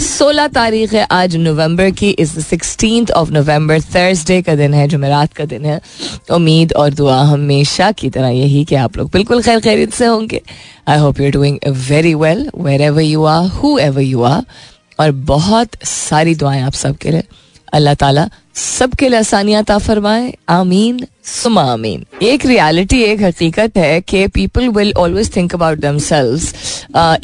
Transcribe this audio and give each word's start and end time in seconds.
सोलह 0.00 0.46
तारीख 0.48 0.92
है 0.94 1.06
आज 1.12 1.34
नवंबर 1.36 1.90
की 1.90 2.14
the 2.20 2.24
sixteen 2.24 3.06
of 3.16 3.30
November 3.32 3.80
Thursday 3.94 4.40
का 4.42 4.54
दिन 4.56 4.74
है, 4.74 4.86
जुमेरात 4.88 5.32
का 5.32 5.44
दिन 5.44 5.64
है। 5.64 5.80
उम्मीद 6.32 6.72
और 6.72 6.94
दुआ 6.94 7.16
हमेशा 7.22 7.90
की 7.92 8.10
तरह 8.10 8.28
यही 8.28 8.64
कि 8.64 8.74
आप 8.74 8.96
लोग 8.96 9.10
बिल्कुल 9.12 9.42
खैर 9.42 9.60
खैरियत 9.60 9.92
से 9.94 10.06
होंगे। 10.06 10.40
I 10.88 10.98
hope 10.98 11.20
you 11.20 11.30
doing 11.30 11.58
very 11.88 12.14
well 12.14 12.48
wherever 12.82 13.02
you 13.02 13.24
are 13.24 13.46
whoever 13.78 14.02
you 14.02 14.22
are 14.22 14.42
और 14.98 15.10
बहुत 15.28 15.76
सारी 15.84 16.34
दुआएँ 16.34 16.62
आप 16.62 16.72
सबके 16.74 17.10
लिए। 17.10 17.22
अल्लाह 17.72 17.94
ताला 17.94 18.28
सबके 18.54 19.08
लिए 19.08 19.18
आसानियाँ 19.18 19.62
ता 19.64 19.78
फरमाए। 19.78 20.34
आमीन 20.48 21.06
सुमा 21.24 21.62
आमीन। 21.72 22.04
एक 22.22 22.46
रियलिटी 22.46 23.02
एक 23.02 23.22
हकीकत 23.22 23.76
है 23.76 24.00
कि 24.00 24.26
people 24.28 24.68
will 24.68 24.92
always 24.98 25.34
think 25.36 25.54
about 25.54 25.78
them 25.80 25.98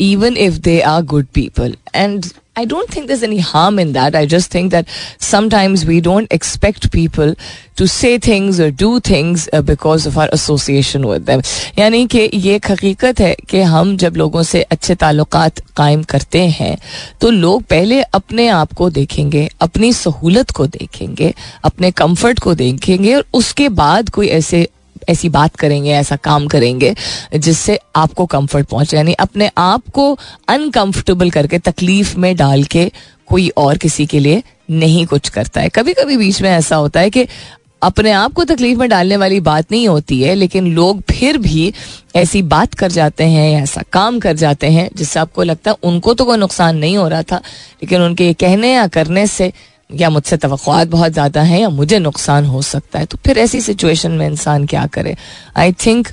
even 0.00 0.36
if 0.36 0.58
they 0.60 0.80
are 0.80 1.02
good 1.04 1.26
people 1.34 1.76
and 1.94 2.26
I 2.58 2.66
don't 2.66 2.94
think 2.96 3.06
this 3.08 3.22
any 3.22 3.38
harm 3.38 3.80
in 3.80 3.92
that 3.92 4.16
I 4.16 4.26
just 4.26 4.54
think 4.54 4.70
that 4.70 4.86
sometimes 5.22 5.84
we 5.84 6.00
don't 6.00 6.32
expect 6.32 6.86
people 6.86 7.34
to 7.78 7.86
say 7.86 8.18
things 8.18 8.60
do 8.80 8.98
things 9.00 9.48
because 9.54 10.08
of 10.08 10.18
our 10.18 10.30
association 10.34 11.04
with 11.04 11.22
them 11.22 11.42
यानी 11.78 12.06
कि 12.06 12.30
ये 12.34 12.60
हकीकत 12.70 13.20
है 13.20 13.34
कि 13.50 13.60
हम 13.62 13.96
जब 13.96 14.16
लोगों 14.16 14.42
से 14.42 14.62
अच्छे 14.62 14.94
ताल्लुक 14.94 15.36
कायम 15.76 16.02
करते 16.02 16.46
हैं 16.50 16.76
तो 17.20 17.30
लोग 17.30 17.62
पहले 17.62 18.00
अपने 18.02 18.48
आप 18.48 18.72
को 18.72 18.88
देखेंगे, 18.90 19.48
अपनी 19.60 19.92
सहूलत 19.92 20.50
को 20.50 20.66
देखेंगे, 20.66 21.32
अपने 21.64 21.90
कंफर्ट 21.90 22.38
को 22.38 22.54
देखेंगे, 22.54 23.14
और 23.14 23.24
उसके 23.34 23.68
बाद 23.68 24.10
कोई 24.10 24.28
ऐसे 24.28 24.66
ऐसी 25.08 25.28
बात 25.28 25.56
करेंगे, 25.56 25.90
ऐसा 25.90 26.16
काम 26.16 26.46
करेंगे, 26.46 26.94
जिससे 27.36 27.78
आपको 27.96 28.26
कंफर्ट 28.26 28.66
पहुँचे, 28.66 28.96
यानी 28.96 29.12
अपने 29.12 29.50
आप 29.58 29.82
को 29.88 30.18
अनकंफर्टेबल 30.48 31.30
करके, 31.30 31.58
तकलीफ़ 31.58 32.16
में 32.18 32.36
डाल 32.36 32.64
के 32.64 32.90
कोई 33.26 33.48
और 33.48 33.76
किसी 33.76 34.06
के 34.06 34.18
लिए 34.18 34.42
नहीं 34.70 35.06
कुछ 35.06 35.28
करता 35.28 35.60
है। 35.60 35.68
कभी 35.68 35.92
कभी 35.94 36.16
बीच 36.16 36.42
में 36.42 36.50
ऐसा 36.50 36.76
होता 36.76 37.00
है 37.00 37.10
कि 37.10 37.26
अपने 37.82 38.10
आप 38.10 38.32
को 38.32 38.44
तकलीफ़ 38.44 38.78
में 38.78 38.88
डालने 38.88 39.16
वाली 39.16 39.40
बात 39.40 39.72
नहीं 39.72 39.88
होती 39.88 40.22
है, 40.22 40.34
लेकिन 40.34 40.66
लोग 40.66 41.02
फिर 41.10 41.38
भी 41.38 41.72
ऐसी 42.16 42.42
बात 42.42 42.74
कर 42.74 42.90
जाते 42.90 43.24
हैं, 43.24 43.62
ऐसा 43.62 43.82
काम 43.92 44.18
कर 44.20 44.36
जाते 44.36 44.66
हैं, 44.66 44.88
जिससे 44.96 45.20
आपको 45.20 45.42
लगता 45.42 45.70
है 45.70 45.76
उनको 45.82 46.14
तो 46.14 46.24
कोई 46.24 46.38
नुकसान 46.38 46.76
नहीं 46.76 46.96
हो 46.96 47.08
रहा 47.08 47.22
था, 47.22 47.36
लेकिन 47.82 48.02
उनके 48.02 48.32
कहने 48.32 48.72
या 48.74 48.86
करने 48.86 49.26
से 49.26 49.52
या 49.90 50.10
मुझसे 50.10 50.36
तो 50.36 50.48
बहुत 50.48 51.12
ज़्यादा 51.12 51.42
हैं 51.42 51.60
या 51.60 51.68
मुझे 51.68 51.98
नुकसान 51.98 52.44
हो 52.44 52.62
सकता 52.62 52.98
है 52.98 53.06
तो 53.06 53.18
फिर 53.26 53.38
ऐसी 53.38 53.60
सिचुएशन 53.60 54.12
में 54.12 54.26
इंसान 54.26 54.66
क्या 54.66 54.86
करे? 54.86 55.16
आई 55.56 55.72
थिंक 55.86 56.08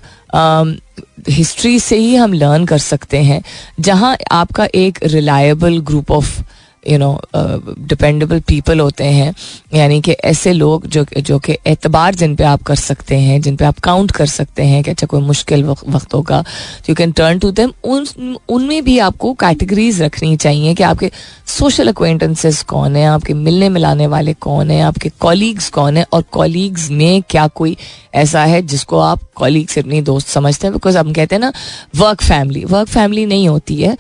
हिस्ट्री 1.30 1.80
से 1.80 1.98
ही 1.98 2.16
हम 2.16 2.34
लर्न 2.34 2.66
कर 2.66 2.78
सकते 2.78 3.18
हैं, 3.18 3.42
जहाँ 3.80 4.16
आपका 4.32 4.68
एक 4.76 5.00
reliable 5.04 5.80
group 5.80 6.12
of 6.12 6.42
you 6.88 6.98
know 6.98 7.20
dependable 7.36 8.40
people 8.48 8.80
होते 8.80 9.04
हैं, 9.04 9.34
यानी 9.74 10.00
कि 10.02 10.12
ऐसे 10.12 10.54
लोग 10.54 10.88
जो 10.88 11.06
जो 11.18 11.40
कि 11.40 11.58
एतबार 11.68 12.16
जिन 12.16 12.36
पे 12.36 12.44
आप 12.44 12.64
कर 12.64 12.76
सकते 12.76 13.16
हैं, 13.18 13.40
जिन 13.42 13.56
पे 13.56 13.66
आप 13.66 13.80
काउंट 13.84 14.12
कर 14.12 14.26
सकते 14.28 14.64
हैं 14.64 14.84
कि 14.84 14.92
अच्छा 14.92 15.08
कोई 15.08 15.22
मुश्किल 15.22 15.64
वक्त 15.64 16.14
होगा 16.14 16.44
you 16.90 16.96
can 16.96 17.12
turn 17.12 17.40
to 17.40 17.52
them 17.52 17.72
उन, 17.84 18.06
उनमें 18.50 18.84
भी 18.84 18.98
आपको 19.00 19.34
कैटेगरीज 19.36 20.02
रखनी 20.02 20.36
चाहिए 20.38 20.74
कि 20.74 20.84
आपके 20.84 21.12
सोशल 21.50 21.88
अक्वेंटेंसेस 21.88 22.62
कौन 22.64 22.96
है, 22.96 23.06
आपके 23.06 23.34
मिलने 23.34 23.70
मिलाने 23.70 24.08
वाले 24.08 24.34
कौन 24.36 24.72
है, 24.72 24.82
आपके 24.82 25.10
कॉलीग्स 25.20 25.70
कौन 25.70 25.98
है, 25.98 26.06
और 26.14 26.24
कॉलीग्स 26.32 26.90
में 26.92 27.22
क्या 27.30 27.48
कोई 27.50 27.76
ऐसा 28.16 28.44
है 28.46 28.62
जिसको 28.64 29.00
आप 29.00 29.20
कॉलीग 29.36 29.68
से 29.68 29.82
अपनी 29.82 30.02
दोस्त 30.02 30.28
समझते 30.28 30.68
हैं 30.68 30.74
बिकॉज़ 30.74 30.98
हम 30.98 31.14
कहते 31.14 31.36
हैं 31.36 31.40
ना 31.42 31.52
वर्क 31.96 32.22
फैमिली 32.24 32.64
वर्क 32.66 32.88
फैमिली 32.88 33.26
नहीं 33.26 33.48
होती 33.48 33.76
है 33.76 33.98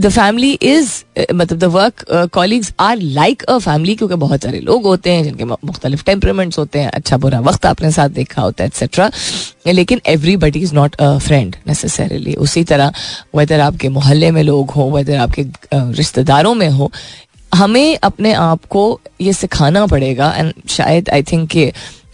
द 0.00 0.08
फैमिली 0.08 0.52
इज़ 0.52 0.90
मतलब 1.34 1.58
the 1.58 1.64
work 1.72 2.04
colleagues 2.32 2.72
are 2.80 2.98
like 2.98 3.42
a 3.42 3.58
family 3.58 3.94
क्योंकि 3.94 4.14
बहुत 4.14 4.42
सारे 4.42 4.60
लोग 4.60 4.84
होते 4.84 5.12
हैं 5.12 5.24
जिनके 5.24 5.44
मुख्तलिफ़ 5.44 6.04
टेम्परमेंट्स 6.04 6.58
होते 6.58 6.78
हैं 6.78 6.90
अच्छा 6.90 7.16
बुरा 7.16 7.40
वक्त 7.40 7.66
आपने 7.66 7.90
साथ 7.90 8.08
देखा 8.10 8.42
होता 8.42 8.64
है 8.64 8.68
एक्सेट्रा 8.68 9.10
लेकिन 9.66 10.00
everybody 10.06 10.60
is 10.60 10.74
not 10.74 10.94
a 10.94 11.16
friend 11.18 11.56
necessarily 11.66 12.34
उसी 12.44 12.64
तरह 12.64 12.92
वेदर 13.36 13.60
आपके 13.60 13.88
मोहल्ले 13.88 14.30
में 14.30 14.42
लोग 14.42 14.70
हों 14.70 14.90
वेदर 14.92 15.16
आपके 15.18 15.44
uh, 15.44 15.96
रिश्तेदारों 15.98 16.54
में 16.54 16.68
हो 16.70 16.90
हमें 17.54 17.98
अपने 18.02 18.32
आप 18.32 18.64
को 18.64 19.00
ये 19.20 19.32
सिखाना 19.32 19.86
पड़ेगा 19.86 20.32
एंड 20.36 20.52
शायद 20.68 21.10
आई 21.10 21.22
थिंक 21.22 21.50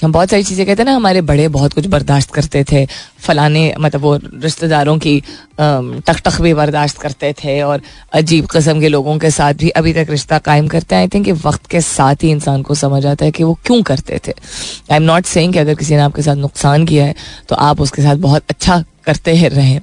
हम 0.02 0.12
बहुत 0.12 0.30
सारी 0.30 0.42
चीज़ें 0.42 0.64
कहते 0.66 0.82
हैं 0.82 0.84
ना, 0.84 0.94
हमारे 0.94 1.20
बड़े 1.22 1.46
बहुत 1.50 1.72
कुछ 1.72 1.86
बर्दाश्त 1.86 2.30
करते 2.34 2.64
थे। 2.64 2.84
फलाने 3.20 3.74
मतलब 3.78 4.00
वो 4.00 4.14
रिश्तेदारों 4.16 4.96
की 4.98 5.18
टक 5.60 6.20
टक 6.24 6.40
भी 6.40 6.52
बर्दाश्त 6.54 6.98
करते 6.98 7.32
थे 7.34 7.60
और 7.62 7.82
अजीब 8.12 8.46
कस्म 8.46 8.80
के 8.80 8.88
लोगों 8.88 9.18
के 9.18 9.30
साथ 9.30 9.54
भी 9.54 9.68
अभी 9.70 9.92
तक 9.92 10.06
रिश्ता 10.10 10.38
कायम 10.40 10.68
करते 10.68 10.94
हैं। 10.94 11.02
आई 11.02 11.08
थिंक 11.08 11.28
वक्त 11.44 11.66
के 11.66 11.80
साथ 11.82 12.22
ही 12.22 12.30
इंसान 12.30 12.62
को 12.62 12.74
समझ 12.76 13.04
आता 13.06 13.24
है 13.24 13.30
कि 13.30 13.44
वो 13.44 13.58
क्यों 13.66 13.82
करते 13.82 14.20
थे। 14.26 14.32
आई 14.32 14.96
एम 14.96 15.02
नॉट 15.02 15.24
सेइंग 15.26 15.52
कि 15.52 15.58
अगर 15.58 15.74
किसी 15.74 15.94
ने 15.94 16.00
आपके 16.02 16.22
साथ 16.22 16.36
नुकसान 16.36 16.86
किया 16.86 17.04
है 17.04 17.14
तो 17.48 17.56
आप 17.58 17.80
उसके 17.80 18.02
साथ 18.02 18.16
बहुत 18.18 18.44
अच्छा 18.50 18.82
करते 19.04 19.48
रहें। 19.48 19.80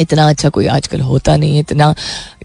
इतना 0.00 0.28
अच्छा 0.28 0.48
कोई 0.48 0.66
आजकल 0.66 1.00
होता 1.00 1.36
नहीं 1.36 1.54
है, 1.54 1.60
इतना, 1.60 1.92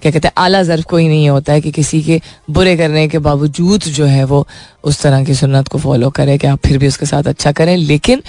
क्या 0.02 0.12
कहते 0.12 0.28
हैं, 0.28 0.34
आला 0.38 0.62
जर्फ 0.63 0.85
कोई 0.85 1.08
नहीं 1.08 1.30
होता 1.30 1.53
है 1.53 1.62
कि 1.62 1.72
किसी 1.72 2.02
के 2.03 2.19
बुरे 2.50 2.75
करने 2.78 3.08
के 3.08 3.19
बावजूद 3.19 3.84
जो 3.91 4.06
है 4.06 4.24
वो 4.24 4.46
उस 4.84 5.02
तरह 5.02 5.24
की 5.25 5.34
सुन्नत 5.35 5.68
को 5.68 5.78
फॉलो 5.78 6.09
करे 6.09 6.38
कि 6.38 6.47
आप 6.47 6.59
फिर 6.66 6.78
भी 6.78 6.88
उसके 6.88 7.06
साथ 7.06 7.28
अच्छा 7.28 7.52
करें, 7.52 7.75
लेकिन 7.78 8.22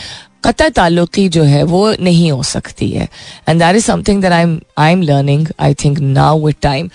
कत 0.44 0.62
ताल्लुकी 0.72 1.28
जो 1.28 1.42
है 1.42 1.62
वो 1.64 1.90
नहीं 2.00 2.30
हो 2.32 2.42
सकती 2.44 2.90
है। 2.90 3.08
And 3.48 3.60
that 3.60 3.76
is 3.76 3.84
something 3.84 4.22
that 4.22 4.32
I 4.32 4.42
am 4.42 4.58
I 4.78 4.92
am 4.92 5.02
learning 5.02 5.46
I 5.60 5.74
think 5.74 5.98
now 6.00 6.44
with 6.46 6.56
time 6.62 6.90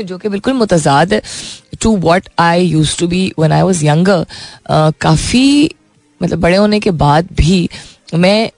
जो 0.00 0.18
कि 0.18 0.28
बिल्कुल 0.28 0.52
मुतजाद 0.54 1.20
to 1.80 1.96
what 1.98 2.28
I 2.38 2.64
use 2.64 2.98
to 2.98 3.06
be 3.08 3.32
when 3.38 3.52
I 3.52 3.62
was 3.62 3.84
younger 3.86 4.26
काफ़ी 5.00 5.74
मतलब 6.20 6.38
बड़े 6.40 6.56
होने 6.56 6.80
के 6.80 6.90
बाद 6.90 7.28
भी 7.36 7.68
मैं 8.14 8.50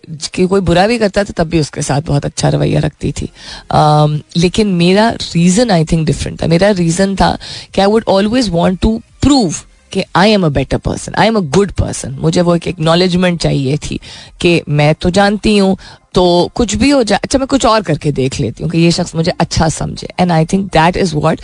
कोई 0.48 0.60
बुरा 0.60 0.86
भी 0.86 0.98
करता 0.98 1.24
था 1.24 1.32
तब 1.36 1.48
भी 1.48 1.60
उसके 1.60 1.82
साथ 1.82 2.02
बहुत 2.02 2.24
अच्छा 2.24 2.48
रवैया 2.48 2.80
रखती 2.80 3.12
थी। 3.12 3.28
um, 3.74 4.18
लेकिन 4.36 4.68
मेरा 4.74 5.08
रीज़न 5.10 5.70
आई 5.70 5.84
थिंक 5.84 6.06
डिफरेंट 6.06 6.42
था। 6.42 6.46
मेरा 6.46 6.70
रीज़न 6.70 7.16
था 7.16 7.38
कि 7.74 7.80
I 7.80 7.86
would 7.86 8.04
always 8.08 8.48
want 8.48 8.80
to 8.80 9.00
prove 9.22 9.54
कि 9.92 10.04
I 10.16 10.30
am 10.30 10.46
a 10.46 10.48
better 10.48 10.78
person 10.78 11.14
I 11.14 11.26
am 11.26 11.36
a 11.36 11.40
good 11.56 11.72
person 11.72 12.12
मुझे 12.20 12.40
वो 12.40 12.56
एक 12.56 12.66
एक्नॉलेजमेंट 12.68 13.40
चाहिए 13.40 13.76
थी 13.76 14.00
कि 14.40 14.62
मैं 14.68 14.94
तो 14.94 15.10
जानती 15.10 15.56
हूँ 15.58 15.76
तो 16.14 16.50
कुछ 16.54 16.74
भी 16.74 16.90
हो 16.90 17.02
जाए 17.02 17.18
अच्छा 17.24 17.38
मैं 17.38 17.48
कुछ 17.48 17.66
और 17.66 17.82
करके 17.82 18.12
देख 18.12 18.40
लेती 18.40 18.62
हूँ 18.62 18.70
कि 18.70 18.78
ये 18.78 18.90
शख्स 18.90 19.14
मुझे 19.14 19.32
अच्छा 19.40 19.68
समझे। 19.68 20.08
And 20.20 20.32
I 20.32 20.46
think 20.46 20.66
that 20.72 20.96
is 20.96 21.14
what 21.16 21.40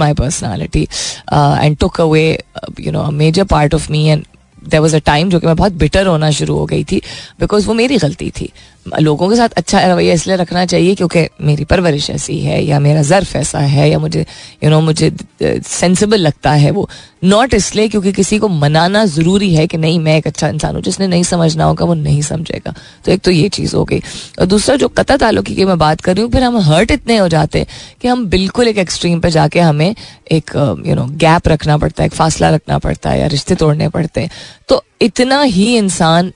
my 0.00 0.14
personality 0.14 0.88
uh, 1.28 1.58
and 1.60 1.78
took 1.80 1.98
away 1.98 2.38
uh, 2.54 2.68
you 2.78 2.92
know 2.92 3.02
a 3.02 3.12
major 3.12 3.44
part 3.44 3.72
of 3.78 3.88
me 3.90 4.02
and 4.10 4.26
there 4.68 4.80
was 4.80 4.96
a 4.96 4.98
time 5.06 5.30
जो 5.30 5.40
कि 5.40 5.46
मैं 5.46 5.56
बहुत 5.56 5.72
बिटर 5.72 6.06
होना 6.06 6.30
शुरू 6.30 6.56
हो 6.56 6.66
गई 6.66 6.84
थी 6.84 7.02
बिकॉज़ 7.40 7.66
वो 7.66 7.74
मेरी 7.74 7.98
गलती 7.98 8.30
थी। 8.30 8.52
लोगों 9.00 9.28
के 9.28 9.36
साथ 9.36 9.48
अच्छा 9.48 9.80
रवैया 9.82 10.14
इसलिए 10.14 10.36
रखना 10.36 10.64
चाहिए 10.66 10.94
क्योंकि 10.94 11.26
मेरी 11.40 11.64
परवरिश 11.64 12.08
ऐसी 12.10 12.38
है 12.40 12.62
या 12.64 12.78
मेरा 12.80 13.02
ज़र्फ 13.02 13.34
ऐसा 13.36 13.58
है, 13.58 13.88
या 13.90 13.98
मुझे 13.98 14.24
यू 14.64 14.70
नो 14.70 14.80
मुझे 14.80 15.10
सेंसिबल 15.42 16.18
लगता 16.18 16.52
है 16.52 16.70
वो। 16.70 16.88
नॉट 17.24 17.54
इसलिए 17.54 17.88
क्योंकि 17.88 18.12
किसी 18.12 18.38
को 18.38 18.48
मनाना 18.48 19.04
ज़रूरी 19.06 19.54
है 19.54 19.66
कि 19.66 19.76
नहीं, 19.76 19.98
मैं 20.00 20.16
एक 20.18 20.26
अच्छा 20.26 20.48
इंसान 20.48 20.74
हूँ, 20.74 20.82
जिसने 20.82 21.06
नहीं 21.06 21.22
समझना 21.22 21.64
होगा, 21.64 21.84
वो 21.84 21.94
नहीं 21.94 22.22
समझेगा। 22.22 22.74
तो 23.04 23.12
एक 23.12 23.20
तो 23.20 23.30
ये 23.30 23.48
चीज़ 23.48 23.76
हो 23.76 23.84
गई। 23.84 24.00
और 24.40 24.46
दूसरा 24.46 24.76
जो 24.76 24.88
कता 24.90 25.16
ताल्लुकी 25.16 25.54
की 25.54 25.64
मैं 25.64 25.78
बात 25.78 26.00
कर 26.00 26.14
रही 26.14 26.22
हूँ, 26.22 26.30
फिर 26.32 26.42
हम 26.42 26.58
हर्ट 26.62 26.90
इतने 26.90 27.16
हो 27.16 27.28
जाते 27.28 27.66
कि 28.02 28.08
हम 28.08 28.26
बिल्कुल 28.26 28.68
एक 28.68 28.78
एक्सट्रीम 28.78 29.20
पर 29.20 29.30
जाके 29.30 29.60
हमें 29.60 29.94
एक 30.32 30.50
यू 30.86 30.94
नो 30.94 31.06
गैप 31.16 31.48
रखना 31.48 31.76
पड़ता 31.78 32.02
है, 32.02 32.06
एक 32.06 32.14
फासला 32.14 32.50
रखना 32.50 32.78
पड़ता 32.78 33.10
है, 33.10 33.20
या 33.20 33.26
रिश्ते 33.26 33.54
तोड़ने 33.54 33.88
पड़ते 33.88 34.20
हैं। 34.20 34.30
तो 34.68 34.82
इतना 35.02 35.42
ही 35.42 35.76
इंसान 35.76 36.32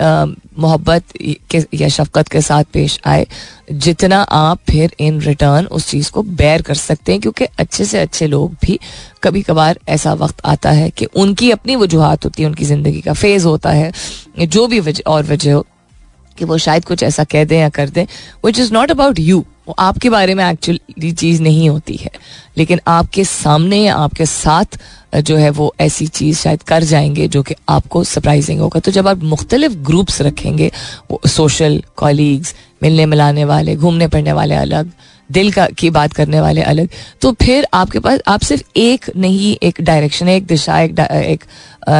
मोहब्बत 0.00 1.04
या 1.74 1.88
शफकत 1.88 2.28
के 2.28 2.40
साथ 2.40 2.64
पेश 2.72 2.98
आए, 3.06 3.26
जितना 3.72 4.20
आप 4.22 4.58
फिर 4.70 4.94
इन 5.00 5.20
रिटर्न 5.20 5.66
उस 5.66 5.88
चीज़ 5.88 6.10
को 6.10 6.22
बैर 6.22 6.62
कर 6.62 6.74
सकते 6.74 7.12
हैं, 7.12 7.20
क्योंकि 7.20 7.44
अच्छे 7.58 7.84
से 7.84 7.98
अच्छे 7.98 8.26
लोग 8.26 8.56
भी 8.62 8.78
कभी 9.22 9.42
कभार 9.42 9.78
ऐसा 9.88 10.12
वक्त 10.14 10.44
आता 10.44 10.70
है 10.70 10.90
कि 10.90 11.04
उनकी 11.16 11.50
अपनी 11.50 11.76
वजूहत 11.76 12.24
होती 12.24 12.42
है, 12.42 12.48
उनकी 12.48 12.64
ज़िंदगी 12.64 13.00
का 13.00 13.12
फ़ेज़ 13.14 13.46
होता 13.46 13.70
है, 13.70 13.92
जो 14.38 14.66
भी 14.66 14.80
वजह 14.80 15.10
और 15.10 15.24
वजह 15.24 15.54
हो, 15.54 15.66
कि 16.38 16.44
वो 16.44 16.56
शायद 16.58 16.84
कुछ 16.84 17.02
ऐसा 17.02 17.24
कह 17.24 17.44
दें 17.44 17.58
या 17.58 17.68
कर 17.68 17.88
दें 17.88 18.04
which 18.44 18.58
is 18.60 18.72
not 18.72 18.90
about 18.90 19.18
you 19.18 19.44
वो 19.68 19.74
आपके 19.78 20.10
बारे 20.10 20.34
में 20.34 20.44
एक्चुअली 20.44 21.12
चीज़ 21.12 21.40
नहीं 21.42 21.68
होती 21.68 21.94
है। 21.96 22.10
लेकिन 22.58 22.80
आपके 22.88 23.24
सामने 23.24 23.78
या 23.78 23.94
आपके 23.96 24.26
साथ 24.26 24.78
जो 25.12 25.36
है 25.36 25.50
वो 25.50 25.72
ऐसी 25.80 26.06
चीज़ 26.08 26.38
शायद 26.38 26.62
कर 26.62 26.84
जाएँगे 26.84 27.26
जो 27.28 27.42
कि 27.42 27.54
आपको 27.68 28.04
सरप्राइजिंग 28.04 28.60
होगा। 28.60 28.80
तो 28.80 28.90
जब 28.90 29.08
आप 29.08 29.22
मुख्तलिफ़ 29.24 29.74
ग्रुप्स 29.86 30.20
रखेंगे, 30.22 30.70
वो 31.10 31.20
सोशल 31.26 31.82
कॉलीग्स 31.96 32.54
मिलने 32.82 33.06
मिलाने 33.06 33.44
वाले, 33.44 33.76
घूमने 33.76 34.06
फिरने 34.06 34.32
वाले 34.32 34.54
अलग, 34.54 34.90
दिल 35.30 35.50
का, 35.52 35.66
की 35.68 35.90
बात 35.90 36.12
करने 36.12 36.40
वाले 36.40 36.62
अलग 36.62 36.88
तो 37.22 37.32
फिर 37.32 37.66
आपके 37.74 37.98
पास, 37.98 38.20
आप 38.28 38.40
सिर्फ़ 38.40 38.62
एक 38.76 39.10
नहीं, 39.16 39.56
एक 39.62 39.80
डायरेक्शन 39.80 40.28
एक 40.28 40.46
दिशा, 40.46 40.80
एक 40.80 41.00
एक 41.00 41.44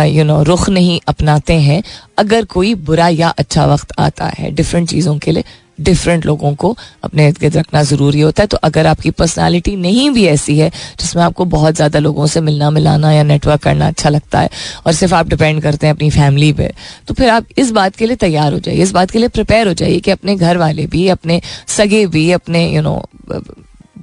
यू 0.07 0.25
नो 0.25 0.43
रुख 0.43 0.69
नहीं 0.69 1.01
अपनाते 1.09 1.55
हैं। 1.55 1.83
अगर 2.19 2.45
कोई 2.45 2.75
बुरा 2.75 3.09
या 3.09 3.29
अच्छा 3.29 3.67
वक्त 3.67 3.93
आता 3.99 4.27
है 4.29 4.51
डिफरेंट 4.51 4.89
चीज़ों 4.89 5.19
के 5.19 5.33
लिए 5.33 5.45
डिफरेंट 5.79 6.27
लोगों 6.27 6.55
को 6.55 6.77
अपने 7.05 7.27
इर्द 7.27 7.39
गिर्द 7.39 7.57
रखना 7.57 7.83
ज़रूरी 7.85 8.21
होता 8.21 8.43
है। 8.43 8.47
तो 8.47 8.57
अगर 8.63 8.87
आपकी 8.87 9.11
पर्सनैलिटी 9.13 9.75
नहीं 9.79 10.09
भी 10.11 10.27
ऐसी 10.27 10.59
है, 10.59 10.71
जिसमें 11.01 11.23
आपको 11.23 11.45
बहुत 11.47 11.75
ज़्यादा 11.75 11.99
लोगों 11.99 12.27
से 12.27 12.41
मिलना 12.41 12.71
मिलाना 12.71 13.13
या 13.13 13.23
नेटवर्क 13.25 13.63
करना 13.63 13.89
अच्छा 13.89 14.11
लगता 14.11 14.41
है 14.41 14.51
और 14.87 14.93
सिर्फ़ 14.93 15.15
आप 15.15 15.29
डिपेंड 15.29 15.63
करते 15.63 15.87
हैं 15.87 15.95
अपनी 15.95 16.11
फैमिली 16.11 16.53
पे 16.53 16.73
तो 17.09 17.15
फिर 17.15 17.29
आप 17.31 17.47
इस 17.59 17.71
बात 17.73 17.97
के 17.97 18.07
लिए 18.07 18.17
तैयार 18.19 18.53
हो 18.53 18.59
जाइए। 18.59 18.83
इस 18.83 18.93
बात 18.93 19.11
के 19.11 19.19
लिए 19.19 19.29
प्रिपेयर 19.31 19.69
हो 19.69 19.75
जाइए 19.75 20.01
कि 20.01 20.11
अपने 20.11 20.37
घर 20.37 20.57
वाले 20.57 20.87
भी, 20.87 21.07
अपने 21.09 21.41
सगे 21.69 22.07
भी, 22.07 22.31
अपने 22.33 22.69
यू 22.71 22.83
नो 22.83 23.01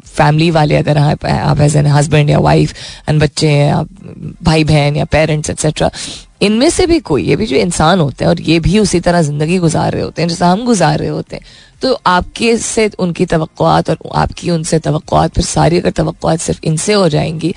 फैमिली 0.05 0.49
वाले 0.51 0.75
अगर 0.75 0.97
आप 0.97 1.61
एज 1.61 1.75
एन 1.75 1.87
हस्बैंड 1.87 2.29
या 2.29 2.39
वाइफ 2.39 2.73
एंड 3.09 3.21
बच्चे 3.21 3.47
हैं, 3.47 3.71
आप 3.73 3.87
भाई 4.43 4.63
बहन 4.63 4.95
या 4.95 5.05
पेरेंट्स 5.05 5.49
एक्सेट्रा 5.49 5.91
इनमें 6.41 6.69
से 6.69 6.85
भी 6.87 6.99
कोई, 6.99 7.23
ये 7.23 7.35
भी 7.35 7.45
जो 7.45 7.55
इंसान 7.55 7.99
होते 7.99 8.23
हैं, 8.25 8.29
और 8.29 8.41
ये 8.41 8.59
भी 8.59 8.79
उसी 8.79 8.99
तरह 8.99 9.21
ज़िंदगी 9.21 9.57
गुजार 9.57 9.91
रहे 9.93 10.01
होते 10.03 10.21
हैं, 10.21 10.29
जैसा 10.29 10.47
हम 10.47 10.65
गुजार 10.65 10.99
रहे 10.99 11.09
होते 11.09 11.35
हैं 11.35 11.43
तो 11.81 11.93
आपके 12.07 12.55
से 12.57 12.89
उनकी 12.99 13.25
तो 13.25 13.37
और 13.59 13.97
आपकी 14.15 14.49
उनसे 14.51 14.79
तो 14.79 14.99
फिर 14.99 15.43
सारी 15.43 15.79
अगर 15.79 15.91
तो 15.91 16.37
सिर्फ़ 16.37 16.59
इनसे 16.63 16.93
हो 16.93 17.07
जाएँगी 17.09 17.53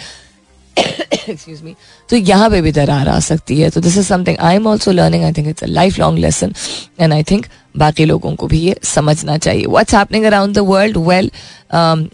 एक्सक्यूज 1.29 1.63
मी 1.63 1.75
तो 2.09 2.17
यहाँ 2.17 2.49
पे 2.51 2.61
भी 2.63 2.73
दरार 2.73 3.09
आ 3.09 3.19
सकती 3.21 3.61
है। 3.61 3.71
तो 3.71 3.81
this 3.81 3.97
is 3.99 4.07
something 4.07 4.37
I 4.39 4.57
am 4.57 4.67
also 4.67 4.93
learning 4.93 5.25
I 5.25 5.33
think 5.33 5.49
it's 5.49 5.65
a 5.65 5.67
lifelong 5.99 6.19
lesson 6.19 6.53
and 7.01 7.13
I 7.13 7.23
think 7.31 7.47
बाकी 7.77 8.05
लोगों 8.05 8.35
को 8.37 8.47
भी 8.47 8.59
ये 8.59 8.77
समझना 8.85 9.37
चाहिए। 9.39 9.67
What's 9.67 9.95
happening 9.95 10.25
around 10.25 10.55
the 10.55 10.59
world 10.69 10.97
well 11.09 11.31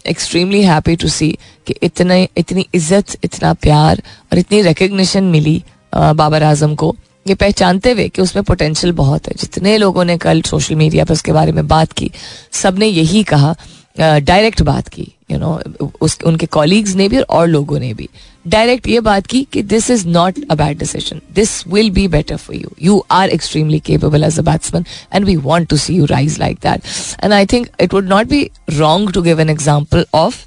extremely 0.07 0.61
happy 0.63 0.95
to 0.95 1.07
see 1.09 1.31
कि 1.67 1.75
इतने 1.83 2.27
इतनी 2.37 2.65
इज़्ज़त 2.73 3.17
इतना 3.23 3.53
प्यार 3.55 4.01
और 4.31 4.37
इतनी 4.39 4.61
रिकग्निशन 4.61 5.23
मिली 5.25 5.57
uh, 5.93 6.13
बाबर 6.13 6.43
आज़म 6.43 6.75
को। 6.75 6.95
ये 7.27 7.35
पहचानते 7.35 7.91
हुए 7.91 8.07
कि 8.09 8.21
उसमें 8.21 8.43
पोटेंशियल 8.43 8.93
बहुत 8.93 9.27
है। 9.27 9.33
जितने 9.39 9.77
लोगों 9.77 10.03
ने 10.05 10.17
कल 10.17 10.41
सोशल 10.41 10.75
मीडिया 10.75 11.05
पर 11.05 11.13
उसके 11.13 11.31
बारे 11.31 11.51
में 11.51 11.67
बात 11.67 11.91
की 11.93 12.11
सबने 12.53 12.87
यही 12.87 13.23
कहा 13.23 13.55
डायरेक्ट 13.97 14.59
uh, 14.59 14.65
बात 14.65 14.87
की 14.87 15.01
यू 15.01 15.37
you 15.37 15.39
नो 15.39 15.57
know, 15.57 15.91
उस 16.01 16.17
उनके 16.25 16.45
कॉलीग्स 16.45 16.95
ने 16.95 17.07
भी 17.09 17.19
और 17.19 17.47
लोगों 17.47 17.79
ने 17.79 17.93
भी। 17.93 18.09
डायरेक्ट 18.45 18.87
ये 18.87 18.99
बात 18.99 19.27
की 19.27 19.41
कि 19.53 19.63
this 19.63 19.89
is 19.91 20.07
not 20.07 20.39
a 20.51 20.55
bad 20.55 20.77
decision 20.77 21.21
this 21.35 21.51
will 21.67 21.89
be 21.91 22.07
better 22.07 22.37
for 22.37 22.55
you 22.55 22.71
you 22.81 23.03
are 23.11 23.29
extremely 23.29 23.79
capable 23.81 24.23
as 24.23 24.39
a 24.39 24.43
batsman 24.43 24.85
and 25.13 25.25
we 25.25 25.35
want 25.41 25.69
to 25.69 25.77
see 25.77 25.95
you 25.95 26.05
rise 26.05 26.39
like 26.39 26.57
that 26.63 26.81
and 27.23 27.33
I 27.33 27.45
think 27.45 27.67
it 27.81 27.93
would 27.93 28.07
not 28.07 28.27
be 28.27 28.49
wrong 28.69 29.13
to 29.13 29.21
give 29.21 29.41
an 29.41 29.49
example 29.49 30.05
of 30.13 30.45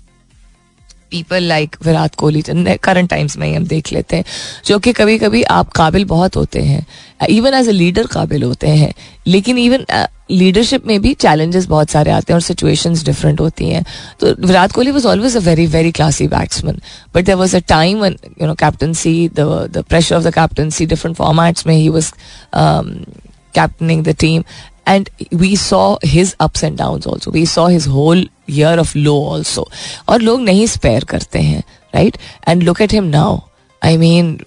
people 1.17 1.43
like 1.49 1.77
Virat 1.85 2.15
Kohli 2.15 2.43
current 2.85 3.11
times 3.11 3.37
में 3.37 3.47
ही 3.47 3.55
हम 3.55 3.67
देख 3.67 3.93
लेते 3.93 4.17
हैं, 4.17 4.25
जो 4.67 4.79
कि 4.79 4.93
कभी 4.93 5.19
कभी 5.19 5.43
आप 5.43 5.71
काबिल 5.77 6.05
बहुत 6.05 6.37
होते 6.37 6.63
हैं 6.63 6.87
इवन 7.31 7.55
एज 7.55 7.69
ए 7.69 7.73
लीडर 7.73 8.07
काबिल 8.07 8.43
होते 8.43 8.69
हैं, 8.69 8.93
लेकिन 9.27 9.59
इवन 9.59 9.87
लीडरशिप 10.31 10.87
में 10.87 11.01
भी 11.03 11.13
चैलेंजेस 11.15 11.67
बहुत 11.67 11.91
सारे 11.91 12.11
आते 12.11 12.33
हैं 12.33 12.37
और 12.37 12.43
सिचुएशंस 12.43 13.05
डिफरेंट 13.05 13.41
होती 13.41 13.69
हैं। 13.69 13.85
तो 14.21 14.35
Virat 14.47 14.73
Kohli 14.73 14.91
was 14.91 15.07
always 15.07 15.37
a 15.37 15.41
very 15.41 15.67
very 15.75 15.93
classy 15.93 16.29
batsman 16.29 16.81
but 17.15 17.25
there 17.25 17.35
was 17.37 17.57
a 17.57 17.61
time 17.69 18.05
you 18.05 18.47
know 18.47 18.55
captaincy 18.55 19.29
the 19.39 19.85
pressure 19.89 20.17
of 20.17 20.25
the 20.25 20.35
captaincy 20.35 20.87
different 20.87 21.17
formats 21.17 21.67
में 21.67 21.75
ही 21.75 21.89
was 21.89 22.13
captaining 22.55 24.05
the 24.05 24.17
team 24.21 24.43
and 24.91 25.09
we 25.39 25.49
saw 25.61 25.99
his 26.11 26.29
ups 26.45 26.61
and 26.67 26.77
downs 26.81 27.07
also. 27.13 27.31
We 27.37 27.41
saw 27.53 27.63
his 27.71 27.87
whole 27.95 28.21
year 28.51 28.79
of 28.79 28.99
low 28.99 29.21
also 29.25 29.71
और 30.09 30.21
लोग 30.21 30.41
नहीं 30.41 30.67
spare 30.67 31.05
करते 31.05 31.39
हैं 31.39 31.63
right 31.95 32.17
and 32.49 32.63
look 32.63 32.81
at 32.81 32.93
him 32.93 33.05
now 33.05 33.39
I 33.85 33.97
mean 33.97 34.41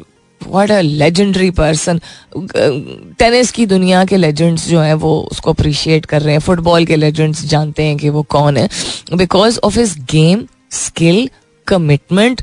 what 0.47 0.71
a 0.71 0.81
legendary 0.81 1.51
person 1.51 2.01
tennis 3.19 3.51
की 3.51 3.65
दुनिया 3.65 4.05
के 4.05 4.17
legends 4.17 4.67
जो 4.69 4.79
हैं, 4.79 4.93
वो 4.93 5.27
उसको 5.31 5.51
अप्रिशिएट 5.51 6.05
कर 6.05 6.21
रहे 6.21 6.33
हैं. 6.33 6.39
फुटबॉल 6.39 6.85
के 6.85 6.95
लेजेंड्स 6.95 7.45
जानते 7.45 7.83
हैं 7.83 7.97
कि 7.97 8.09
वो 8.09 8.23
कौन 8.23 8.57
है. 8.57 8.69
Because 9.13 9.59
of 9.63 9.79
his 9.79 9.97
game 10.11 10.47
skill 10.71 11.29
commitment 11.67 12.41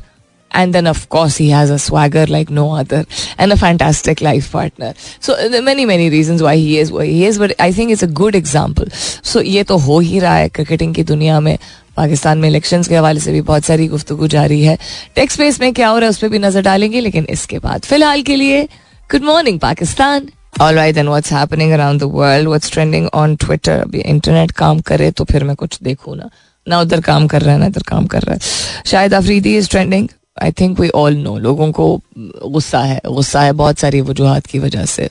and 0.50 0.74
then 0.74 0.86
of 0.86 1.08
course 1.08 1.36
he 1.36 1.48
has 1.50 1.70
a 1.70 1.78
swagger 1.78 2.26
like 2.26 2.50
no 2.50 2.64
other 2.72 3.04
and 3.38 3.52
a 3.52 3.56
fantastic 3.56 4.20
life 4.20 4.50
partner 4.52 4.92
so 5.20 5.36
there 5.48 5.60
are 5.60 5.64
many 5.64 5.86
many 5.86 6.08
reasons 6.10 6.42
why 6.42 6.56
he 6.56 6.78
is 6.78 6.92
why 6.92 7.06
he 7.06 7.24
is 7.24 7.38
but 7.38 7.54
i 7.58 7.72
think 7.72 7.90
it's 7.90 8.02
a 8.02 8.10
good 8.20 8.34
example 8.34 8.90
so 9.30 9.42
ये 9.42 9.62
तो 9.64 9.76
हो 9.86 9.98
ही 10.00 10.18
रहा 10.18 10.34
है 10.34 10.48
cricketing 10.48 10.94
की 10.94 11.04
दुनिया 11.04 11.40
में 11.40 11.56
पाकिस्तान 11.96 12.38
में 12.38 12.48
election 12.48 12.82
के 12.82 12.96
हवाले 12.96 13.20
से 13.20 13.32
भी 13.32 13.40
बहुत 13.48 13.64
सारी 13.64 13.86
गुफ्तु 13.88 14.28
जारी 14.36 14.62
है 14.62 14.76
टेक्स 15.16 15.34
स्पेस 15.34 15.60
में 15.60 15.72
क्या 15.74 15.88
हो 15.88 15.98
रहा 15.98 16.06
है 16.06 16.10
उस 16.10 16.18
पर 16.18 16.28
भी 16.28 16.38
नजर 16.38 16.62
डालेंगे 16.62 17.00
लेकिन 17.00 17.26
इसके 17.30 17.58
बाद 17.58 17.80
फिलहाल 17.84 18.22
के 18.22 18.36
लिए 18.36 18.62
good 19.10 19.24
morning 19.24 19.60
Pakistan 19.60 20.28
All 20.54 20.74
right, 20.74 20.94
then 20.94 21.08
what's 21.08 21.30
happening 21.30 21.70
around 21.72 22.00
the 22.00 22.08
world? 22.08 22.48
What's 22.48 22.70
trending 22.70 23.06
on 23.20 23.36
Twitter? 23.44 23.76
अभी 23.82 24.00
इंटरनेट 24.00 24.50
काम 24.56 24.80
करे 24.88 25.10
तो 25.10 25.24
फिर 25.24 25.44
मैं 25.44 25.54
कुछ 25.56 25.78
देखूँ 25.82 26.16
ना 26.16 26.28
ना 26.66 26.80
उधर 26.80 27.00
काम 27.00 27.26
कर 27.26 27.42
रहा 27.42 27.54
है 27.54 27.60
ना 27.60 27.66
इधर 27.66 27.82
काम 27.88 28.06
कर 28.06 28.22
रहा 28.22 28.34
है 28.34 28.84
शायद 28.90 29.14
Afridi 29.14 29.56
is 29.58 29.70
trending 29.70 30.08
I 30.43 30.51
think 30.51 30.79
we 30.79 30.89
all 30.89 31.15
know 31.15 31.37
लोगों 31.37 31.71
को 31.71 32.01
गुस्सा 32.45 32.79
है 32.79 32.99
गुस्सा 33.05 33.41
है 33.41 33.51
बहुत 33.51 33.79
सारी 33.79 34.01
वजूहत 34.01 34.45
की 34.45 34.59
वजह 34.59 34.85
से। 34.85 35.09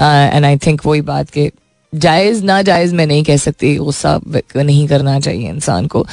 एंड 0.00 0.44
आई 0.44 0.56
थिंक 0.56 0.86
वही 0.86 1.00
बात 1.00 1.30
के 1.30 1.50
जायज़ 1.92 2.42
ना 2.44 2.60
जायज़ 2.62 2.94
मैं 2.94 3.06
नहीं 3.06 3.22
कह 3.24 3.36
सकती, 3.36 3.74
गुस्सा 3.76 4.20
नहीं 4.56 4.86
करना 4.88 5.18
चाहिए 5.20 5.48
इंसान 5.48 5.86
को। 5.86 6.04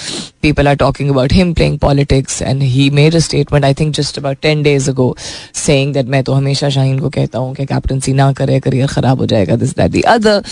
People 0.42 0.68
are 0.68 0.76
talking 0.76 1.10
about 1.10 1.34
him 1.34 1.54
playing 1.54 1.78
politics 1.80 2.42
and 2.42 2.62
he 2.64 2.90
made 2.90 3.16
a 3.16 3.20
statement 3.20 3.66
I 3.66 3.74
think 3.74 3.94
just 3.96 4.20
about 4.20 4.38
ten 4.42 4.64
days 4.64 4.90
ago 4.90 5.16
saying 5.56 5.94
that 5.94 6.08
मैं 6.08 6.24
तो 6.24 6.34
हमेशा 6.34 6.70
शाहीन 6.70 7.00
को 7.00 7.10
कहता 7.10 7.40
हूँ 7.40 7.54
कि 7.56 7.66
कैप्टनसी 7.66 8.14
ना 8.14 8.32
करे, 8.34 8.60
करियर 8.60 8.88
ख़राब 8.88 9.20
हो 9.20 9.26
जाएगा 9.26 9.56
this 9.56 9.76
that 9.78 9.92
the 9.92 10.02
other 10.02 10.44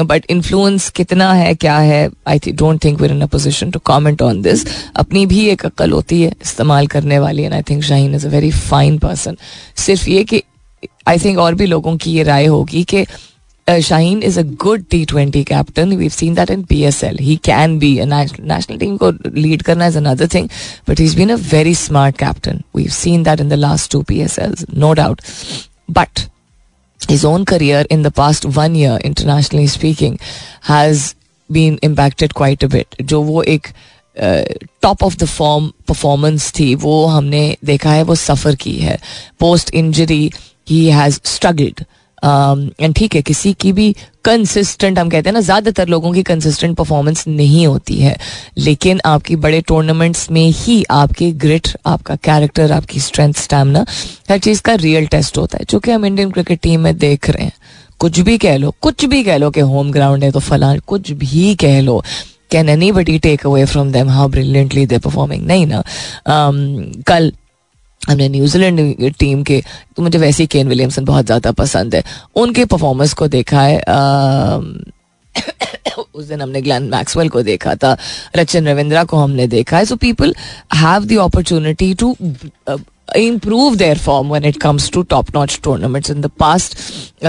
but 0.00 0.26
influence 0.30 0.88
कितना 0.90 1.32
है, 1.32 1.54
क्या 1.54 1.78
है 1.78 2.08
I 2.28 2.38
don't 2.48 2.84
think 2.84 3.00
we're 3.00 3.10
in 3.12 3.20
a 3.20 3.26
position 3.28 3.70
to 3.70 3.78
comment 3.84 4.22
on 4.22 4.42
this 4.42 4.66
अपनी 4.96 5.26
भी 5.26 5.46
एक 5.48 5.66
अक्ल 5.66 5.90
होती 5.92 6.22
है 6.22 6.32
इस्तेमाल 6.42 6.86
करने 6.86 7.18
वाली 7.18 7.42
and 7.42 7.54
I 7.54 7.62
think 7.70 7.82
Shaheen 7.84 8.14
is 8.14 8.26
a 8.26 8.30
very 8.30 8.50
fine 8.50 8.98
person 8.98 9.36
सिर्फ़ 9.78 10.08
ये 10.10 10.24
कि 10.24 10.42
आई 11.08 11.18
थिंक 11.18 11.38
और 11.38 11.54
भी 11.54 11.66
लोगों 11.66 11.96
की 11.96 12.12
ये 12.12 12.22
राय 12.22 12.46
होगी 12.46 12.82
कि 12.84 13.04
uh, 13.67 13.77
Shaheen 13.77 14.21
is 14.21 14.37
a 14.37 14.43
good 14.43 14.89
T20 14.89 15.45
captain. 15.45 15.97
We've 15.97 16.13
seen 16.13 16.35
that 16.35 16.49
in 16.49 16.65
PSL. 16.65 17.19
He 17.19 17.37
can 17.37 17.79
be 17.79 17.99
a 17.99 18.05
national 18.05 18.47
national 18.47 18.77
team 18.77 18.99
ko 18.99 19.13
lead 19.23 19.63
karna 19.63 19.87
is 19.87 19.95
another 19.95 20.27
thing, 20.27 20.49
but 20.85 20.99
he's 20.99 21.15
been 21.15 21.31
a 21.31 21.37
very 21.37 21.73
smart 21.73 22.17
captain. 22.17 22.63
We've 22.73 22.93
seen 22.93 23.23
that 23.23 23.39
in 23.39 23.49
the 23.49 23.57
last 23.57 23.91
two 23.91 24.03
PSLs, 24.03 24.71
no 24.71 24.93
doubt. 24.93 25.21
But 25.89 26.27
his 27.09 27.25
own 27.25 27.45
career 27.45 27.85
in 27.89 28.03
the 28.03 28.11
past 28.11 28.45
one 28.45 28.75
year, 28.75 28.99
internationally 29.03 29.67
speaking, 29.67 30.19
has 30.61 31.15
been 31.49 31.79
impacted 31.81 32.33
quite 32.33 32.63
a 32.63 32.69
bit. 32.69 32.95
जो 33.01 33.21
वो 33.21 33.41
एक 33.43 33.67
top 34.81 35.03
of 35.03 35.15
the 35.17 35.25
form 35.25 35.71
performance 35.87 36.51
थी 36.59 36.73
वो 36.83 37.05
हमने 37.05 37.57
देखा 37.65 37.91
है 37.91 38.03
वो 38.03 38.15
सफ़र 38.15 38.55
की 38.55 38.77
है 38.79 38.99
post 39.39 39.73
injury 39.73 40.31
he 40.69 40.85
has 40.89 41.19
struggled 41.25 41.83
and 42.24 42.86
um, 42.86 42.96
ठीक 42.98 43.14
है 43.14 43.22
किसी 43.22 43.52
की 43.52 43.72
भी 43.72 43.94
कंसिस्टेंट 44.24 44.98
हम 44.98 45.10
कहते 45.10 45.28
हैं 45.28 45.34
ना 45.34 45.40
ज़्यादातर 45.40 45.88
लोगों 45.88 46.12
की 46.12 46.22
कंसिस्टेंट 46.22 46.76
परफॉर्मेंस 46.76 47.26
नहीं 47.28 47.66
होती 47.66 47.96
है। 47.96 48.16
लेकिन 48.58 49.00
आपकी 49.06 49.36
बड़े 49.36 49.60
टूर्नामेंट्स 49.68 50.30
में 50.30 50.46
ही 50.46 50.82
आपके 50.90 51.30
ग्रिट 51.44 51.68
आपका 51.86 52.16
कैरेक्टर 52.24 52.72
आपकी 52.72 53.00
स्ट्रेंथ 53.00 53.34
स्टैमिना 53.34 53.84
हर 54.30 54.38
चीज़ 54.38 54.62
का 54.62 54.74
रियल 54.76 55.06
टेस्ट 55.06 55.38
होता 55.38 55.58
है। 55.58 55.64
जो 55.70 55.78
कि 55.78 55.90
हम 55.90 56.06
इंडियन 56.06 56.30
क्रिकेट 56.30 56.60
टीम 56.62 56.80
में 56.80 56.96
देख 56.98 57.30
रहे 57.30 57.44
हैं। 57.44 57.52
कुछ 58.00 58.20
भी 58.20 58.36
कह 58.38 58.56
लो 58.56 58.74
कुछ 58.82 59.04
भी 59.04 59.22
कह 59.24 59.36
लो 59.36 59.50
कि 59.50 59.60
होम 59.72 59.90
ग्राउंड 59.92 60.24
है 60.24 60.30
तो 60.30 60.40
फलान 60.40 60.78
कुछ 60.86 61.10
भी 61.12 61.54
कह 61.54 61.80
लो 61.80 62.02
can 62.50 62.68
anybody 62.92 63.18
take 63.18 63.46
away 63.46 63.64
from 63.64 63.90
them 63.92 64.08
how 64.10 64.28
brilliantly 64.28 64.86
they 64.86 64.98
performing 64.98 65.46
नहीं 65.46 65.66
ना। 65.66 65.82
Um, 66.26 67.02
कल 67.06 67.32
हमने 68.08 68.28
न्यूजीलैंड 68.28 69.12
टीम 69.18 69.42
के 69.42 69.62
तो 69.96 70.02
मुझे 70.02 70.18
वैसे 70.18 70.42
ही 70.42 70.46
केन 70.46 70.68
विलियमसन 70.68 71.04
बहुत 71.04 71.26
ज़्यादा 71.26 71.52
पसंद 71.52 71.94
है। 71.94 72.02
उनके 72.36 72.64
परफॉर्मेंस 72.64 73.12
को 73.14 73.28
देखा 73.28 73.62
है 73.62 73.80
उस 76.14 76.24
दिन 76.26 76.40
हमने 76.40 76.60
ग्लैन 76.62 76.82
मैक्सवेल 76.90 77.28
को 77.28 77.42
देखा 77.42 77.74
था, 77.74 77.96
रचन 78.36 78.68
रविंद्रा 78.68 79.04
को 79.04 79.16
हमने 79.16 79.46
देखा 79.46 79.76
है। 79.78 79.84
So 79.84 79.96
people 79.96 80.34
have 80.74 81.04
the 81.04 81.18
opportunity 81.20 81.92
to 81.94 82.14
improve 83.16 83.76
their 83.76 83.98
form 83.98 84.28
when 84.28 84.44
it 84.44 84.56
comes 84.62 84.90
to 84.92 85.02
top 85.10 85.34
notch 85.34 85.58
tournaments 85.64 86.10
in 86.10 86.20
the 86.20 86.30
past 86.40 86.76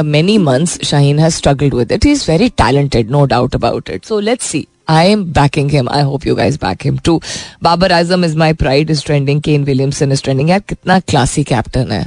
many 0.06 0.38
months 0.38 0.80
Shaheen 0.86 1.20
has 1.20 1.36
struggled 1.36 1.74
with 1.74 1.92
it 1.92 2.06
he 2.06 2.12
is 2.12 2.26
very 2.32 2.50
talented 2.58 3.12
no 3.12 3.26
doubt 3.26 3.56
about 3.56 3.90
it 3.90 4.06
so 4.06 4.20
let's 4.20 4.46
see 4.46 4.66
I 4.88 5.12
am 5.12 5.24
backing 5.34 5.72
him 5.72 5.90
I 5.90 6.02
hope 6.02 6.26
you 6.28 6.36
guys 6.36 6.58
back 6.58 6.84
him 6.84 6.98
too 7.06 7.22
Babar 7.64 7.92
Azam 7.92 8.26
is 8.26 8.38
my 8.38 8.54
pride 8.54 8.90
is 8.92 9.04
trending 9.06 9.42
Kane 9.42 9.64
Williamson 9.64 10.12
is 10.12 10.24
trending 10.24 10.50
यार, 10.50 10.60
कितना 10.60 11.00
classy 11.00 11.44
captain 11.44 11.92
है। 11.92 12.06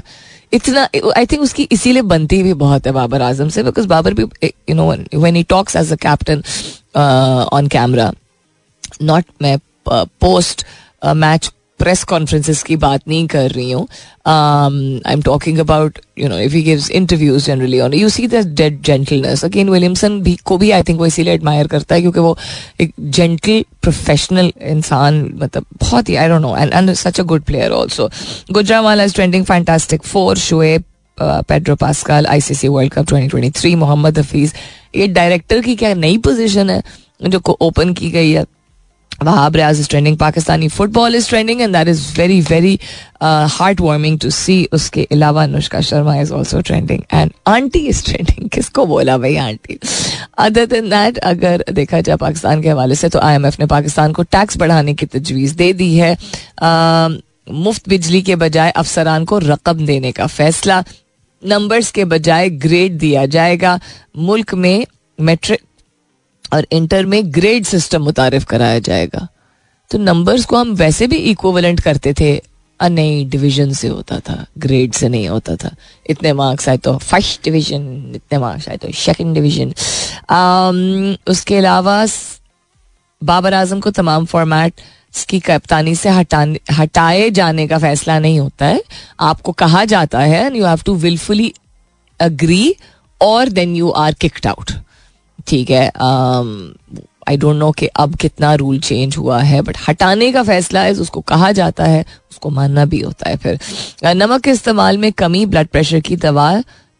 इतना 0.53 0.89
I 1.17 1.27
think 1.27 1.43
उसकी 1.43 1.63
इसीलिए 1.73 2.03
बनती 2.03 2.43
भी 2.43 2.53
बहुत 2.55 2.87
है 2.87 2.93
बाबर 2.93 3.23
आज़म 3.23 3.49
से 3.49 3.63
बिकॉज़ 3.63 3.87
बाबर 3.89 4.15
भी 4.15 4.23
you 4.45 4.75
know 4.75 4.89
when 5.21 5.37
he 5.37 5.43
talks 5.43 5.77
as 5.77 5.93
a 5.93 5.97
captain 6.03 6.43
on 7.53 7.67
camera 7.73 8.13
not 9.03 9.25
my 9.43 9.57
post 9.89 10.65
match 11.15 11.51
press 11.85 12.05
conferences 12.05 12.63
की 12.63 12.77
बात 12.77 13.01
नहीं 13.09 13.27
कर 13.27 13.51
रही 13.51 13.71
हूँ। 13.71 13.87
I 14.27 15.13
am 15.13 15.23
talking 15.23 15.59
about 15.59 15.99
you 16.19 16.29
know 16.29 16.39
if 16.39 16.53
he 16.55 16.63
gives 16.63 16.91
interviews 16.91 17.47
generally 17.47 17.81
on 17.81 17.95
you 17.95 18.09
see 18.09 18.27
that 18.27 18.47
dead 18.61 18.81
gentleness 18.83 19.45
again 19.45 19.69
Williamson 19.71 20.21
भी, 20.21 20.35
को 20.45 20.59
भी 20.59 20.71
I 20.71 20.83
think 20.83 20.99
वो 20.99 21.07
इसीलिए 21.07 21.35
एडमायर 21.35 21.67
करता 21.67 21.95
है 21.95 22.01
क्योंकि 22.01 22.21
वो 22.21 22.37
एक 22.81 22.95
जेंटल 23.01 23.65
प्रोफेशनल 23.83 24.53
इंसान 24.63 25.21
मतलब 25.43 25.67
बहुत 25.81 26.09
ही 26.09 26.17
I 26.17 26.29
don't 26.29 26.43
know 26.43 26.57
and 26.57 26.73
and 26.73 26.93
such 26.93 27.21
a 27.21 27.23
good 27.23 27.43
player 27.43 27.71
also 27.73 28.11
Gujranwala 28.53 29.05
is 29.05 29.15
trending 29.15 29.45
fantastic 29.45 30.03
four 30.03 30.39
Shoaib 30.39 30.85
Pedro 31.49 31.75
Pascal 31.77 32.27
ICC 32.27 32.69
World 32.69 32.93
Cup 32.93 33.07
2023 33.07 33.75
Mohammad 33.75 34.19
Hafeez 34.19 34.53
ये 34.97 35.07
डायरेक्टर 35.07 35.61
की 35.61 35.75
क्या 35.77 35.95
नई 35.95 36.17
पोजीशन 36.19 36.71
है? 36.71 36.83
जो 37.29 37.41
ओपन 37.61 37.93
की 37.95 38.11
गई 38.11 38.31
है? 38.31 38.45
Wahab 39.21 39.55
Riaz 39.55 39.79
is 39.79 39.89
trending. 39.89 40.17
Pakistani 40.17 40.71
football 40.71 41.15
is 41.15 41.27
trending, 41.29 41.63
and 41.63 41.75
that 41.75 41.89
is 41.89 42.11
very, 42.11 42.41
very 42.41 42.81
uh, 43.21 43.49
heartwarming 43.49 44.19
to 44.21 44.31
see. 44.31 44.69
उसके 44.73 45.07
अलावा 45.13 45.43
Anushka 45.45 45.81
Sharma 45.81 46.21
is 46.21 46.33
also 46.33 46.61
trending, 46.63 47.05
and 47.11 47.33
auntie 47.47 47.89
is 47.89 48.03
trending. 48.03 48.49
किसको 48.55 48.87
बोला 48.87 49.17
भाई 49.19 49.37
आंटी 49.37 49.79
अदर 50.39 50.67
देन 50.67 50.89
दैट 50.91 51.19
अगर 51.19 51.65
देखा 51.73 52.01
जाए 52.01 52.17
पाकिस्तान 52.17 52.63
के 52.63 52.69
हवाले 52.69 52.95
से 52.95 53.09
तो 53.09 53.19
आईएमएफ 53.19 53.59
ने 53.61 53.67
पाकिस्तान 53.67 54.13
को 54.13 54.23
टैक्स 54.23 54.57
बढ़ाने 54.57 54.95
की 54.95 55.07
तजवीज 55.07 55.53
दे 55.63 55.73
दी 55.73 55.95
है 55.97 56.17
मुफ़्त 57.53 57.89
बिजली 57.89 58.23
के 58.23 58.37
बजाय 58.37 58.71
अफसरान 58.71 59.25
को 59.25 59.39
रकम 59.39 59.85
देने 59.87 60.13
का 60.13 60.27
फैसला 60.27 60.83
नंबर्स 61.43 61.91
के 61.91 62.05
बजाय 62.05 62.51
ग्रेड 62.65 62.99
दिया 62.99 63.25
जाएगा 63.35 63.79
मुल्क 64.17 64.55
में 64.55 64.87
मेट्रिक 65.19 65.61
और 66.53 66.67
इंटर 66.73 67.07
में 67.07 67.23
ग्रेड 67.35 67.65
सिस्टम 67.67 68.03
मुतारफ 68.03 68.45
कराया 68.45 68.79
जाएगा। 68.81 69.29
तो 69.91 69.99
नंबर्स 69.99 70.45
को 70.45 70.57
हम 70.57 70.73
वैसे 70.75 71.07
भी 71.07 71.17
इक्वलेंट 71.31 71.81
करते 71.81 72.15
थे 72.21 72.41
नहीं 72.81 73.29
डिवीज़न 73.31 73.73
से 73.73 73.89
होता 73.89 74.19
था 74.21 74.45
ग्रेड 74.59 74.93
से 74.95 75.09
नहीं 75.09 75.29
होता 75.29 75.55
था। 75.57 75.71
इतने 76.07 76.33
मार्क्स 76.33 76.69
आए 76.69 76.77
तो 76.77 76.97
फ़र्स्ट 76.99 77.45
डिवीज़न 77.45 78.13
इतने 78.15 78.39
मार्क्स 78.39 78.69
आए 78.69 78.77
तो 78.77 78.91
सेकंड 78.95 79.35
डिवीज़न 79.35 81.17
उसके 81.29 81.57
अलावा 81.57 82.05
बाबर 83.23 83.55
आज़म 83.55 83.81
को 83.81 83.91
तमाम 83.93 84.25
फॉर्मेट 84.27 84.81
की 85.29 85.41
कप्तानी 85.41 85.95
से 85.95 86.09
हटाने, 86.09 86.59
हटाए 86.73 87.31
जाने 87.31 87.67
का 87.69 87.79
फैसला 87.79 88.19
नहीं 88.19 88.39
होता 88.41 88.67
है। 88.67 88.83
आपको 89.21 89.53
कहा 89.55 89.85
जाता 89.85 90.21
है 90.21 90.57
you 90.57 90.65
have 90.67 90.81
to 90.87 90.95
wilfully 90.97 91.53
agree 92.21 92.75
और 93.21 93.49
then 93.51 93.77
you 93.77 93.91
are 93.91 94.15
kicked 94.15 94.47
out 94.47 94.73
ठीक 95.47 95.71
है 95.71 95.87
आई 97.29 97.37
डोंट 97.37 97.57
नो 97.57 97.71
कि 97.73 97.87
अब 97.87 98.15
कितना 98.17 98.55
रूल 98.55 98.79
चेंज 98.81 99.17
हुआ 99.17 99.41
है 99.41 99.61
बट 99.63 99.77
हटाने 99.89 100.31
का 100.33 100.43
फैसला 100.43 100.81
है 100.81 100.93
उसको 100.95 101.21
कहा 101.23 101.51
जाता 101.53 101.85
है, 101.85 102.05
उसको 102.31 102.51
मानना 102.51 102.85
भी 102.85 103.01
होता 103.01 103.29
है 103.31 103.37
फिर। 103.37 103.59
नमक 104.07 104.41
के 104.41 104.51
इस्तेमाल 104.51 104.99
में 104.99 105.13
कमी 105.13 105.45
ब्लड 105.47 105.69
प्रेशर 105.69 106.01
की 106.01 106.17
दवा 106.19 106.51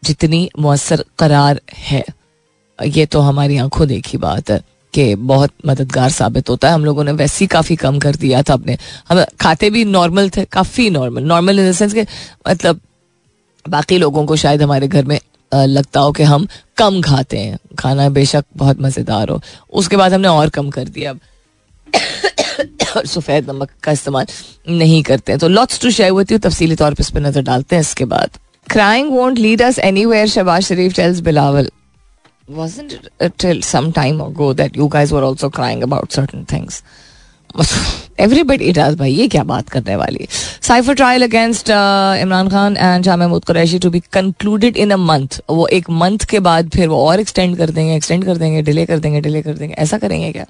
जितनी 0.03 0.49
मौसर 0.59 1.03
करार 1.19 1.61
है। 1.79 2.03
ये 2.79 3.05
तो 3.05 3.19
हमारी 3.21 3.57
आँखों 3.57 3.87
देखी 3.87 4.17
बात 4.17 4.49
है 4.51 4.59
कि 4.93 5.13
बहुत 5.15 5.51
मददगार 5.65 6.09
साबित 6.11 6.49
होता 6.49 6.67
है। 6.67 6.73
हम 6.73 6.85
लोगों 6.85 7.03
ने 7.03 7.11
वैसे 7.13 7.43
ही 7.43 7.47
काफ़ी 7.47 7.75
कम 7.75 7.99
कर 7.99 8.15
दिया 8.15 8.41
था 8.41 8.53
अपने। 8.53 8.77
हम 9.09 9.23
खाते 9.41 9.69
भी 9.69 9.85
नॉर्मल 9.85 10.29
थे, 10.29 10.45
काफ़ी 10.45 10.89
normal 10.89 11.23
normal 11.23 11.59
in 11.59 11.69
the 11.69 11.73
sense 11.73 11.93
के 11.93 12.05
मतलब 12.47 12.79
बाकी 13.65 13.97
लोगों 13.97 14.25
को 14.25 14.35
शायद 14.35 14.61
हमारे 14.61 14.87
घर 14.87 15.05
में 15.05 15.19
लगता 15.53 15.99
हो 15.99 16.11
कि 16.11 16.23
हम 16.23 16.47
कम 16.77 17.01
खाते 17.01 17.37
हैं। 17.37 17.59
खाना 17.79 18.09
बेशक 18.09 18.45
बहुत 18.57 18.81
मज़ेदार 18.81 19.29
हो। 19.29 19.41
उसके 19.73 19.97
बाद 19.97 20.13
हमने 20.13 20.27
और 20.27 20.49
कम 20.49 20.69
कर 20.69 20.87
दिया। 20.87 21.11
अब 21.11 21.19
और 22.97 23.05
सफ़ेद 23.05 23.49
नमक 23.49 23.69
का 23.83 23.91
इस्तेमाल 23.91 24.25
नहीं 24.69 25.03
करते 25.03 25.31
हैं। 25.31 25.39
तो 25.39 25.47
लॉट्स 25.47 25.81
टू 25.81 25.91
शेयर 25.91 26.09
होती 26.09 26.33
हूँ 26.33 26.41
तफसीली 26.41 26.75
तौर 26.75 26.93
पर 26.93 27.01
इस 27.01 27.09
पर 27.09 27.19
नज़र 27.19 27.41
डालते 27.41 27.75
हैं 27.75 27.81
इसके 27.81 28.05
बाद। 28.05 28.29
Crying 28.71 29.11
won't 29.11 29.37
lead 29.37 29.61
us 29.61 29.79
anywhere 29.79 30.27
Shehbaz 30.27 30.63
Sharif 30.63 30.93
tells 30.93 31.19
Bilawal. 31.19 31.69
Wasn't 32.51 32.91
it 33.21 33.37
till 33.39 33.61
some 33.61 33.91
time 33.91 34.19
ago 34.21 34.47
that 34.53 34.75
you 34.75 34.87
guys 34.89 35.11
were 35.11 35.23
also 35.23 35.49
crying 35.49 35.79
about 35.83 36.11
everybody 38.19 38.71
does 38.71 38.95
भाई, 38.97 39.11
ये 39.11 39.27
क्या 39.27 39.43
बात 39.43 39.69
करने 39.69 39.95
वाली? 39.95 40.27
Cipher 40.61 40.93
trial 40.93 41.23
against 41.23 41.69
Imran 42.21 42.49
Khan 42.49 42.77
and 42.77 43.05
Shah 43.05 43.17
Mahmood 43.17 43.45
Qureshi 43.45 43.79
to 43.79 43.89
be 43.89 43.99
concluded 44.13 44.77
in 44.77 44.91
a 44.91 44.97
month 44.97 45.39
वो 45.49 45.67
एक 45.67 45.89
month 45.91 46.25
के 46.29 46.39
बाद 46.39 46.69
फिर 46.75 46.87
वो 46.87 47.05
और 47.07 47.19
एक्सटेंड 47.19 47.57
कर 47.57 47.69
देंगे 47.69 47.95
एक्सटेंड 47.95 48.25
कर 48.25 48.37
देंगे 48.37 48.61
डिले 48.61 48.85
कर 48.85 48.99
देंगे 48.99 49.21
डिले 49.21 49.41
कर 49.41 49.53
देंगे। 49.53 49.75
ऐसा 49.75 49.97
करेंगे 49.97 50.31
क्या? 50.31 50.45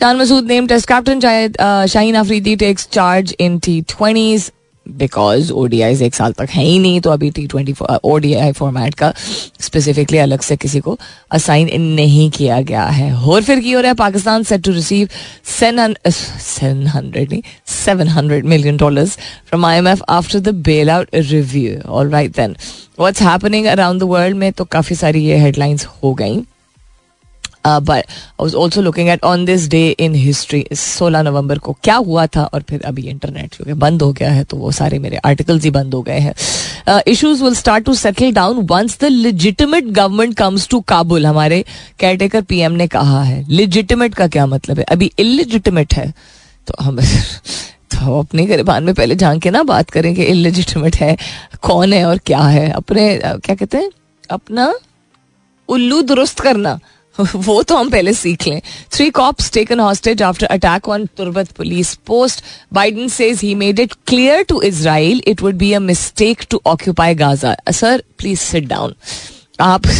Shah 0.00 0.12
Masood 0.14 0.46
name 0.46 0.66
test 0.66 0.88
captain 0.88 1.86
Shaheen 1.88 2.16
Afridi 2.16 2.56
takes 2.56 2.88
charge 2.92 3.34
in 3.40 3.58
T 3.58 3.80
twenties 3.88 4.50
because 4.86 5.52
ODI 5.52 5.96
एक 6.02 6.14
साल 6.14 6.32
तक 6.32 6.50
है 6.50 6.64
ही 6.64 6.78
नहीं 6.78 7.00
तो 7.00 7.10
अभी 7.10 7.30
टी 7.30 7.46
ट्वेंटी 7.46 7.74
ओडीआई 8.04 8.52
फॉर्मेट 8.52 8.94
का 8.94 9.12
स्पेसिफिकली 9.60 10.18
अलग 10.18 10.40
से 10.40 10.56
किसी 10.56 10.80
को 10.80 10.98
असाइन 11.32 11.82
नहीं 11.82 12.30
किया 12.30 12.60
गया 12.60 12.84
है। 12.84 13.12
और 13.14 13.42
फिर 13.42 13.60
की 13.60 13.72
हो 13.72 13.80
रहा 13.80 13.90
है 13.90 13.94
Pakistan 13.96 14.42
set 14.42 14.64
to 14.64 14.72
receive 14.72 15.08
seven 15.50 16.86
hundred 16.86 17.32
नहीं 17.32 17.42
seven 17.66 18.08
hundred 18.08 18.44
million 18.46 18.76
dollar 18.76 19.06
from 19.06 19.66
I 19.66 19.78
M 19.78 19.88
F 19.88 20.02
after 20.10 20.40
the 20.40 20.54
bail 20.64 20.90
out 20.90 21.14
review 21.14 21.80
all 21.88 22.10
right 22.10 22.36
then 22.36 22.56
what's 22.98 23.22
happening 23.22 23.66
around 23.66 24.00
the 24.00 24.04
world 24.08 24.36
में 24.36 24.52
तो 24.52 24.64
काफ़ी 24.64 24.96
सारी 24.96 25.24
ये 25.24 25.38
हेडलाइंस 25.38 25.86
हो 26.02 26.14
गई। 26.14 26.42
But 27.66 27.90
I 27.90 28.02
was 28.40 28.54
also 28.56 28.80
looking 28.82 29.08
at 29.08 29.24
on 29.24 29.44
this 29.44 29.68
day 29.68 29.88
in 29.90 30.14
history 30.14 30.64
सोलह 30.72 31.22
नवंबर 31.22 31.58
को 31.58 31.76
क्या 31.82 31.94
हुआ 31.96 32.26
था 32.26 32.44
और 32.44 32.62
फिर 32.68 32.82
अभी 32.82 33.02
इंटरनेट 33.02 33.54
क्योंकि 33.54 33.72
बंद 33.80 34.02
हो 34.02 34.12
गया 34.12 34.30
है 34.30 34.44
तो 34.44 34.56
वो 34.56 34.70
सारे 34.72 34.98
मेरे 34.98 35.16
आर्टिकल्स 35.24 35.64
ही 35.64 35.70
बंद 35.70 35.94
हो 35.94 36.02
गए 36.02 36.18
हैं। 36.18 36.34
Issues 37.08 37.42
will 37.42 37.54
start 37.54 37.84
to 37.84 37.94
settle 37.94 38.32
down 38.32 38.66
once 38.70 38.98
the 39.00 39.04
legitimate 39.04 39.84
government 39.86 40.36
comes 40.36 40.68
to 40.68 40.80
Kabul 40.80 41.26
हमारे 41.26 41.64
केयरटेकर 42.00 42.42
पीएम 42.42 42.72
ने 42.72 42.86
कहा 42.88 43.22
है। 43.22 43.44
लिजिटिमेट 43.50 44.14
का 44.14 44.26
क्या 44.28 44.46
मतलब 44.46 44.78
है? 44.78 44.84
अभी 44.84 45.10
इलिजिटिमेट 45.18 45.94
है 45.94 46.12
तो 46.66 46.74
हम 46.80 46.98
तो 47.92 48.18
अपने 48.18 48.44
गरीबान 48.46 48.84
में 48.84 48.94
पहले 48.94 49.14
झाँक 49.16 49.42
के 49.42 49.50
ना 49.50 49.62
बात 49.62 49.90
करें 49.90 50.14
कि 50.14 50.22
इलिजिटिमेट 50.24 50.96
है, 50.96 51.16
कौन 51.62 51.92
है 51.92 52.04
और 52.04 52.18
क्या 52.26 52.40
है। 52.40 52.70
अपने 52.70 53.04
क्या 53.24 53.54
कहते 53.54 53.78
हैं? 53.78 53.90
अपना 54.30 54.72
उल्लू 55.68 56.00
दुरुस्त 56.02 56.40
करना। 56.40 56.78
वो 57.36 57.62
तो 57.62 57.76
हम 57.76 57.90
पहले 57.90 58.12
सीख 58.14 58.46
लें। 58.46 58.60
Three 58.92 59.08
cops 59.10 59.50
taken 59.52 59.80
hostage 59.80 60.22
after 60.22 60.46
attack 60.46 60.88
on 60.88 61.06
Turbat 61.16 61.52
police 61.52 61.94
post 62.06 62.44
Biden 62.72 63.08
says 63.08 63.40
he 63.40 63.54
made 63.54 63.80
it 63.80 63.92
clear 64.06 64.42
to 64.42 64.60
Israel 64.62 65.22
it 65.26 65.42
would 65.42 65.54
be 65.54 65.72
a 65.72 65.78
mistake 65.80 66.44
to 66.50 66.60
occupy 66.66 67.14
Gaza 67.14 67.56
sir 67.72 68.02
please 68.18 68.40
sit 68.40 68.68
down 68.68 68.94
आप 69.60 69.86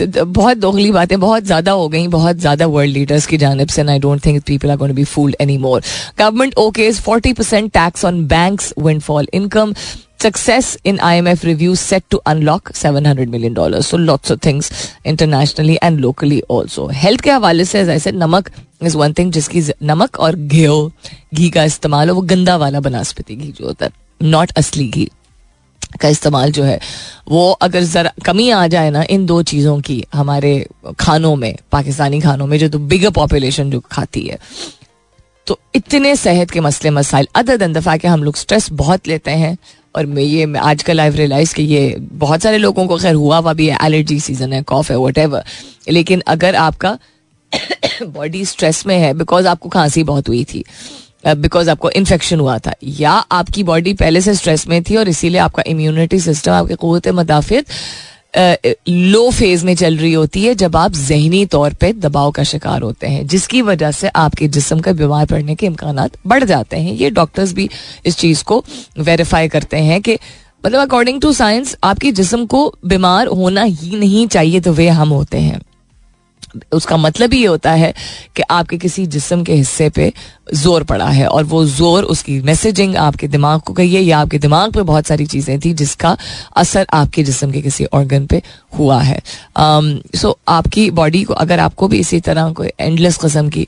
बहुत 0.00 0.56
दोगली 0.56 0.90
बातें, 0.92 1.18
बहुत 1.20 1.44
ज़्यादा 1.44 1.72
हो 1.72 1.88
गई, 1.88 2.06
बहुत 2.08 2.36
ज़्यादा 2.36 2.66
वर्ल्ड 2.66 2.92
लीडर्स 2.92 3.26
की 3.26 3.36
जानब 3.36 3.68
से 3.68 3.82
I 3.82 3.98
don't 3.98 4.24
think 4.24 4.42
people 4.46 4.70
are 4.70 4.76
going 4.76 4.94
be 4.96 5.04
fooled 5.04 5.36
any 5.40 5.56
more 5.58 5.82
government 6.18 6.54
okays 6.58 7.00
forty 7.00 7.32
percent 7.32 7.72
tax 7.72 8.04
on 8.04 8.24
banks 8.26 8.72
windfall 8.78 9.28
income 9.34 9.74
success 10.18 10.76
in 10.84 10.96
IMF 10.98 11.44
review 11.44 11.74
set 11.76 12.08
to 12.10 12.20
unlock 12.26 12.70
700 12.74 13.28
million 13.28 13.54
dollars. 13.54 13.86
So, 13.86 13.96
lots 13.98 14.30
of 14.30 14.40
things 14.40 14.70
internationally 15.04 15.78
and 15.80 16.00
locally 16.00 16.42
also. 16.48 16.88
Health 16.88 17.22
के 17.22 17.30
हवाले 17.30 17.64
से 17.64 17.84
said 17.98 18.14
नमक 18.14 18.50
is 18.82 18.96
one 18.96 19.12
thing 19.18 19.32
जिसकी 19.32 19.62
नमक 19.82 20.18
और 20.20 20.36
घी 20.36 20.66
घी 21.34 21.50
का 21.50 21.64
इस्तेमाल 21.64 22.08
हो 22.08 22.14
वो 22.14 22.22
गंदा 22.22 22.56
वाला 22.56 22.80
बनस्पति 22.80 23.36
घी 23.36 23.52
जो 23.52 23.66
होता 23.66 23.84
है 23.86 23.92
नॉट 24.20 24.52
असली 24.56 24.88
घी 24.88 25.08
का 26.00 26.08
इस्तेमाल 26.08 26.52
जो 26.52 26.62
है 26.64 26.78
वो 27.28 27.50
अगर 27.62 27.82
जरा 27.82 28.12
कमी 28.26 28.48
आ 28.50 28.66
जाए 28.66 28.90
ना 28.90 29.04
इन 29.10 29.26
दो 29.26 29.42
चीज़ों 29.50 29.80
की 29.80 30.02
हमारे 30.14 30.52
खानों 31.00 31.34
में 31.36 31.54
पाकिस्तानी 31.72 32.20
खानों 32.20 32.46
में 32.46 32.58
जो 32.58 32.68
तो 32.68 32.78
बिगर 32.92 33.10
पॉपुलेशन 33.18 33.70
जो 33.70 33.80
खाती 33.92 34.26
है 34.26 34.38
तो 35.46 35.58
इतने 35.74 36.14
सेहत 36.16 36.50
के 36.50 36.60
मसले 36.60 36.90
मसाइल 36.90 37.28
अदर 37.36 37.56
दन 37.56 37.72
दफ़ा 37.72 37.96
के 37.96 38.08
हम 38.08 38.24
लोग 38.24 38.36
स्ट्रेस 38.36 38.70
बहुत 38.80 39.08
लेते 39.08 39.30
हैं 39.42 39.56
और 39.94 40.06
मैं 40.06 40.22
ये 40.22 40.52
आज 40.58 40.82
कल 40.82 41.00
आई 41.00 41.10
रियलाइज़ 41.10 41.54
कि 41.54 41.62
ये 41.62 41.96
बहुत 42.00 42.42
सारे 42.42 42.58
लोगों 42.58 42.86
को 42.86 42.96
खैर 42.98 43.14
हुआ 43.14 43.38
हुआ 43.38 43.52
भी 43.52 43.66
है 43.66 43.78
एलर्जी 43.84 44.20
सीज़न 44.20 44.52
है 44.52 44.62
कॉफ 44.62 44.90
है 44.90 44.96
वट 44.96 45.18
लेकिन 45.88 46.22
अगर 46.26 46.54
आपका 46.54 46.98
बॉडी 48.02 48.44
स्ट्रेस 48.44 48.86
में 48.86 48.98
है 48.98 49.12
बिकॉज़ 49.14 49.46
आपको 49.46 49.68
खांसी 49.68 50.02
बहुत 50.02 50.28
हुई 50.28 50.44
थी 50.44 50.64
बिकॉज़ 51.26 51.66
uh, 51.66 51.72
आपको 51.72 51.90
इन्फेक्शन 51.90 52.40
हुआ 52.40 52.58
था 52.58 52.72
या 52.84 53.10
आपकी 53.10 53.62
बॉडी 53.62 53.94
पहले 53.94 54.20
से 54.20 54.34
स्ट्रेस 54.34 54.66
में 54.68 54.82
थी 54.82 54.96
और 54.96 55.08
इसीलिए 55.08 55.40
आपका 55.40 55.62
इम्यूनिटी 55.66 56.20
सिस्टम 56.20 56.52
आपकी 56.52 56.74
क़वत 56.74 57.08
मदाफियत 57.08 57.66
लो 58.34 59.30
फ़ेज़ 59.30 59.64
में 59.66 59.74
चल 59.76 59.96
रही 59.96 60.12
होती 60.12 60.44
है 60.44 60.54
जब 60.54 60.76
आप 60.76 60.92
जहनी 60.92 61.44
तौर 61.46 61.74
पे 61.74 61.92
दबाव 61.92 62.30
का 62.30 62.42
शिकार 62.42 62.82
होते 62.82 63.06
हैं, 63.06 63.26
जिसकी 63.26 63.62
वजह 63.62 63.90
से 63.90 64.08
आपके 64.08 64.48
जिसम 64.48 64.80
का 64.80 64.92
बीमार 64.92 65.26
पड़ने 65.26 65.54
के 65.54 65.66
इम्कान 65.66 66.08
बढ़ 66.26 66.44
जाते 66.44 66.76
हैं। 66.76 66.92
ये 66.92 67.10
डॉक्टर्स 67.10 67.52
भी 67.52 67.68
इस 68.06 68.16
चीज़ 68.16 68.44
को 68.44 68.64
वेरीफाई 68.98 69.48
करते 69.48 69.76
हैं 69.76 70.00
कि 70.02 70.18
मतलब 70.66 70.80
अकॉर्डिंग 70.80 71.20
टू 71.20 71.32
साइंस 71.32 71.76
आपके 71.84 72.12
जिसम 72.12 72.44
को 72.46 72.66
बीमार 72.86 73.26
होना 73.28 73.62
ही 73.62 73.96
नहीं 73.96 74.26
चाहिए 74.26 74.60
तो 74.60 74.72
वे 74.72 74.88
हम 74.90 75.08
होते 75.08 75.38
हैं। 75.38 75.60
उसका 76.72 76.96
मतलब 76.96 77.34
ये 77.34 77.46
होता 77.46 77.72
है 77.72 77.92
कि 78.36 78.42
आपके 78.50 78.78
किसी 78.78 79.06
जिस्म 79.06 79.44
के 79.44 79.54
हिस्से 79.54 79.88
पे 79.90 80.12
ज़ोर 80.54 80.84
पड़ा 80.84 81.08
है 81.08 81.26
और 81.26 81.44
वो 81.44 81.64
ज़ोर 81.66 82.04
उसकी 82.04 82.40
मैसेजिंग 82.42 82.96
आपके 82.96 83.28
दिमाग 83.28 83.60
को 83.60 83.72
कही 83.72 83.94
है 83.94 84.02
या 84.02 84.18
आपके 84.18 84.38
दिमाग 84.38 84.72
पे 84.72 84.82
बहुत 84.82 85.06
सारी 85.06 85.26
चीज़ें 85.26 85.58
थी 85.60 85.72
जिसका 85.74 86.16
असर 86.56 86.86
आपके 86.92 87.22
जिस्म 87.22 87.50
के 87.52 87.62
किसी 87.62 87.84
ऑर्गन 87.84 88.26
पे 88.26 88.42
हुआ 88.78 89.00
है। 89.00 89.18
सो 89.18 89.80
um, 89.80 90.20
so, 90.20 90.34
आपकी 90.48 90.90
बॉडी 90.92 91.22
को 91.24 91.34
अगर 91.34 91.60
आपको 91.60 91.88
भी 91.88 91.98
इसी 91.98 92.20
तरह 92.20 92.50
कोई 92.52 92.70
एंडलेस 92.80 93.16
कस्म 93.16 93.48
की 93.48 93.66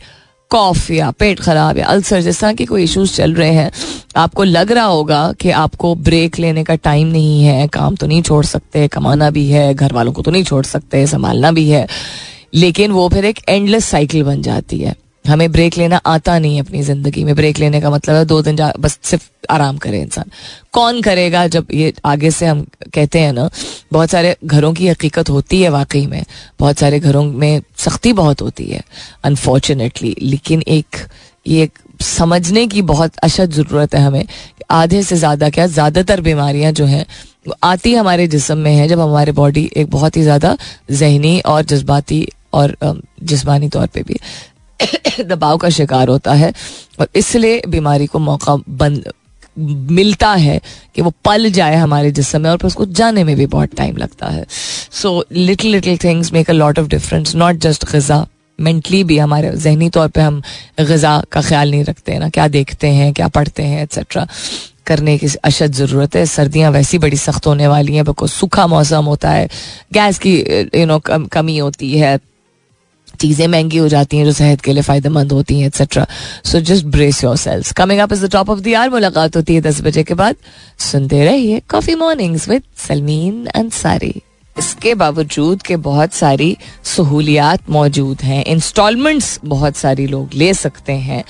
कॉफ 0.51 0.91
या 0.91 1.11
पेट 1.11 1.41
खराब 1.41 1.79
या 1.79 1.87
अल्सर 1.87 2.21
जिस 2.21 2.41
तरह 2.41 2.53
के 2.53 2.65
कोई 2.65 2.85
इश्यूज़ 2.85 3.13
चल 3.15 3.35
रहे 3.35 3.53
हैं 3.53 3.71
आपको 4.17 4.45
लग 4.45 4.73
रहा 4.73 4.85
होगा 4.85 5.21
कि 5.33 5.51
आपको 5.51 5.95
ब्रेक 5.95 6.39
लेने 6.39 6.65
का 6.65 6.75
टाइम 6.77 7.09
नहीं 7.09 7.43
है 7.45 7.67
काम 7.69 7.97
तो 7.97 8.07
नहीं 8.07 8.23
छोड़ 8.23 8.45
सकते 8.45 8.87
कमाना 8.89 9.31
भी 9.31 9.47
है 9.49 9.73
घर 9.75 9.93
वालों 9.93 10.13
को 10.13 10.23
तो 10.23 10.31
नहीं 10.31 10.45
छोड़ 10.45 10.65
सकते 10.67 11.07
संभालना 11.07 11.53
भी 11.53 11.69
है। 11.69 11.87
लेकिन 12.53 12.91
वो 12.93 13.09
फिर 13.09 13.25
एक 13.25 13.39
एंडलेस 13.49 13.85
साइकिल 13.87 14.23
बन 14.23 14.43
जाती 14.43 14.79
है। 14.79 14.95
हमें 15.25 15.51
ब्रेक 15.53 15.77
लेना 15.79 15.97
आता 16.07 16.39
नहीं 16.39 16.55
है 16.55 16.61
अपनी 16.61 16.83
ज़िंदगी 16.83 17.25
में। 17.25 17.35
ब्रेक 17.37 17.59
लेने 17.59 17.81
का 17.81 17.91
मतलब 17.91 18.15
है 18.15 18.25
दो 18.25 18.41
दिन 18.43 18.57
जा, 18.57 18.73
बस 18.79 18.99
सिर्फ़ 19.03 19.29
आराम 19.51 19.77
करे 19.79 20.01
इंसान। 20.01 20.31
कौन 20.73 21.01
करेगा 21.03 21.47
जब 21.47 21.67
ये 21.75 21.93
आगे 22.05 22.31
से 22.31 22.47
हम 22.47 22.65
कहते 22.95 23.19
हैं 23.19 23.33
ना, 23.33 23.49
बहुत 23.93 24.11
सारे 24.11 24.35
घरों 24.45 24.73
की 24.75 24.89
हकीकत 24.89 25.31
होती 25.31 25.61
है 25.63 25.69
वाकई 25.69 26.07
में। 26.07 26.25
बहुत 26.61 26.79
सारे 26.79 27.01
घरों 27.01 27.25
में 27.25 27.61
सख्ती 27.79 28.13
बहुत 28.15 28.43
होती 28.43 28.65
है 28.65 28.83
अनफॉर्चुनेटली 29.25 30.15
लेकिन 30.23 30.63
एक, 30.69 30.97
ये 31.47 31.63
एक 31.63 31.79
समझने 32.03 32.67
की 32.67 32.83
बहुत 32.85 33.17
अशद 33.19 33.53
ज़रूरत 33.53 33.95
है 33.95 34.01
हमें। 34.01 34.25
आधे 34.73 35.03
से 35.03 35.17
ज़्यादा 35.17 35.51
क्या, 35.51 35.67
ज़्यादातर 35.69 36.21
बीमारियाँ 36.23 36.73
जो 36.73 36.85
हैं 36.87 37.07
आती 37.65 37.95
हमारे 37.95 38.27
जिसम 38.29 38.59
में 38.59 38.75
है, 38.75 38.89
जब 38.89 39.01
हमारे 39.01 39.33
बॉडी 39.33 39.71
एक 39.77 39.91
बहुत 39.91 40.17
ही 40.17 40.23
ज़्यादा 40.23 40.57
जहनी 40.91 41.41
और 41.43 41.63
जज्बाती 41.65 42.27
और 42.53 42.77
जिसमानी 43.23 43.69
तौर 43.69 43.87
पे 43.87 44.03
भी 44.03 44.19
दबाव 45.25 45.57
का 45.59 45.69
शिकार 45.71 46.09
होता 46.09 46.33
है 46.35 46.53
और 47.01 47.09
इसलिए 47.17 47.63
बीमारी 47.69 48.07
को 48.07 48.19
मौका 48.19 48.57
बंद 48.69 49.13
मिलता 49.59 50.33
है 50.33 50.61
कि 50.95 51.03
वो 51.03 51.13
पल 51.25 51.51
जाए 51.53 51.77
हमारे 51.77 52.11
जिसम 52.13 52.41
में 52.41 52.51
और 52.51 52.57
फिर 52.57 52.67
उसको 52.67 52.85
जाने 52.89 53.25
में 53.25 53.35
भी 53.37 53.47
बहुत 53.47 53.75
टाइम 53.77 53.97
लगता 53.97 54.27
है। 54.27 54.47
So 54.93 55.25
little 55.33 55.71
little 55.71 55.99
things 56.05 56.33
make 56.33 56.51
a 56.51 56.53
lot 56.53 56.79
of 56.79 56.87
difference 56.89 57.35
not 57.35 57.57
just 57.59 57.85
Gaza. 57.93 58.27
Mentally 58.59 59.03
भी 59.05 59.19
हमारे 59.19 59.51
जहनी 59.53 59.89
तौर 59.91 60.09
पे 60.09 60.21
हम 60.21 60.41
गज़ा 60.81 61.23
का 61.33 61.43
ख्याल 61.43 61.71
नहीं 61.71 61.85
रखते 61.85 62.19
ना, 62.19 62.29
क्या 62.29 62.49
देखते 62.49 62.89
हैं, 62.89 63.13
क्या 63.13 63.29
पढ़ते 63.29 63.63
हैं 63.63 63.83
एक्सेट्रा 63.83 64.27
करने 64.87 65.17
की 65.19 65.27
अशद 65.45 65.73
ज़रूरत 65.73 66.17
है, 66.17 66.25
सर्दियाँ 66.27 66.71
वैसी 66.71 66.99
बड़ी 66.99 67.17
सख्त 67.17 67.47
होने 67.47 67.67
वाली 67.69 67.95
हैं 67.95 68.05
बिकॉज़ 68.05 68.31
सूखा 68.31 68.67
मौसम 68.67 69.05
होता 69.05 69.31
है, 69.31 69.49
गैस 69.93 70.19
की 70.19 70.37
यू 70.75 70.87
नो 70.87 70.99
कमी 71.09 71.59
होती 71.59 71.99
है 71.99 72.19
चीज़ें 73.21 73.47
महँगी 73.49 73.79
हो 73.79 73.89
जाती 73.89 74.17
हैं 74.17 74.25
जो 74.25 74.33
सेहत 74.33 74.61
के 74.61 74.73
लिए 74.73 74.83
फ़ायदेमंद 74.83 75.33
होती 75.33 75.59
हैं 75.61 75.67
etcetera 75.67 76.07
so 76.45 76.61
just 76.71 76.87
brace 76.87 77.23
yourselves 77.37 77.73
coming 77.73 78.01
up 78.01 78.13
is 78.13 78.27
the 78.27 78.31
top 78.33 78.51
of 78.51 78.61
the 78.61 78.75
hour 78.75 78.91
मुलाकात 78.91 79.37
होती 79.37 79.55
है 79.55 79.61
दस 79.61 79.81
बजे 79.83 80.03
के 80.03 80.15
बाद। 80.15 80.37
सुनते 80.81 81.25
रहिए 81.25 81.61
coffee 81.71 81.95
mornings 81.95 82.49
with 82.49 82.63
Salmeen 82.89 83.47
Ansari 83.55 84.15
इसके 84.57 84.95
बावजूद 84.95 85.63
के 85.63 85.77
बहुत 85.77 86.13
सारी 86.13 86.57
सहूलियात 86.85 87.71
मौजूद 87.71 88.23
हैं 88.23 88.45
इंस्टॉलमेंट्स 88.45 89.39
बहुत 89.45 89.77
सारी 89.77 90.07
लोग 90.07 90.35
ले 90.35 90.53
सकते 90.55 90.93
हैं 90.93 91.23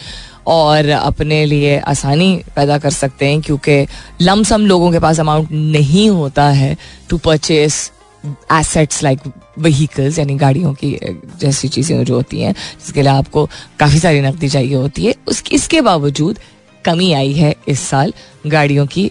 और 0.46 0.88
अपने 0.88 1.44
लिए 1.46 1.78
आसानी 1.78 2.34
पैदा 2.56 2.78
कर 2.78 2.90
सकते 2.90 3.26
हैं 3.26 3.40
क्योंकि 3.40 3.86
लमसम 4.22 4.66
लोगों 4.66 4.90
के 4.92 4.98
पास 4.98 5.20
अमाउंट 5.20 5.48
नहीं 5.52 6.08
होता 6.10 6.48
है 6.52 6.76
to 7.08 7.18
purchase 7.18 7.90
assets 8.26 9.02
like 9.02 9.20
vehicles 9.58 10.18
यानी 10.18 10.34
गाड़ियों 10.36 10.72
की 10.74 10.96
जैसी 11.40 11.68
चीज़ें 11.68 12.04
जो 12.04 12.14
होती 12.14 12.40
हैं, 12.40 12.52
जिसके 12.52 13.02
लिए 13.02 13.10
आपको 13.12 13.48
काफ़ी 13.78 13.98
सारी 13.98 14.20
नकदी 14.20 14.48
चाहिए 14.48 14.74
होती 14.74 15.04
है। 15.04 15.14
उस, 15.26 15.42
इसके 15.52 15.80
बावजूद 15.80 16.38
कमी 16.84 17.12
आई 17.12 17.32
है 17.32 17.54
इस 17.68 17.80
साल 17.80 18.12
गाड़ियों 18.46 18.86
की 18.86 19.10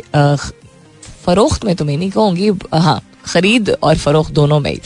फरोख्त 1.25 1.65
में 1.65 1.75
तो 1.75 1.85
मैं 1.85 1.97
नहीं 1.97 2.11
कहूँगी 2.11 2.49
हाँ 2.73 3.01
खरीद 3.25 3.69
और 3.83 3.97
फरोख्त 3.97 4.31
दोनों 4.33 4.59
में। 4.59 4.77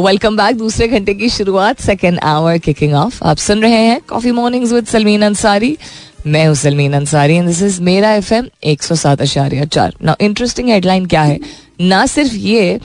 वेलकम 0.00 0.36
बैक 0.36 0.56
दूसरे 0.58 0.88
घंटे 0.88 1.14
की 1.14 1.28
शुरुआत 1.28 1.80
सेकेंड 1.80 2.18
आवर 2.20 2.58
किकिंग 2.58 2.94
ऑफ़ 2.94 3.22
आप 3.24 3.36
सुन 3.38 3.62
रहे 3.62 3.80
हैं 3.80 4.00
coffee 4.08 4.30
mornings 4.32 4.72
with 4.72 4.86
Salmeen 4.86 5.22
Ansari 5.22 5.76
मैं 6.26 6.46
हूँ 6.46 6.54
Salmeen 6.54 6.92
Ansari 6.92 7.36
and 7.36 7.46
this 7.46 7.62
is 7.62 7.80
मेरा 7.82 8.12
एफ़ 8.14 8.32
एम 8.34 8.48
एक 8.64 8.82
सौ 8.82 8.94
सात 8.94 9.22
अशारिया 9.22 9.64
चार। 9.66 9.94
ना 10.02 10.16
इंटरेस्टिंग 10.20 10.68
हेडलाइन 10.68 11.06
क्या 11.06 11.22
है? 11.22 11.38
ना 11.80 12.04
सिर्फ़ 12.06 12.34
ये 12.34 12.78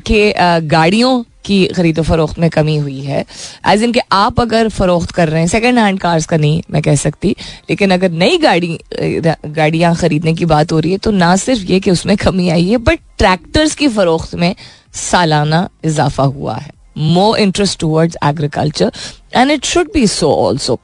कि 0.00 0.32
गाड़ियों 0.68 1.22
की 1.44 1.64
खरीदो 1.66 2.02
फरोख्त 2.02 2.38
में 2.38 2.48
कमी 2.50 2.76
हुई 2.76 3.00
है। 3.00 3.24
एज 3.68 3.82
इन 3.82 3.92
के 3.92 4.00
आप 4.12 4.40
अगर 4.40 4.68
फरोख्त 4.68 5.10
कर 5.10 5.28
रहे 5.28 5.40
हैं 5.40 5.48
सेकेंड 5.48 5.78
हैंड 5.78 5.98
कार्स 6.00 6.26
का 6.26 6.36
नहीं 6.36 6.62
मैं 6.70 6.82
कह 6.82 6.94
सकती, 6.96 7.34
लेकिन 7.70 7.90
अगर 7.90 8.10
नई 8.12 8.38
गाड़ी 8.38 8.78
गाड़ियाँ 8.92 9.94
खरीदने 9.96 10.34
की 10.34 10.44
बात 10.46 10.72
हो 10.72 10.78
रही 10.78 10.92
है 10.92 10.98
तो 10.98 11.10
ना 11.10 11.34
सिर्फ़ 11.38 11.62
ये 11.62 11.80
कि 11.80 11.90
उसमें 11.90 12.16
कमी 12.16 12.48
आई 12.48 12.68
है 12.68 12.76
बट 12.78 12.98
ट्रैक्टर्स 13.18 13.74
की 13.74 13.88
फरोख्त 13.88 14.34
में 14.34 14.54
सालाना 14.94 15.68
इजाफा 15.84 16.22
हुआ 16.24 16.56
है। 16.56 16.70
More 16.98 17.38
interest 17.38 17.78
towards 17.80 18.16
agriculture 18.24 18.92
and 19.36 19.50
it 19.50 19.64
should 19.64 19.88
be 19.94 20.06
so 20.06 20.32
also 20.36 20.78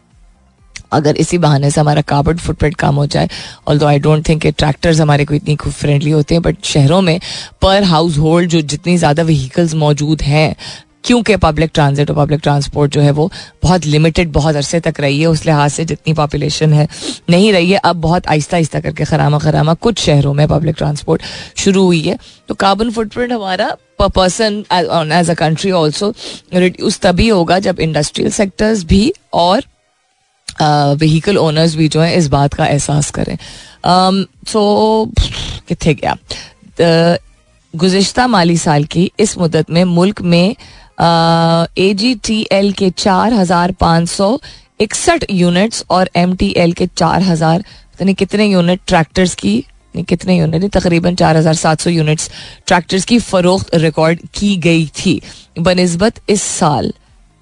अगर 0.92 1.16
इसी 1.16 1.38
बहाने 1.38 1.70
से 1.70 1.80
हमारा 1.80 2.02
कार्बन 2.08 2.36
फुटप्रिंट 2.38 2.76
कम 2.76 2.94
हो 2.94 3.06
जाए 3.06 3.28
all 3.68 3.84
I 3.84 3.98
don't 3.98 4.28
think 4.28 4.46
tractors 4.48 5.00
हमारे 5.00 5.24
को 5.24 5.34
इतनी 5.34 5.56
खूब 5.56 5.72
फ्रेंडली 5.74 6.10
होते 6.10 6.34
हैं 6.34 6.42
बट 6.42 6.64
शहरों 6.64 7.00
में 7.02 7.18
पर 7.62 7.82
हाउस 7.84 8.18
होल्ड 8.18 8.50
जो 8.50 8.60
जितनी 8.62 8.96
ज़्यादा 8.98 9.22
व्हीकल्स 9.22 9.74
मौजूद 9.76 10.22
हैं, 10.22 10.54
क्योंकि 11.04 11.36
पब्लिक 11.36 11.70
ट्रांजिट 11.74 12.10
और 12.10 12.16
पब्लिक 12.16 12.40
ट्रांसपोर्ट 12.42 12.92
जो 12.92 13.00
है 13.00 13.10
वो 13.10 13.30
बहुत 13.62 13.84
लिमिटेड 13.86 14.32
बहुत 14.32 14.56
अरसे 14.56 14.80
तक 14.80 15.00
रही 15.00 15.20
है, 15.20 15.26
उस 15.26 15.44
लिहाज 15.46 15.70
से 15.72 15.84
जितनी 15.84 16.14
पॉपुलेशन 16.14 16.72
है, 16.72 16.86
नहीं 17.30 17.52
रही 17.52 17.70
है। 17.70 17.78
अब 17.78 17.96
बहुत 17.98 18.26
आहिस्ता 18.26 18.56
आहिस्ता 18.56 18.80
करके 18.80 19.04
खरामा 19.04 19.38
खरामा 19.38 19.74
कुछ 19.76 19.98
शहरों 20.00 20.34
में 20.34 20.46
पब्लिक 20.48 20.76
ट्रांसपोर्ट 20.76 21.22
शुरू 21.56 21.84
हुई 21.84 22.00
है। 22.00 22.18
तो 22.48 22.54
कार्बन 22.56 22.90
फुटप्रिंट 22.90 23.32
हमारा 23.32 23.68
per 23.98 24.08
person 24.10 24.62
as 25.12 25.30
a 25.30 25.34
country 25.34 25.70
also 25.72 26.12
reduce 26.54 27.00
तभी 27.00 27.28
होगा 27.28 27.58
जब 27.60 27.80
इंडस्ट्रियल 27.80 28.30
सेक्टर्स 28.32 28.84
भी 28.84 29.12
और 29.34 29.62
व्हीकल 30.60 31.38
ओनर्स 31.38 31.74
भी 31.76 31.88
जो 31.88 32.00
है 32.00 32.16
इस 32.16 32.28
बात 32.28 32.54
का 32.54 32.66
एहसास 32.66 33.10
करें। 33.10 33.36
सो 34.46 35.10
कितने 35.68 35.94
गया 35.94 36.16
गुज्त 37.74 38.20
माली 38.20 38.56
साल 38.58 38.84
की 38.84 39.10
इस 39.20 39.36
मुदत 39.38 39.70
में 39.70 39.82
मुल्क 39.84 40.22
में 40.22 40.54
ए 41.78 41.92
जी 41.94 42.14
टी 42.24 42.46
एल 42.52 42.72
के 42.72 42.90
चार 42.90 43.32
हज़ार 43.32 43.72
पाँच 43.80 44.08
सौ 44.08 44.38
इकसठ 44.80 45.24
यूनिट्स 45.30 45.84
और 45.90 46.10
एम 46.16 46.34
टी 46.36 46.52
एल 46.56 46.72
के 46.72 46.86
चार 46.86 47.22
हज़ार 47.22 47.60
यानी 48.00 48.14
कितने 48.14 48.46
यूनिट 48.46 48.80
ट्रैक्टर्स 48.86 49.34
की 49.34 49.64
कितने 49.98 50.36
यूनिट 50.38 50.64
तकरीबन 50.76 51.14
चार 51.14 51.36
हज़ार 51.36 51.54
सात 51.54 51.80
सौ 51.80 51.90
यूनिट्स 51.90 52.30
ट्रैक्टर्स 52.66 53.04
की 53.04 53.18
फरोख्त 53.20 53.74
रिकॉर्ड 53.74 54.20
की 54.34 54.56
गई 54.56 54.86
थी। 54.96 55.20
बनस्बत 55.58 56.20
इस 56.28 56.42
साल, 56.42 56.92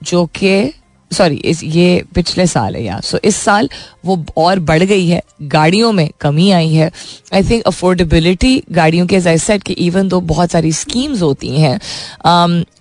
जो 0.03 0.25
कि 0.35 0.73
सॉरी 1.11 1.37
इस 1.45 1.62
ये 1.64 2.03
पिछले 2.14 2.47
साल 2.47 2.77
है 2.77 2.85
यार। 2.85 3.01
सो 3.01 3.16
so, 3.16 3.25
इस 3.25 3.37
साल 3.37 3.69
वो 4.05 4.25
और 4.37 4.59
बढ़ 4.59 4.83
गई 4.83 5.07
है 5.09 5.23
गाड़ियों 5.42 5.92
में 5.92 6.09
कमी 6.21 6.51
आई 6.51 6.73
है। 6.73 6.90
आई 7.35 7.42
थिंक 7.42 7.62
अफोर्डेबिलिटी 7.62 8.62
गाड़ियों 8.73 9.07
के 9.07 9.21
जैसे 9.21 9.47
सेट 9.47 9.62
कि 9.62 9.73
इवन 9.73 10.09
दो 10.09 10.21
बहुत 10.21 10.51
सारी 10.51 10.73
स्कीम्स 10.73 11.23
होती 11.23 11.49
हैं 11.49 11.79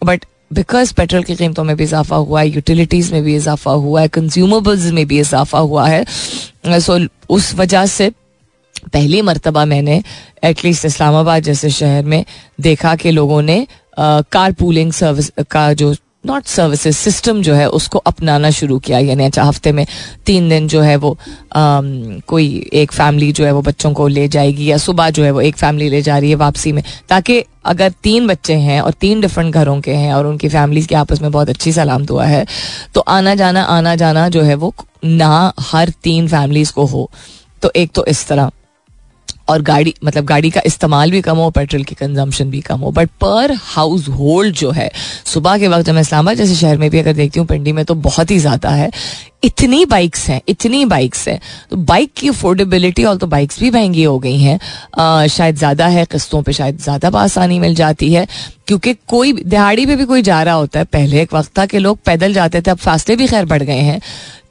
बट 0.04 0.26
बिकॉज़ 0.54 0.94
पेट्रोल 0.94 1.24
की 1.24 1.36
कीमतों 1.36 1.64
में 1.64 1.76
भी 1.78 1.84
इजाफा 1.84 2.16
हुआ 2.16 2.42
है 2.42 2.50
यूटिलिटीज़ 2.50 3.14
में 3.14 3.24
भी 3.24 3.36
इजाफा 3.36 3.72
हुआ 3.72 4.02
है 4.02 4.08
कंज्यूमेबल्स 4.08 4.92
में 4.92 5.06
भी 5.08 5.20
इजाफा 5.20 5.60
हुआ 5.60 5.88
है 5.88 6.06
सो 6.06 7.00
so, 7.00 7.08
उस 7.30 7.54
वजह 7.56 7.86
से 7.86 8.10
पहली 8.94 9.22
मरतबा 9.22 9.66
मैंने 9.66 10.04
एटलीस्ट 10.44 10.86
इस्लामाबाद 10.86 11.44
जैसे 11.44 11.70
शहर 11.70 12.04
में 12.04 12.26
देखा 12.62 12.96
कि 12.96 13.12
लोगों 13.12 13.42
ने 13.42 13.68
कार 14.00 14.52
पूलिंग 14.52 14.92
सर्विस 14.92 15.32
का 15.52 15.74
जो 15.74 15.96
नॉट 16.26 16.46
सर्विसेज़ 16.46 16.96
सिस्टम 16.96 17.42
जो 17.42 17.54
है 17.54 17.68
उसको 17.70 18.00
अपनाना 18.00 18.50
शुरू 18.50 18.78
किया। 18.80 19.00
यानी 19.00 19.26
अच्छा 19.26 19.44
हफ़्ते 19.44 19.72
में 19.72 19.86
तीन 20.26 20.50
दिन 20.50 20.68
जो 20.68 20.82
है 20.82 20.96
वो 20.96 21.18
आम, 21.56 22.20
कोई 22.28 22.70
एक 22.74 22.92
फैमिली 22.92 23.32
जो 23.32 23.46
है 23.46 23.52
वो 23.52 23.62
बच्चों 23.62 23.94
को 23.94 24.08
ले 24.08 24.28
जाएगी 24.28 24.66
या 24.66 24.78
सुबह 24.78 25.10
जो 25.10 25.24
है 25.24 25.32
वो 25.32 25.42
एक 25.42 25.58
फैमिली 25.58 25.90
ले 25.90 26.02
जा 26.02 26.18
रही 26.18 26.30
है 26.30 26.36
वापसी 26.36 26.72
में। 26.72 26.84
ताकि 27.10 27.44
अगर 27.66 27.94
तीन 28.04 28.28
बच्चे 28.28 28.54
हैं 28.54 28.82
और 28.82 28.92
तीन 28.92 29.22
डिफरेंट 29.22 29.54
घरों 29.54 29.80
के 29.82 29.94
हैं 29.94 30.14
और 30.14 30.26
उनकी 30.26 30.50
फैमिलीज़ 30.50 30.88
की 30.88 30.96
आपस 30.96 31.22
में 31.22 31.32
बहुत 31.32 31.50
अच्छी 31.50 31.72
सलाम 31.72 32.06
दुआ 32.06 32.26
है 32.26 32.46
तो 32.94 33.02
आना 33.02 33.36
जाना 33.36 33.64
आना 33.70 33.96
जाना 33.96 34.28
जो 34.30 34.42
है 34.42 34.56
वो 34.56 34.74
ना 35.06 35.54
हर 35.62 35.90
तीन 36.04 36.28
फैमिलीज़ 36.28 36.74
को 36.74 36.86
हो। 36.86 37.10
तो 37.62 37.72
एक 37.76 37.92
तो 37.96 38.06
इस 38.06 38.28
तरह। 38.28 38.52
और 39.48 39.62
गाड़ी 39.62 39.94
मतलब 40.04 40.26
गाड़ी 40.26 40.50
का 40.50 40.62
इस्तेमाल 40.66 41.12
भी 41.12 41.22
कम 41.22 41.38
हो, 41.38 41.50
पेट्रोल 41.52 41.84
की 41.84 41.96
कंजम्पशन 41.96 42.50
भी 42.50 42.62
कम 42.62 42.80
हो 42.80 42.92
बट 42.92 43.10
पर 43.22 43.54
हाउस 43.56 44.08
होल्ड 44.10 44.56
जो 44.56 44.72
है, 44.72 44.90
सुबह 45.26 45.58
के 45.58 45.68
वक्त 45.68 45.90
मैं 45.90 46.02
इस्लामाबाद 46.02 46.38
जैसे 46.38 46.56
शहर 46.56 46.78
में 46.78 46.90
भी 46.90 47.00
अगर 47.00 47.14
देखती 47.14 47.40
हूँ, 47.40 47.48
पिंडी 47.48 47.72
में 47.72 47.84
तो 47.86 47.96
बहुत 47.96 48.32
ही 48.32 48.40
ज़्यादा 48.40 48.70
है। 48.70 48.92
इतनी 49.44 49.84
बाइक्स 49.86 50.28
हैं, 50.30 50.42
इतनी 50.50 50.84
बाइक्स 50.86 51.28
हैं। 51.28 51.40
तो 51.72 51.78
बाइक 51.78 52.14
की 52.18 52.28
अफोर्डेबिलिटी 52.30 53.04
और 53.04 53.18
तो 53.18 53.28
बाइक्स 53.28 53.60
भी 53.60 53.70
महँगी 53.72 54.04
हो 54.04 54.18
गई 54.20 54.38
हैं। 54.38 55.28
शायद 55.28 55.56
ज़्यादा 55.56 55.88
है, 55.88 56.06
किस्तों 56.06 56.42
पे 56.42 56.54
शायद 56.54 56.80
ज़्यादा 56.80 57.10
आसानी 57.20 57.60
मिल 57.60 57.76
जाती 57.76 58.14
है, 58.14 58.26
क्योंकि 58.68 58.94
कोई 59.08 59.34
दिहाड़ी 59.36 59.86
पे 59.86 59.96
भी 59.96 60.06
कोई 60.06 60.22
जा 60.22 60.42
रहा 60.44 60.54
होता 60.54 60.80
है, 60.80 60.86
पहले 60.86 61.22
एक 61.22 61.34
वक्त 61.34 61.58
था 61.60 61.66
कि 61.66 61.80
लोग 61.80 62.00
पैदल 62.06 62.34
जाते 62.34 62.62
थे, 62.62 62.72
अब 62.72 62.78
फासले 62.78 63.16
भी 63.16 63.28
खैर 63.28 63.46
बढ़ 63.46 63.64
गए 63.64 63.82
हैं। 63.82 64.00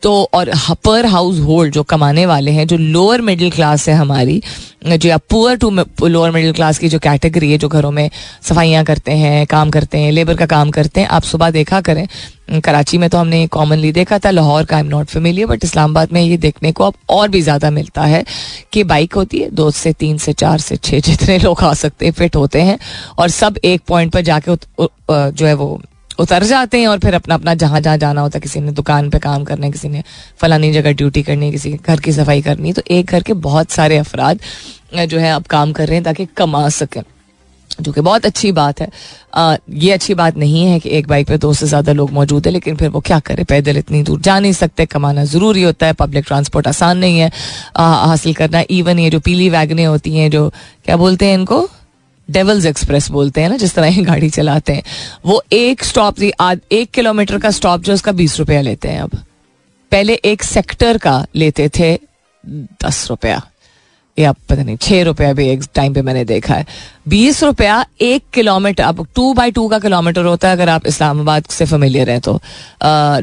तो 0.05 0.13
और 0.35 0.51
पर 0.85 1.07
हाउस 1.07 1.39
होल्ड 1.41 1.73
जो 1.75 1.83
कमाने 1.83 2.25
वाले 2.27 2.51
हैं, 2.51 2.67
जो 2.67 2.77
लोअर 2.77 3.21
मिडिल 3.23 3.51
क्लास 3.51 3.89
है 3.89 3.95
हमारी, 3.95 4.41
जो 4.87 5.09
या 5.09 5.17
poor 5.31 5.57
to 5.57 5.71
lower 6.03 6.31
middle 6.31 6.53
class 6.53 6.79
की 6.79 6.89
जो 6.89 6.99
कैटेगरी 6.99 7.51
है, 7.51 7.59
जो 7.59 7.69
घरों 7.69 7.91
में 7.91 8.09
सफाइयाँ 8.43 8.85
करते 8.85 9.13
हैं, 9.13 9.47
काम 9.47 9.71
करते 9.71 9.99
हैं 9.99 10.11
लेबर 10.13 10.37
का 10.37 10.47
काम 10.47 10.71
करते 10.71 11.01
हैं, 11.01 11.09
आप 11.09 11.23
सुबह 11.23 11.51
देखा 11.51 11.81
करें। 11.81 12.07
कराची 12.61 12.99
में 12.99 13.09
तो 13.11 13.19
हमने 13.19 13.47
कॉमनली 13.47 13.93
देखा 13.93 14.19
था, 14.19 14.31
लाहौर 14.31 14.65
का 14.65 14.77
I 14.77 14.83
am 14.83 14.89
not 14.89 15.07
familiar 15.07 15.47
but 15.47 15.65
Islamabad 15.65 16.13
में 16.13 16.21
ये 16.23 16.37
देखने 16.39 16.73
को 16.73 16.85
अब 16.85 16.95
और 17.11 17.29
भी 17.29 17.41
ज़्यादा 17.43 17.71
मिलता 17.71 18.03
है 18.05 18.25
कि 18.73 18.85
बाइक 18.85 19.15
होती 19.15 19.39
है, 19.39 19.49
दो 19.51 19.71
से 19.73 19.93
तीन 19.95 20.19
से 20.19 20.33
चार 20.35 20.59
से 20.59 20.77
छः 20.77 21.01
जितने 21.01 21.39
लोग 21.39 21.63
आ 21.63 21.73
सकते 21.77 22.07
हैं 22.07 22.13
फिट 22.13 22.37
होते 22.37 22.63
हैं 22.63 22.79
और 23.19 23.29
सब 23.31 23.59
एक 23.65 23.83
पॉइंट 23.89 24.13
पर 24.13 24.21
जाके 24.23 24.57
जो 24.81 25.47
है 25.47 25.55
वो 25.55 25.81
उतर 26.19 26.45
जाते 26.45 26.81
हैं 26.81 26.89
और 26.89 26.99
फिर 26.99 27.15
अपना 27.15 27.35
अपना 27.35 27.55
जहाँ 27.55 27.81
जहाँ 27.81 27.97
जाना 27.99 28.21
होता 28.21 28.39
है 28.39 28.41
किसी 28.41 28.61
ने 28.61 28.73
दुकान 28.73 29.11
पे 29.11 29.19
काम 29.19 29.45
करना 29.45 29.67
है 29.67 29.73
किसी 29.73 29.89
ने 29.89 30.03
फलानी 30.39 30.73
जगह 30.73 30.93
ड्यूटी 30.93 31.23
करनी 31.23 31.47
है 31.47 31.53
किसी 31.53 31.71
के 31.71 31.79
घर 31.85 32.01
की 32.01 32.13
सफ़ाई 32.13 32.43
करनी 32.43 32.69
है 32.69 32.75
तो 32.75 32.83
एक 32.91 33.07
घर 33.07 33.23
के 33.23 33.33
बहुत 33.43 33.71
सारे 33.71 33.99
अफराद 33.99 34.41
जो 35.09 35.19
है 35.19 35.33
अब 35.33 35.47
काम 35.47 35.73
कर 35.73 35.87
रहे 35.87 35.97
हैं 35.97 36.05
ताकि 36.05 36.27
कमा 36.37 36.69
सकें 36.71 37.03
जो 37.71 37.93
कि 37.93 38.01
बहुत 38.01 38.27
अच्छी 38.27 38.51
बात 38.53 38.81
है। 38.81 38.89
आ, 39.35 39.57
ये 39.71 39.91
अच्छी 39.93 40.15
बात 40.15 40.37
नहीं 40.37 40.65
है 40.65 40.79
कि 40.81 40.89
एक 40.89 41.07
बाइक 41.09 41.27
पे 41.29 41.39
दो 41.39 41.53
से 41.55 41.67
ज़्यादा 41.67 41.93
लोग 41.93 42.11
मौजूद 42.13 42.47
है 42.47 42.53
लेकिन 42.53 42.77
फिर 42.77 42.89
वो 42.89 43.01
क्या 43.01 43.19
करे? 43.21 43.45
पैदल 43.45 43.77
इतनी 43.77 44.03
दूर 44.03 44.21
जा 44.21 44.39
नहीं 44.41 44.53
सकते 44.53 44.87
कमाना 44.87 45.25
ज़रूरी 45.25 45.63
होता 45.63 45.87
है 45.87 45.93
पब्लिक 45.93 46.25
ट्रांसपोर्ट 46.27 46.67
आसान 46.69 46.99
नहीं 46.99 47.19
है 47.19 47.31
हासिल 47.77 48.35
करना। 48.35 48.63
इवन 48.71 48.99
ये 48.99 49.11
जो 49.11 49.21
पीली 49.21 49.49
वैगने 49.51 49.85
होती 49.85 50.17
हैं 50.17 50.31
जो 50.31 50.49
क्या 50.85 50.97
बोलते 50.97 51.27
हैं 51.27 51.35
इनको? 51.35 51.69
डेवल्स 52.29 52.67
एक्सप्रेस 52.67 53.11
बोलते 53.11 53.41
हैं 53.41 53.49
ना, 53.49 53.57
जिस 53.57 53.75
तरह 53.75 53.87
ये 53.87 54.03
गाड़ी 54.03 54.31
चलाते 54.31 54.73
हैं। 54.73 54.83
वो 55.27 55.43
एक 55.53 55.85
स्टॉप 55.85 56.23
एक 56.23 56.91
किलोमीटर 56.91 57.39
का 57.39 57.51
स्टॉप 57.51 57.83
जो 57.83 57.95
उसका 57.95 58.13
बीस 58.13 58.39
रुपया 58.39 58.61
लेते 58.61 58.89
हैं 58.89 59.01
अब। 59.01 59.19
पहले 59.93 60.15
एक 60.25 60.43
सेक्टर 60.43 60.99
का 60.99 61.25
लेते 61.37 61.69
थे 61.69 61.99
दस 62.85 63.07
रुपया। 63.11 63.43
या 64.19 64.33
पता 64.33 64.63
नहीं, 64.63 64.77
छह 64.77 65.03
रुपया 65.03 65.33
भी 65.33 65.49
एक 65.49 65.63
टाइम 65.75 65.95
पे 65.95 66.03
मैंने 66.03 66.25
देखा 66.25 66.55
है। 66.55 66.67
बीस 67.09 67.43
रुपया 67.43 67.85
एक 68.01 68.25
किलोमीटर 68.35 68.83
अब 68.85 69.07
टू 69.15 69.33
बाई 69.35 69.51
टू 69.51 69.67
का 69.69 69.79
किलोमीटर 69.79 70.25
होता 70.25 70.49
है, 70.49 70.55
अगर 70.55 70.69
आप 70.69 70.87
इस्लामाबाद 70.87 71.45
से 71.51 71.65
फेमिलियर 71.65 72.11
हैं 72.11 72.21
तो। 72.21 72.41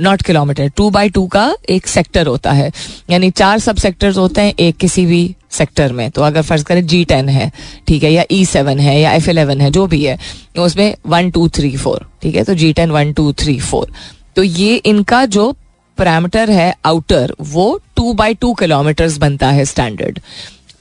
Not 0.02 0.22
kilometre 0.22 0.68
two 0.70 0.90
by 0.90 1.10
two 1.10 1.26
का 1.28 1.54
एक 1.70 1.88
सेक्टर 1.88 2.28
होता 2.28 2.52
है। 2.52 2.72
यानी 3.10 3.30
चार 3.32 3.60
सब 3.60 3.76
सेक्टर्स 3.76 4.18
होते 4.18 4.42
हैं, 4.42 4.54
एक 4.60 4.78
किसी 4.78 5.06
भी 5.06 5.24
सेक्टर 5.52 5.94
में 5.94 6.10
तो 6.12 6.22
अगर 6.22 6.42
फ़र्ज़ 6.42 6.64
करें 6.64 6.86
जी 6.88 7.04
टेन 7.06 7.30
है, 7.30 7.52
ठीक 7.88 8.04
है, 8.04 8.12
या 8.14 8.24
ई 8.32 8.44
e 8.44 8.48
सेवन 8.48 8.80
है, 8.80 9.00
या 9.02 9.12
एफ़ 9.14 9.30
इलेवन 9.30 9.62
है, 9.62 9.72
जो 9.72 9.86
भी 9.88 10.04
है 10.04 10.18
तो 10.56 10.64
उसमें 10.64 10.96
वन 11.08 11.32
टू 11.32 11.48
थ्री 11.50 11.76
फोर 11.78 12.06
ठीक 12.22 12.36
है 12.36 12.44
तो 12.44 12.54
G 12.54 12.72
ten 12.74 12.92
one 12.92 13.14
two 13.14 13.32
three 13.34 13.60
four 13.60 13.92
तो 14.36 14.44
ये 14.44 14.76
इनका 14.76 15.26
जो 15.28 15.52
पैरामीटर 15.98 16.50
है 16.50 16.74
आउटर 16.86 17.36
वो 17.42 17.80
टू 17.96 18.14
बाई 18.14 18.34
टू 18.34 18.54
किलोमीटर 18.54 19.10
बनता 19.20 19.50
है 19.50 19.66
स्टैंडर्ड 19.66 20.20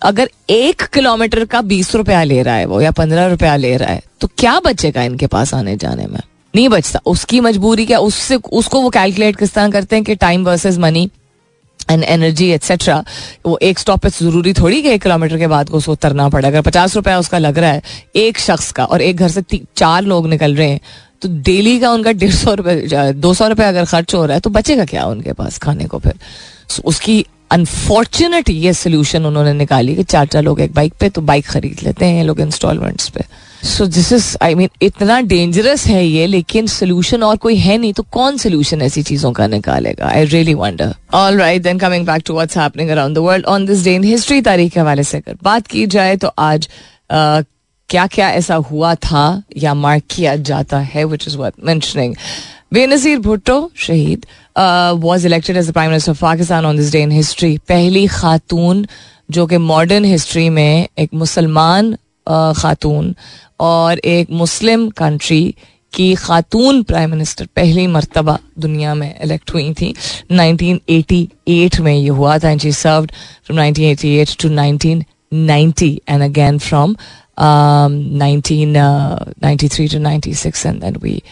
अगर 0.02 0.30
एक 0.50 0.83
किलोमीटर 0.83 1.44
का 1.44 1.61
बीस 1.62 1.94
रुपया 1.94 2.22
ले 2.24 2.42
रहा 2.42 2.54
है 2.54 2.64
वो, 2.66 2.80
या 2.80 2.90
पंद्रह 2.90 3.26
रुपया 3.26 3.56
ले 3.56 3.76
रहा 3.76 3.92
है 3.92 4.02
तो 4.20 4.28
क्या 4.38 4.59
बचेगा 4.61 5.02
इनके 5.02 5.26
पास 5.26 5.54
आने 5.54 5.76
जाने 5.76 6.06
में? 6.06 6.20
नहीं 6.54 6.68
बचता. 6.68 7.00
उसकी 7.06 7.40
मजबूरी 7.40 7.87
क्या? 7.87 7.98
उससे, 7.98 8.37
उसको 8.37 8.80
वो 8.80 8.88
कैलकुलेट 8.90 9.37
किस 9.37 9.52
तरह 9.54 9.70
करते 9.70 9.96
हैं 9.96 10.04
कि 10.04 10.14
time 10.14 10.44
versus 10.44 10.78
money 10.78 11.09
and 11.90 12.05
energy 12.05 12.50
etcetera 12.53 13.03
वो 13.46 13.59
एक 13.62 13.79
स्टॉप 13.79 14.00
पे 14.00 14.09
ज़रूरी 14.11 14.53
थोड़ी 14.53 14.83
कि 14.83 14.88
एक 14.88 15.03
किलोमीटर 15.03 15.38
के 15.38 15.46
बाद 15.46 15.70
उसको 15.70 15.92
उतरना 15.92 16.29
पड़े। 16.29 16.46
अगर 16.48 16.61
पचास 16.62 16.96
रुपया 16.96 17.18
उसका 17.18 17.38
लग 17.38 17.59
रहा 17.59 17.70
है 17.70 17.83
एक 18.16 18.38
शख्स 18.38 18.70
का 18.72 18.85
और 18.85 19.03
एक 19.03 19.16
घर 19.16 19.29
से 19.29 19.42
चार 19.76 20.03
लोग 20.03 20.29
निकल 20.29 20.55
रहे 20.57 20.68
हैं 20.68 20.81
तो 21.22 21.29
डेली 21.42 21.79
का 21.81 21.90
उनका 21.92 22.12
डेढ़ 22.12 22.33
सौ 22.33 22.55
रुपये 22.55 23.12
दो 23.12 23.35
सौ 23.35 23.48
रुपये 23.48 23.66
अगर 23.66 23.85
खर्च 23.85 24.14
हो 24.14 24.24
रहा 24.26 24.35
है 24.35 24.40
तो 24.40 24.50
बचेगा 24.50 24.85
क्या 24.85 25.05
उनके 25.07 25.33
पास 25.33 25.59
खाने 25.59 25.85
को 25.85 25.98
फिर? 25.98 26.14
So, 26.70 26.85
उसकी 26.85 27.24
अनफॉर्चुनेट 27.50 28.50
ये 28.50 28.72
सोल्यूशन 28.72 29.26
उन्होंने 29.26 29.53
निकाली 29.53 29.94
कि 29.96 30.03
चार 30.05 30.26
चार 30.26 30.42
लोग 30.42 30.61
एक 30.61 30.72
बाइक 30.72 30.94
पे 31.00 31.09
तो 31.09 31.20
बाइक 31.20 31.46
खरीद 31.46 31.81
लेते 31.83 32.07
हैं 32.07 32.24
लोग 32.24 32.40
इंस्टॉलमेंट्स 32.40 33.09
पे। 33.09 33.24
So 33.64 33.87
this 33.87 34.12
is 34.12 34.37
I 34.42 34.55
mean 34.55 34.68
इतना 34.83 35.20
डेंजरस 35.20 35.87
है 35.87 36.05
ये 36.07 36.27
लेकिन 36.27 36.66
सोल्यूशन 36.66 37.23
और 37.23 37.37
कोई 37.37 37.57
है 37.57 37.77
नहीं 37.79 37.92
तो 37.92 38.03
कौन 38.12 38.37
सोल्यूशन 38.37 38.83
ऐसी 38.83 39.03
चीज़ों 39.03 39.33
का 39.33 39.46
निकालेगा? 39.46 40.07
I 40.07 40.25
really 40.25 40.55
wonder 40.55 40.94
all 41.14 41.38
right 41.38 41.62
then 41.62 41.79
coming 41.79 42.07
back 42.07 42.23
to 42.27 42.35
what's 42.35 42.59
happening 42.59 42.90
around 42.90 43.16
the 43.16 43.18
world 43.18 43.46
on 43.46 43.66
this 43.66 43.85
day 43.85 43.94
in 43.94 44.05
history 44.05 44.40
तारीख 44.42 44.73
के 44.73 44.81
हवाले 44.81 45.05
से 45.05 45.18
अगर 45.18 45.37
बात 45.42 45.66
की 45.66 45.87
जाए 45.87 46.16
तो 46.16 46.33
आज 46.38 46.68
uh, 47.12 47.44
क्या 47.88 48.07
क्या 48.07 48.31
ऐसा 48.31 48.55
हुआ 48.55 48.94
था 48.94 49.42
या 49.57 49.75
मार्क 49.75 50.03
किया 50.11 50.35
जाता 50.49 50.79
है 50.79 51.05
which 51.05 51.29
is 51.29 51.37
worth 51.37 51.55
mentioning 51.64 52.14
Benazir 52.73 53.18
Bhutto 53.18 53.70
शहीद 53.77 54.27
was 55.03 55.27
elected 55.27 55.57
as 55.57 55.70
prime 55.73 55.90
minister 55.90 56.12
of 56.12 56.20
Pakistan 56.20 56.66
on 56.66 56.77
this 56.77 56.92
day 56.92 57.03
in 57.03 57.11
history 57.11 57.57
पहली 57.68 58.07
खातून 58.07 58.87
जो 59.31 59.46
कि 59.46 59.59
मॉडर्न 59.59 60.05
हिस्ट्री 60.05 60.49
में 60.49 60.88
एक 60.99 61.11
मुसलमान 61.14 61.96
खातून 62.57 63.14
और 63.61 63.99
एक 63.99 64.31
मुस्लिम 64.31 64.88
कंट्री 64.88 65.55
की 65.94 66.14
खातून 66.14 66.83
प्राइम 66.83 67.11
मिनिस्टर 67.11 67.49
पहली 67.57 67.87
मरतबा 67.87 68.38
दुनिया 68.59 68.94
में 68.94 69.20
इलेक्ट 69.20 69.55
हुई 69.55 69.75
थी। 69.75 69.94
1988 70.33 71.81
में 71.81 71.94
ये 71.94 72.09
हुआ 72.09 72.38
था। 72.38 72.51
And 72.51 72.61
she 72.61 72.73
served 72.73 73.12
from 73.44 73.59
1988 73.61 74.42
to 74.42 74.49
1990 74.49 76.01
and 76.09 76.23
again 76.23 76.59
from 76.59 76.96
1993 78.18 79.92
to 79.92 79.99
96 79.99 80.66
and 80.66 80.81
then 80.81 80.96
we 81.03 81.23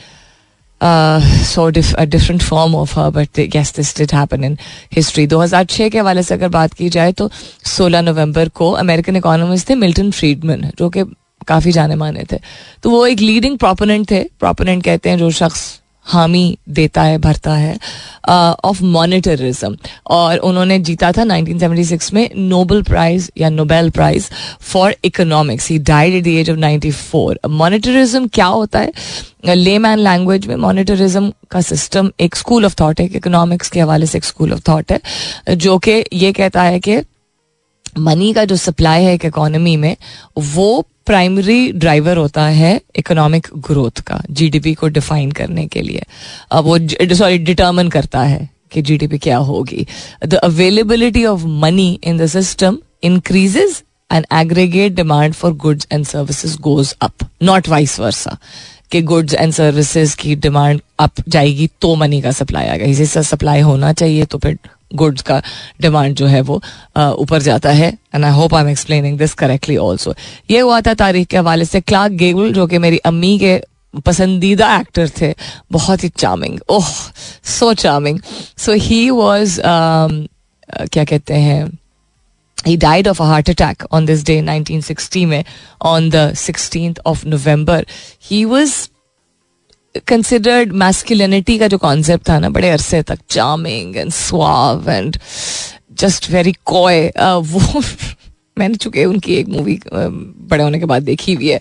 dif- 1.58 1.94
a 1.94 2.06
different 2.06 2.40
form 2.40 2.74
of 2.74 2.88
her. 2.98 3.10
But 3.16 3.52
yes, 3.56 3.72
this 3.72 4.00
did 4.00 4.12
happen 4.12 4.40
in 4.44 4.56
history. 4.98 5.28
2006 5.28 5.90
के 5.90 5.98
हवाले 5.98 6.22
से 6.22 6.34
अगर 6.34 6.48
बात 6.48 6.72
की 6.72 6.88
जाए 6.88 7.12
तो 7.12 7.30
16 7.64 8.00
नवंबर 8.00 8.48
को 8.48 8.70
अमेरिकन 8.70 9.16
इकोनॉमिस्ट 9.16 9.70
थे 9.70 9.74
मिल्टन 9.74 10.10
फ्रीडमैन, 10.10 10.70
जो 10.78 10.88
कि 10.88 11.02
काफ़ी 11.48 11.72
जाने 11.72 11.96
माने 11.96 12.24
थे। 12.32 12.38
तो 12.82 12.90
वो 12.90 13.06
एक 13.06 13.20
लीडिंग 13.20 13.58
प्रोपोनेंट 13.58 14.10
थे। 14.10 14.22
प्रोपोनेंट 14.40 14.84
कहते 14.84 15.10
हैं 15.10 15.18
जो 15.18 15.30
शख्स 15.32 15.80
हामी 16.06 16.58
देता 16.68 17.02
है, 17.02 17.16
भरता 17.18 17.54
है 17.54 17.76
ऑफ़ 18.64 18.82
मॉनिटरिज्म 18.84 19.76
और 20.06 20.38
उन्होंने 20.38 20.78
जीता 20.78 21.10
था 21.12 21.24
1976 21.24 22.12
में 22.14 22.30
नोबल 22.36 22.82
प्राइज 22.82 23.30
या 23.38 23.48
Nobel 23.50 23.90
prize 23.90 24.28
for 24.62 24.94
economics 25.04 25.68
he 25.70 25.78
died 25.80 26.14
at 26.14 26.24
the 26.24 26.26
age 26.28 26.50
of 26.50 26.58
94 26.58 27.38
monetarism 27.48 28.28
क्या 28.28 28.46
होता 28.46 28.78
है? 28.78 28.92
ले 29.46 29.78
मैन 29.78 29.98
लैंग्वेज 29.98 30.46
में 30.46 30.56
मॉनिटरिज्म 30.56 31.32
का 31.50 31.60
सिस्टम 31.60 32.10
एक 32.20 32.36
स्कूल 32.36 32.64
ऑफ़ 32.64 32.74
थॉट 32.80 33.00
है। 33.00 33.06
इकोनॉमिक्स 33.06 33.70
के 33.70 33.80
हवाले 33.80 34.06
से 34.06 34.18
एक 34.18 34.24
स्कूल 34.24 34.52
ऑफ़ 34.52 34.62
थॉट 34.68 34.92
है। 34.92 35.56
जो 35.56 35.78
कि 35.78 36.02
ये 36.12 36.32
कहता 36.32 36.62
है 36.62 36.80
कि 36.80 36.98
मनी 37.98 38.32
का 38.32 38.44
जो 38.44 38.56
सप्लाई 38.56 39.02
है 39.04 39.14
एक 39.14 39.24
इकोनॉमी 39.24 39.76
में, 39.76 39.96
वो 40.38 40.84
प्राइमरी 41.06 41.72
ड्राइवर 41.72 42.16
होता 42.16 42.42
है 42.44 42.80
इकोनॉमिक 42.96 43.46
ग्रोथ 43.68 44.00
का 44.00 44.20
जीडीपी 44.30 44.74
को 44.74 44.88
डिफाइन 44.88 45.30
करने 45.32 45.66
के 45.66 45.82
लिए। 45.82 46.02
अब 46.52 46.64
वो 46.64 46.78
सॉरी 47.14 47.38
डिटर्मन 47.38 47.88
करता 47.88 48.22
है 48.22 48.48
कि 48.72 48.82
जीडीपी 48.82 49.18
क्या 49.18 49.36
होगी। 49.38 49.86
The 50.24 50.34
availability 50.34 51.24
of 51.24 51.44
money 51.62 51.98
in 52.04 52.18
the 52.18 52.26
system 52.26 52.78
increases 53.02 53.82
and 54.10 54.26
aggregate 54.32 54.94
demand 54.94 55.34
for 55.34 55.52
goods 55.56 55.86
and 55.92 56.04
services 56.06 56.56
goes 56.60 56.94
up 57.02 57.28
not 57.42 57.68
vice 57.68 57.98
versa 58.00 58.36
कि 58.92 59.02
गुड्स 59.02 59.34
एंड 59.34 59.52
सर्विसेज़ 59.52 60.16
की 60.16 60.34
डिमांड 60.36 60.80
अप 60.98 61.22
जाएगी 61.28 61.68
तो 61.80 61.94
मनी 61.94 62.20
का 62.22 62.30
सप्लाई 62.32 62.66
आएगा। 62.66 62.86
इसी 62.86 63.06
सप्लाई 63.06 63.60
होना 63.60 63.92
चाहिए 63.92 64.24
तो 64.24 64.38
फिर 64.38 64.58
गुड्स 64.94 65.22
का 65.22 65.40
डिमांड 65.80 66.14
जो 66.16 66.26
है 66.26 66.40
वो 66.40 66.60
ऊपर 66.96 67.42
जाता 67.42 67.70
है. 67.70 67.88
And 68.14 68.24
I 68.24 68.32
hope 68.32 68.54
I 68.54 68.62
am 68.62 68.68
explaining 68.68 69.18
this 69.18 69.34
correctly 69.34 69.76
also 69.76 70.14
ये 70.50 70.60
हुआ 70.60 70.80
था 70.80 70.94
तारीख 70.94 71.26
के 71.28 71.36
हवाले 71.36 71.64
से 71.64 71.80
क्लार्क 71.80 72.12
गेबल 72.22 72.52
जो 72.52 72.66
कि 72.66 72.78
मेरी 72.78 72.98
अम्मी 73.06 73.38
के 73.38 73.60
पसंदीदा 74.06 74.76
एक्टर 74.76 75.08
थे, 75.20 75.34
बहुत 75.72 76.04
ही 76.04 76.08
charming 76.18 76.58
oh 76.70 76.86
so 77.58 77.72
charming 77.74 78.20
so 78.58 78.72
he 78.72 79.08
was 79.10 79.60
क्या 79.60 81.04
कहते 81.04 81.34
हैं, 81.34 81.78
he 82.58 82.76
died 82.76 83.06
of 83.06 83.20
a 83.20 83.26
heart 83.26 83.48
attack 83.50 83.84
on 83.96 84.06
this 84.06 84.22
day 84.28 84.36
1960 84.42 85.24
में, 85.26 85.44
on 85.86 86.08
the 86.10 86.24
16th 86.34 86.98
of 87.06 87.24
November. 87.24 87.76
He 88.30 88.44
was 88.46 88.72
considered 90.06 90.72
masculinity 90.72 91.58
का 91.58 91.68
जो 91.68 91.78
कॉन्सेप्ट 91.78 92.28
था 92.28 92.38
ना 92.38 92.50
बड़े 92.50 92.70
अरसे 92.70 93.02
तक 93.02 93.18
charming 93.30 93.96
and 93.96 94.12
suave 94.12 94.90
and 94.90 95.16
just 95.92 96.30
very 96.30 96.52
coy 96.64 97.12
वो 97.18 97.82
मैंने 98.58 98.74
चुके 98.74 99.04
उनकी 99.04 99.34
एक 99.34 99.48
मूवी 99.48 99.80
बड़े 99.94 100.62
होने 100.64 100.78
के 100.78 100.84
बाद 100.84 101.02
देखी 101.02 101.34
हुई 101.34 101.48
है 101.48 101.60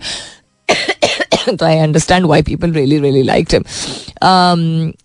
तो 1.56 1.66
I 1.66 1.78
understand 1.78 2.26
why 2.26 2.42
people 2.42 2.72
really 2.72 2.98
really 2.98 3.22
like 3.22 3.54
him 3.54 3.64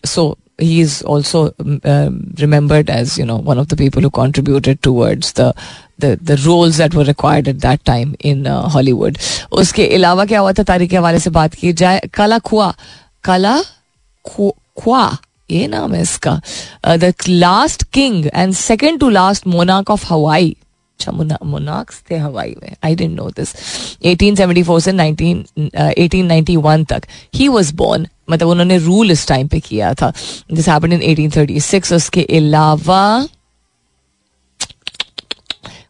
so 0.05 0.37
he 0.59 0.81
is 0.81 1.01
also 1.01 1.39
uh, 1.83 2.09
remembered 2.39 2.89
as 2.89 3.17
you 3.17 3.25
know 3.25 3.37
one 3.37 3.57
of 3.57 3.69
the 3.69 3.75
people 3.75 4.01
who 4.01 4.09
contributed 4.09 4.81
towards 4.81 5.33
the 5.33 5.47
the 5.97 6.11
the 6.21 6.37
roles 6.45 6.77
that 6.77 6.93
were 6.93 7.03
required 7.03 7.47
at 7.47 7.59
that 7.61 7.83
time 7.85 8.15
in 8.19 8.45
uh, 8.47 8.69
Hollywood. 8.69 9.17
उसके 9.51 9.87
अलावा 9.95 10.25
क्या 10.25 10.39
हुआ 10.39 10.53
था? 10.53 10.63
तारीख 10.63 10.89
के 10.89 10.97
हवाले 10.97 11.19
से 11.19 11.29
बात 11.29 11.53
की 11.53 11.73
जाए। 11.73 12.01
कला 12.13 12.39
खुआ 12.39 12.73
कला 13.23 13.61
खुआ 14.25 15.05
ये 15.51 15.67
नाम 15.67 15.93
है 15.93 16.01
इसका 16.01 16.39
the 16.87 17.13
last 17.29 17.83
king 17.93 18.25
and 18.25 18.53
second 18.53 18.99
to 18.99 19.09
last 19.09 19.47
Monank 19.47 19.91
of 19.91 20.05
Hawaii 20.09 20.55
monarchs 20.99 22.01
थे 22.11 22.17
हवाई 22.17 22.55
में 22.63 22.75
आई 22.83 22.95
डेंट 22.95 23.15
नो 23.15 23.29
दिस 23.29 23.53
1874 24.05 24.79
से 24.81 24.91
19 24.91 25.43
1891 25.59 26.85
तक 26.89 27.07
ही 27.35 27.47
वॉज़ 27.47 27.73
बोर्न 27.75 28.07
मतलब 28.29 28.49
उन्होंने 28.49 28.77
रूल 28.77 29.11
इस 29.11 29.27
टाइम 29.27 29.47
पे 29.47 29.59
किया 29.59 29.93
था 29.93 30.11
दिस 30.53 30.69
हैपेंड 30.69 30.93
इन 30.93 31.01
1836 31.15 31.93
उसके 31.93 32.23
अलावा 32.37 33.03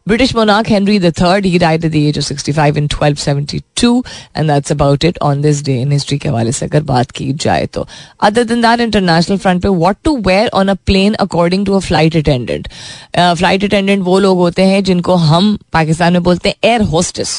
British 0.06 0.34
monarch 0.34 0.66
Henry 0.66 0.96
III, 0.96 1.48
he 1.48 1.56
died 1.56 1.82
at 1.82 1.92
the 1.92 2.06
age 2.06 2.18
of 2.18 2.24
65 2.24 2.76
in 2.76 2.84
1272 2.84 4.04
and 4.34 4.50
that's 4.50 4.70
about 4.70 5.02
it 5.02 5.16
on 5.22 5.40
this 5.40 5.62
day 5.62 5.80
in 5.80 5.90
history 5.90 6.18
के 6.18 6.28
हवाले 6.28 6.52
से 6.52 6.66
अगर 6.66 6.82
बात 6.90 7.10
की 7.10 7.32
जाए 7.44 7.66
तो 7.66 7.86
other 8.28 8.44
than 8.44 8.60
that 8.60 8.80
international 8.80 9.38
front 9.38 9.62
पे 9.62 9.94
to 10.04 10.12
wear 10.28 10.50
on 10.52 10.68
a 10.68 10.76
plane 10.76 11.16
according 11.18 11.64
to 11.64 11.74
a 11.74 11.80
flight 11.80 12.14
attendant 12.14 12.68
uh, 13.14 13.34
flight 13.34 13.64
attendant 13.64 14.04
वो 14.04 14.18
लोग 14.18 14.38
होते 14.38 14.66
हैं 14.66 14.82
जिनको 14.84 15.14
हम 15.24 15.56
पाकिस्तान 15.72 16.12
में 16.12 16.22
बोलते 16.22 16.48
हैं 16.48 16.70
एयर 16.70 16.82
होस्टेस 16.92 17.34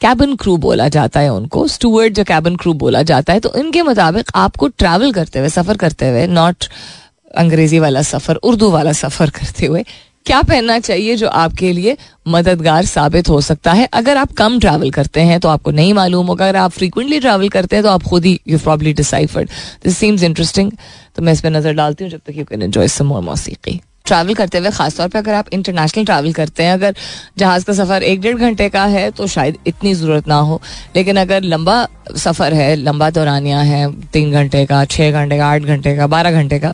कैबिन 0.00 0.34
क्रू 0.36 0.56
बोला 0.64 0.88
जाता 0.88 1.20
है 1.20 1.32
उनको 1.32 1.66
स्टूअर्ड 1.68 2.14
जो 2.14 2.24
कैबिन 2.24 2.56
क्रू 2.56 2.72
बोला 2.84 3.02
जाता 3.12 3.32
है 3.32 3.40
तो 3.40 3.54
इनके 3.58 3.82
मुताबिक 3.82 4.30
आपको 4.46 4.68
ट्रैवल 4.78 5.12
करते 5.12 5.38
हुए 5.38 5.48
सफ़र 5.60 5.76
करते 5.76 6.08
हुए 6.08 6.26
नॉट 6.26 6.64
अंग्रेज़ी 7.36 7.78
वाला 7.78 8.02
सफ़र 8.02 8.36
उर्दू 8.50 8.70
वाला 8.70 8.92
सफ़र 8.98 9.30
करते 9.30 9.66
हुए 9.66 9.84
क्या 10.28 10.40
पहनना 10.42 10.78
चाहिए 10.80 11.14
जो 11.16 11.28
आपके 11.40 11.72
लिए 11.72 11.96
मददगार 12.28 12.84
साबित 12.84 13.28
हो 13.28 13.40
सकता 13.40 13.72
है? 13.72 13.88
अगर 13.92 14.16
आप 14.16 14.32
कम 14.38 14.58
ट्रैवल 14.60 14.90
करते 14.90 15.20
हैं 15.20 15.38
तो 15.40 15.48
आपको 15.48 15.70
नहीं 15.70 15.94
मालूम 15.94 16.26
होगा। 16.26 16.48
अगर 16.48 16.58
आप 16.58 16.70
फ्रीक्वेंटली 16.70 17.20
ट्रैवल 17.20 17.48
करते 17.48 17.76
हैं 17.76 17.82
तो 17.82 17.90
आप 17.90 18.02
खुद 18.02 18.24
ही 18.24 18.38
you 18.48 18.58
probably 18.58 18.92
deciphered 18.92 19.50
this 19.84 19.96
seems 19.98 20.22
interesting 20.22 20.72
तो 21.16 21.22
मैं 21.22 21.32
इस 21.32 21.40
पर 21.40 21.50
नज़र 21.50 21.72
डालती 21.74 22.04
हूँ 22.04 22.10
जब 22.10 22.20
तक 22.26 22.38
you 22.38 22.44
can 22.44 22.62
enjoy 22.62 22.88
some 22.88 23.06
more 23.06 23.22
मौसीकी 23.22 23.80
travel 24.08 24.34
करते 24.34 24.58
हुए, 24.58 24.70
खासतौर 24.72 25.08
पे 25.08 25.18
अगर 25.18 25.34
आप 25.34 25.48
इंटरनेशनल 25.52 26.04
ट्रैवल 26.04 26.32
करते 26.32 26.62
हैं, 26.62 26.72
अगर 26.72 26.94
जहाज़ 27.38 27.64
का 27.64 27.72
सफ़र 27.74 28.02
एक 28.04 28.20
डेढ़ 28.20 28.36
घंटे 28.38 28.68
का 28.68 28.84
है 28.86 29.10
तो 29.10 29.26
शायद 29.28 29.58
इतनी 29.66 29.94
ज़रूरत 29.94 30.28
ना 30.28 30.38
हो। 30.40 30.60
लेकिन 30.96 31.16
अगर 31.18 31.42
लंबा 31.44 31.86
सफ़र 32.16 32.54
है, 32.54 32.74
लंबा 32.76 33.08
दौरानिया 33.10 33.60
है, 33.60 33.90
तीन 34.12 34.32
घंटे 34.32 34.64
का 34.66 34.84
छः 34.86 35.10
घंटे 35.12 35.38
का, 35.38 35.46
आठ 35.46 35.62
घंटे 35.62 35.96
का, 35.96 36.06
बारह 36.08 36.32
घंटे 36.32 36.58
का 36.58 36.72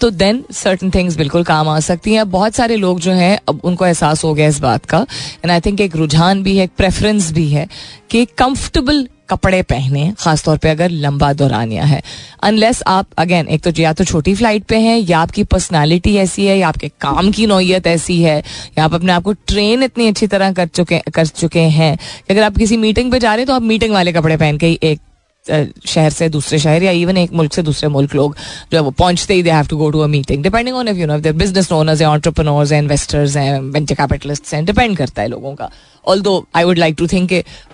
तो 0.00 0.10
देन 0.12 0.42
सर्टन 0.54 0.90
थिंग्स 0.90 1.16
बिल्कुल 1.16 1.44
काम 1.44 1.68
आ 1.68 1.78
सकती 1.82 2.14
हैं। 2.14 2.30
बहुत 2.30 2.54
सारे 2.54 2.76
लोग 2.76 3.00
जो 3.00 3.12
हैं, 3.12 3.38
अब 3.48 3.60
उनको 3.64 3.86
एहसास 3.86 4.24
हो 4.24 4.32
गया 4.34 4.48
इस 4.48 4.58
बात 4.60 4.84
का। 4.86 5.06
एंड 5.44 5.50
आई 5.52 5.60
थिंक 5.60 5.80
एक 5.80 5.96
रुझान 5.96 6.42
भी 6.42 6.56
है, 6.56 6.64
एक 6.64 6.70
प्रेफरेंस 6.76 7.30
भी 7.32 7.48
है 7.48 7.68
कि 8.10 8.24
कंफर्टेबल 8.38 9.06
कपड़े 9.28 9.62
पहने, 9.62 10.12
खासतौर 10.18 10.56
पे 10.58 10.68
अगर 10.68 10.90
लंबा 10.90 11.32
दौरानिया 11.32 11.84
है। 11.84 12.02
अनलेस 12.42 12.82
आप 12.86 13.06
अगेन 13.18 13.48
एक 13.48 13.62
तो 13.62 13.70
या 13.78 13.92
तो 13.92 14.04
छोटी 14.04 14.34
फ़्लाइट 14.34 14.64
पे 14.64 14.76
हैं, 14.76 14.98
या 14.98 15.18
आपकी 15.18 15.44
पर्सनालिटी 15.44 16.16
ऐसी 16.16 16.46
है, 16.46 16.58
या 16.58 16.68
आपके 16.68 16.88
काम 17.00 17.30
की 17.30 17.46
नोयत 17.46 17.86
ऐसी 17.86 18.20
है, 18.22 18.38
या 18.78 18.84
आप 18.84 18.94
अपने 18.94 19.12
आप 19.12 19.22
को 19.22 19.32
ट्रेन 19.32 19.82
इतनी 19.82 20.08
अच्छी 20.08 20.26
तरह 20.26 20.52
कर 20.52 20.66
चुके 20.66 21.02
कर 21.14 21.26
चुके 21.26 21.60
हैं 21.60 21.96
कि 21.96 22.32
अगर 22.34 22.42
आप 22.42 22.56
किसी 22.56 22.76
मीटिंग 22.76 23.12
पे 23.12 23.18
जा 23.18 23.34
रहे 23.34 23.40
हैं 23.40 23.46
तो 23.46 23.54
आप 23.54 23.62
मीटिंग 23.62 23.92
वाले 23.92 24.12
कपड़े 24.12 24.36
पहन 24.36 24.58
के 24.58 24.66
ही 24.66 24.78
एक 24.82 25.00
शहर 25.50 26.10
से 26.10 26.28
दूसरे 26.28 26.58
शहर 26.58 26.82
या 26.82 26.90
इवन 26.92 27.16
एक 27.16 27.32
मुल्क 27.32 27.52
से 27.52 27.62
दूसरे 27.62 27.88
मुल्क 27.88 28.14
लोग 28.14 28.36
जो 28.72 28.78
है 28.78 28.82
वो 28.82 28.90
पहुँचते 28.90 29.34
ही 29.34 29.42
they 29.42 29.50
have 29.50 29.66
to 29.66 29.76
go 29.76 29.90
to 29.90 30.00
a 30.00 30.06
meeting 30.06 30.42
depending 30.42 30.76
on 30.76 30.88
if 30.88 30.96
you 30.96 31.06
know 31.06 31.18
there 31.18 31.34
business 31.36 31.72
owners 31.72 32.02
हैं 32.02 32.08
एंटरप्रेन्योर्स 32.08 32.72
हैं 32.72 32.82
इन्वेस्टर्स 32.82 33.36
हैं 33.36 33.60
वेंचर 33.60 33.94
कैपिटलिस्ट्स 33.94 34.54
हैं 34.54 34.64
डिपेंड 34.64 34.96
करता 34.96 35.22
है 35.22 35.28
लोगों 35.28 35.54
का। 35.54 35.70
Although 36.20 36.46
I 36.56 36.64
would 36.64 36.78
like 36.78 36.94
to 36.98 37.06
think 37.06 37.32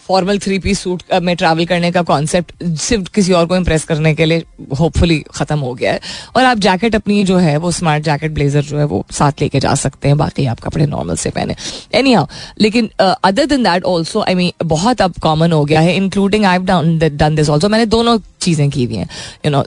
formal 0.08 0.38
three 0.38 0.58
piece 0.58 0.80
suit 0.80 1.02
में 1.22 1.34
ट्रैवल 1.36 1.64
करने 1.64 1.90
का 1.92 2.02
कॉन्सेप्ट 2.02 2.64
सिर्फ़ 2.80 3.10
किसी 3.14 3.32
और 3.32 3.46
को 3.46 3.56
इम्प्रेस 3.56 3.84
करने 3.84 4.14
के 4.14 4.24
लिए 4.24 4.44
होपफुली 4.78 5.18
खत्म 5.34 5.58
हो 5.58 5.72
गया 5.74 5.92
है। 5.92 6.00
और 6.36 6.44
आप 6.44 6.58
जैकेट 6.58 6.94
अपनी 6.94 7.22
जो 7.24 7.36
है, 7.36 7.56
वो 7.56 7.70
स्मार्ट 7.70 8.04
जैकेट 8.04 8.32
ब्लेजर 8.32 8.62
जो 8.62 8.78
है, 8.78 8.84
वो 8.84 9.04
साथ 9.12 9.40
लेके 9.40 9.60
जा 9.60 9.74
सकते 9.74 10.08
हैं, 10.08 10.16
बाकी 10.18 10.46
आप 10.46 10.60
कपड़े 10.60 10.86
नॉर्मल 10.86 11.16
से 11.16 11.30
पहने। 11.30 11.56
एनी 11.94 12.12
हाउ 12.12 12.26
लेकिन 12.60 12.90
other 13.00 13.46
than 13.46 13.62
that 13.62 13.84
also 13.84 14.22
I 14.22 14.34
mean 14.34 14.52
बहुत 14.64 15.02
अब 15.02 15.14
कॉमन 15.22 15.52
हो 15.52 15.64
गया 15.64 15.80
है 15.80 15.94
including 15.96 16.44
I 16.44 16.58
done 16.58 17.34
this 17.34 17.48
also 17.48 17.61
मैंने 17.68 17.86
दोनों 17.86 18.18
चीज़ें 18.40 18.68
की 18.70 18.84
हुई 18.84 18.96
हैं। 18.96 19.08
यू 19.46 19.50
नो 19.50 19.64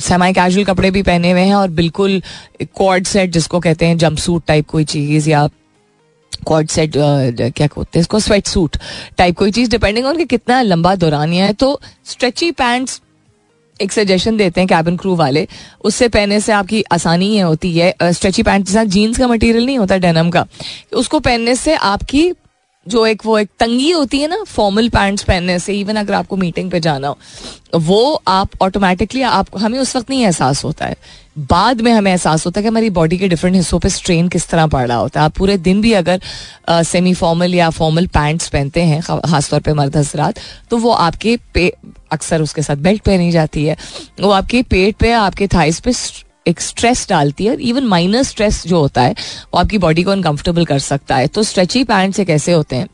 सेमाई 0.00 0.32
कैजुअल 0.32 0.64
कपड़े 0.64 0.90
भी 0.90 1.02
पहने 1.02 1.30
हुए 1.32 1.40
हैं 1.40 1.54
और 1.54 1.68
बिल्कुल 1.72 2.20
कॉर्ड 2.74 3.06
सेट 3.06 3.30
जिसको 3.30 3.60
कहते 3.60 3.86
हैं 3.86 3.98
जंप 3.98 4.18
सूट 4.18 4.44
टाइप 4.46 4.68
कोई 4.68 4.84
चीज़ 4.86 5.30
या 5.30 5.48
कॉर्ड 6.46 6.68
सेट 6.68 6.92
क्या 6.96 7.66
कहते 7.66 7.98
हैं 7.98 8.00
इसको 8.00 8.18
स्वेट 8.20 8.46
सूट 8.46 8.76
टाइप 9.18 9.36
कोई 9.38 9.50
चीज़ 9.50 9.70
डिपेंडिंग 9.70 10.06
ऑन 10.06 10.16
कि 10.16 10.24
कितना 10.26 10.60
लंबा 10.62 10.94
दौरानिया 10.96 11.46
है। 11.46 11.52
तो 11.54 11.80
स्ट्रेची 12.04 12.50
पैंट्स 12.52 13.00
एक 13.80 13.92
सजेशन 13.92 14.36
देते 14.36 14.60
हैं 14.60 14.68
कैबिन 14.68 14.96
क्रू 14.96 15.14
वाले। 15.16 15.46
उससे 15.84 16.08
पहनने 16.08 16.40
से 16.40 16.52
आपकी 16.52 16.82
आसानी 16.92 17.26
ये 17.26 17.40
होती 17.40 17.72
है। 17.78 17.94
स्ट्रेची 18.02 18.42
पैंट 18.42 18.66
के 18.66 18.72
साथ 18.72 18.84
जीन्स 18.86 19.18
का 19.18 19.28
मटेरियल 19.28 19.66
नहीं 19.66 19.78
होता 19.78 19.96
डेनम 19.98 20.30
का। 20.30 20.46
उसको 20.92 21.20
पहनने 21.20 21.54
से 21.56 21.74
आपकी 21.74 22.30
जो 22.88 23.04
एक, 23.06 23.22
वो 23.26 23.38
एक 23.38 23.48
तंगी 23.60 23.90
होती 23.90 24.20
है 24.20 24.28
ना 24.28 24.42
फॉर्मल 24.46 24.88
पैंट्स 24.88 25.22
पहनने 25.24 25.58
से 25.58 25.74
इवन 25.74 25.96
अगर 25.96 26.14
आपको 26.14 26.36
मीटिंग 26.36 26.70
पे 26.70 26.80
जाना 26.80 27.08
हो, 27.08 27.18
वो 27.76 28.22
आप 28.28 28.50
ऑटोमेटिकली 28.62 29.22
आप, 29.22 29.46
हमें 29.58 29.78
उस 29.78 29.94
वक्त 29.96 30.10
नहीं 30.10 30.24
एहसास 30.24 30.64
होता 30.64 30.86
है। 30.86 30.96
बाद 31.40 31.80
में 31.80 31.90
हमें 31.92 32.10
एहसास 32.10 32.44
होता 32.46 32.60
है 32.60 32.62
कि 32.62 32.68
हमारी 32.68 32.90
बॉडी 32.90 33.18
के 33.18 33.28
डिफरेंट 33.28 33.56
हिस्सों 33.56 33.78
पे 33.78 33.88
स्ट्रेन 33.88 34.28
किस 34.28 34.48
तरह 34.48 34.66
पड़ 34.66 34.86
रहा 34.86 34.96
होता 34.98 35.20
है। 35.20 35.24
आप 35.24 35.36
पूरे 35.36 35.56
दिन 35.58 35.80
भी 35.80 35.92
अगर 35.92 36.20
सेमी 36.84 37.14
फॉर्मल 37.14 37.54
या 37.54 37.70
फॉर्मल 37.70 38.06
पैंट्स 38.14 38.48
पहनते 38.48 38.82
हैं 38.82 39.00
खासतौर 39.02 39.60
पे 39.60 39.72
मर्द 39.72 39.96
हजरात 39.96 40.38
तो 40.70 40.78
वो 40.78 40.90
आपके 40.90 41.36
पे, 41.54 41.72
अक्सर 42.12 42.42
उसके 42.42 42.62
साथ 42.62 42.76
बेल्ट 42.78 43.02
पहनी 43.02 43.30
जाती 43.30 43.64
है। 43.64 43.76
वो 44.20 44.30
आपके 44.30 44.62
पेट 44.62 44.96
पे, 44.96 45.12
आपके 45.12 45.46
थाइस 45.48 45.80
पे 45.80 45.92
एक 46.46 46.60
स्ट्रेस 46.60 47.06
डालती 47.08 47.44
है 47.44 47.56
इवन 47.60 47.84
माइनर 47.86 48.22
स्ट्रेस 48.22 48.62
जो 48.66 48.80
होता 48.80 49.02
है, 49.02 49.12
वो 49.54 49.60
आपकी 49.60 49.78
बॉडी 49.78 50.02
को 50.02 50.10
अनकंफर्टेबल 50.10 50.64
कर 50.64 50.78
सकता 50.78 51.16
है। 51.16 51.26
तो 51.26 51.42
स्ट्रेची 51.42 51.84
पैंट्स 51.84 52.20
एक 52.20 52.30
ऐसे 52.30 52.52
होते 52.52 52.76
हैं? 52.76 52.88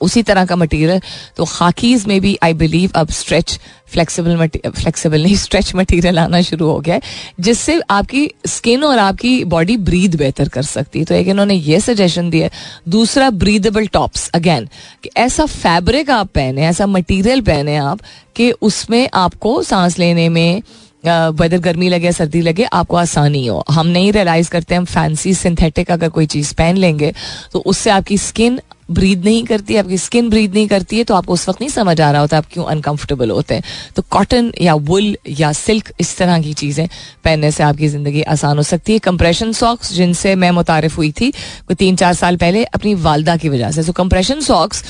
उसी 0.00 0.22
तरह 0.22 0.44
का 0.44 0.56
मटेरियल 0.56 1.00
तो 1.36 1.44
खाकीज 1.44 2.06
में 2.06 2.20
भी 2.20 2.36
आई 2.42 2.54
बिलीव 2.54 2.90
अब 2.94 3.10
स्ट्रेच 3.10 3.58
फ्लेक्सिबल 3.88 4.46
फ्लेक्सिबल 4.68 5.22
नहीं 5.22 5.34
स्ट्रेच 5.36 5.74
मटेरियल 5.74 6.18
आना 6.18 6.40
शुरू 6.42 6.66
हो 6.66 6.78
गया 6.80 6.94
है, 6.94 7.00
जिससे 7.40 7.80
आपकी 7.90 8.28
स्किन 8.46 8.84
और 8.84 8.98
आपकी 8.98 9.44
बॉडी 9.44 9.76
ब्रीद 9.76 10.16
बेहतर 10.16 10.48
कर 10.48 10.62
सकती 10.62 10.98
है। 10.98 11.04
तो 11.04 11.14
एक 11.14 11.28
इन्होंने 11.28 11.54
ये 11.54 11.80
सजेशन 11.80 12.30
दिया 12.30 12.48
दूसरा 12.88 13.30
ब्रीदेबल 13.30 13.86
टॉप्स 13.86 14.28
अगेन 14.28 14.68
कि 15.02 15.10
ऐसा 15.16 15.46
फैब्रिक 15.46 16.10
आप 16.10 16.30
पहने, 16.34 16.66
ऐसा 16.66 16.86
मटेरियल 16.86 17.40
पहने 17.40 17.76
आप, 17.76 18.00
कि 18.36 18.50
उसमें 18.52 19.08
आपको 19.14 19.62
सांस 19.62 19.98
लेने 19.98 20.28
में 20.28 20.62
वेदर 21.04 21.58
गर्मी 21.60 21.88
लगे, 21.88 22.12
सर्दी 22.12 22.40
लगे, 22.40 22.64
आपको 22.64 22.96
आसानी 22.96 23.46
हो। 23.46 23.62
हम 23.70 23.86
नहीं 23.88 24.12
रियलाइज़ 24.12 24.50
करते, 24.50 24.74
हम 24.74 24.84
फैंसी 24.86 25.34
सिंथेटिक 25.36 25.90
अगर 25.90 26.08
कोई 26.10 26.26
चीज़ 26.28 26.54
पहन 26.54 26.76
लेंगे 26.76 27.12
तो 27.52 27.58
उससे 27.60 27.90
आपकी 27.90 28.18
स्किन 28.20 28.60
ब्रीद 28.90 29.24
नहीं 29.24 29.42
करती, 29.44 29.76
आपकी 29.76 29.98
स्किन 29.98 30.28
ब्रीद 30.30 30.54
नहीं 30.54 30.66
करती 30.68 30.98
है 30.98 31.04
तो 31.04 31.14
आपको 31.14 31.32
उस 31.32 31.48
वक्त 31.48 31.60
नहीं 31.60 31.70
समझ 31.70 32.00
आ 32.00 32.10
रहा 32.10 32.20
होता, 32.20 32.38
आप 32.38 32.46
क्यों 32.52 32.64
अनकंफर्टेबल 32.66 33.30
होते 33.30 33.54
हैं। 33.54 33.62
तो 33.96 34.02
कॉटन 34.10 34.52
या 34.60 34.74
वुल 34.74 35.16
या 35.30 35.52
सिल्क 35.54 35.92
इस 36.00 36.16
तरह 36.16 36.40
की 36.42 36.52
चीज़ें 36.54 36.86
पहनने 37.24 37.50
से 37.50 37.62
आपकी 37.62 37.88
ज़िंदगी 37.88 38.22
आसान 38.24 38.56
हो 38.56 38.62
सकती 38.64 38.92
है। 38.92 38.98
कंप्रेशन 39.00 39.52
सॉक्स 39.52 39.92
जिनसे 39.92 40.34
मैं 40.34 40.50
मुतारफ 40.52 40.96
हुई 40.98 41.10
थी, 41.12 41.30
कोई 41.30 41.74
तीन 41.74 41.96
चार 41.96 42.14
साल 42.14 42.36
पहले, 42.36 42.64
अपनी 42.64 42.94
वालदा 42.96 43.36
की 43.36 43.48
वजह 43.48 43.70
से। 43.70 43.82
सो 43.82 43.92
कंप्रेशन 43.94 44.40
सॉक्स 44.42 44.84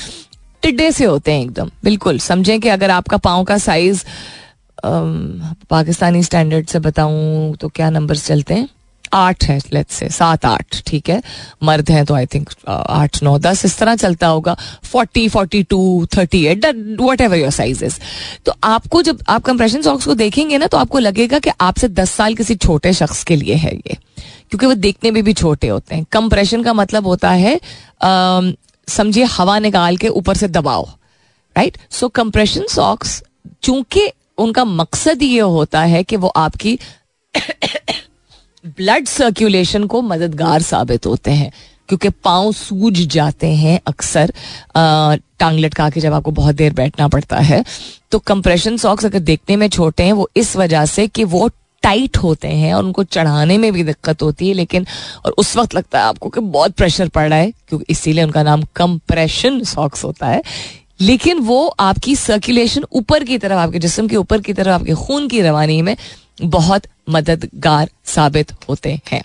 टिड्डे 0.62 0.90
से 0.92 1.04
होते 1.04 1.32
हैं 1.32 1.42
एकदम। 1.42 1.70
बिल्कुल, 1.84 2.18
समझें 2.20 2.60
कि 2.60 2.68
अगर 2.68 2.90
आपका 2.90 3.16
पाँव 3.18 3.44
का 3.44 3.58
साइज़ 3.60 4.04
पाकिस्तानी 4.84 6.22
स्टैंडर्ड 6.22 6.66
से 6.66 6.78
बताऊँ 6.80 7.54
तो 7.56 7.68
क्या 7.68 7.90
नंबर्स 7.90 8.26
चलते 8.26 8.54
हैं? 8.54 8.68
आठ 9.12 9.44
है 9.44 9.58
लेट्स 9.72 9.94
से 9.94 10.08
सात 10.08 10.44
आठ, 10.46 10.80
ठीक 10.86 11.08
है? 11.10 11.20
मर्द 11.62 11.90
हैं 11.90 12.04
तो 12.06 12.14
आई 12.14 12.26
थिंक 12.26 12.50
आठ, 12.68 13.22
नौ, 13.22 13.38
दस, 13.38 13.64
इस 13.64 13.76
तरह 13.78 13.96
चलता 13.96 14.26
होगा। 14.26 14.56
Forty 14.84 15.28
forty 15.28 15.62
two, 15.62 16.06
thirty 16.16 16.44
eight 16.46 16.64
whatever 17.20 17.36
your 17.36 17.50
size 17.50 17.98
तो 18.46 18.52
आपको 18.64 19.02
जब 19.02 19.18
आप 19.28 19.42
कंप्रेशन 19.44 19.82
सॉक्स 19.82 20.06
को 20.06 20.14
देखेंगे 20.14 20.58
ना 20.58 20.66
तो 20.66 20.78
आपको 20.78 20.98
लगेगा 20.98 21.38
कि 21.38 21.50
आपसे 21.60 21.88
दस 21.90 22.10
साल 22.10 22.34
किसी 22.34 22.54
छोटे 22.56 22.92
शख्स 22.92 23.22
के 23.24 23.36
लिए 23.36 23.54
है 23.56 23.74
ये। 23.76 23.96
क्योंकि 24.50 24.66
वो 24.66 24.74
देखने 24.74 25.10
में 25.10 25.22
भी 25.24 25.32
छोटे 25.34 25.68
होते 25.68 25.94
हैं। 25.94 26.04
कंप्रेशन 26.12 26.62
का 26.62 26.72
मतलब 26.74 27.06
होता 27.06 27.30
है 27.32 27.60
समझिए 28.88 29.24
हवा 29.30 29.58
निकाल 29.58 29.96
के 29.96 30.08
ऊपर 30.10 30.36
से 30.36 30.48
दबाओ 30.48 30.88
राइट 31.56 31.78
सो 31.90 32.08
कंप्रेशन 32.10 32.66
सॉक्स 32.70 33.22
चूँकि 33.62 34.08
उनका 34.38 34.64
मकसद 34.64 35.22
ये 35.22 35.40
होता 35.40 35.82
है 35.84 36.02
कि 36.02 36.16
वो 36.16 36.28
आपकी 36.28 36.78
ब्लड 38.66 39.06
सर्कुलेशन 39.06 39.84
को 39.84 40.02
मददगार 40.02 40.62
साबित 40.62 41.06
होते 41.06 41.30
हैं। 41.30 41.52
क्योंकि 41.88 42.08
पाँव 42.24 42.52
सूज 42.52 43.00
जाते 43.06 43.46
हैं 43.46 43.80
अक्सर। 43.86 44.32
टांग 44.76 45.58
लटका 45.58 45.88
के 45.90 46.00
जब 46.00 46.12
आपको 46.12 46.30
बहुत 46.30 46.54
देर 46.54 46.72
बैठना 46.72 47.08
पड़ता 47.08 47.38
है 47.38 47.64
तो 48.12 48.18
कंप्रेशन 48.18 48.76
सॉक्स 48.76 49.04
अगर 49.04 49.18
देखने 49.20 49.56
में 49.56 49.68
छोटे 49.68 50.02
हैं, 50.02 50.12
वो 50.12 50.28
इस 50.36 50.56
वजह 50.56 50.84
से 50.86 51.06
कि 51.08 51.24
वो 51.24 51.48
टाइट 51.82 52.16
होते 52.16 52.48
हैं 52.48 52.72
और 52.74 52.84
उनको 52.84 53.04
चढ़ाने 53.04 53.56
में 53.58 53.72
भी 53.72 53.82
दिक्कत 53.84 54.22
होती 54.22 54.48
है, 54.48 54.54
लेकिन 54.54 54.86
और 55.26 55.34
उस 55.38 55.56
वक्त 55.56 55.74
लगता 55.74 55.98
है 55.98 56.04
आपको 56.04 56.28
कि 56.28 56.40
बहुत 56.40 56.72
प्रेशर 56.72 57.08
पड़ 57.08 57.28
रहा 57.28 57.38
है, 57.38 57.50
क्योंकि 57.68 57.86
इसीलिए 57.90 58.24
उनका 58.24 58.42
नाम 58.42 58.62
कंप्रेशन 58.76 59.62
सॉक्स 59.64 60.04
होता 60.04 60.26
है। 60.26 60.42
लेकिन 61.02 61.38
वो 61.38 61.66
आपकी 61.80 62.14
सर्कुलेशन 62.16 62.84
ऊपर 62.92 63.24
की 63.24 63.38
तरफ़, 63.38 63.58
आपके 63.58 63.78
जिसम 63.78 64.08
के 64.08 64.16
ऊपर 64.16 64.40
की 64.40 64.52
तरफ़, 64.52 64.68
आपके 64.68 64.94
खून 64.96 65.28
की 65.28 65.40
रवानी 65.40 65.82
में 65.82 65.96
बहुत 66.42 66.82
मददगार 67.10 67.90
साबित 68.06 68.52
होते 68.68 68.98
हैं। 69.12 69.22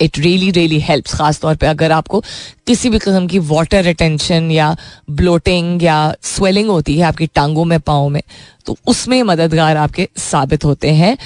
इट 0.00 0.18
रियली 0.18 0.50
रियली 0.50 0.78
हेल्प्स 0.80 1.14
खास 1.14 1.38
तौर 1.40 1.56
पे 1.56 1.66
अगर 1.66 1.92
आपको 1.92 2.20
किसी 2.66 2.88
भी 2.90 2.98
किस्म 2.98 3.26
की 3.26 3.38
वाटर 3.40 3.82
रिटेंशन 3.84 4.50
या 4.50 4.76
ब्लोटिंग 5.10 5.82
या 5.82 6.14
स्वेलिंग 6.22 6.68
होती 6.68 6.96
है 6.98 7.04
आपकी 7.04 7.26
टांगों 7.26 7.64
में 7.64 7.78
पाओ 7.80 8.08
में 8.08 8.22
तो 8.66 8.76
उसमें 8.86 9.22
मददगार 9.22 9.76
आपके 9.76 10.08
साबित 10.18 10.64
होते 10.64 10.90
हैं। 10.92 11.16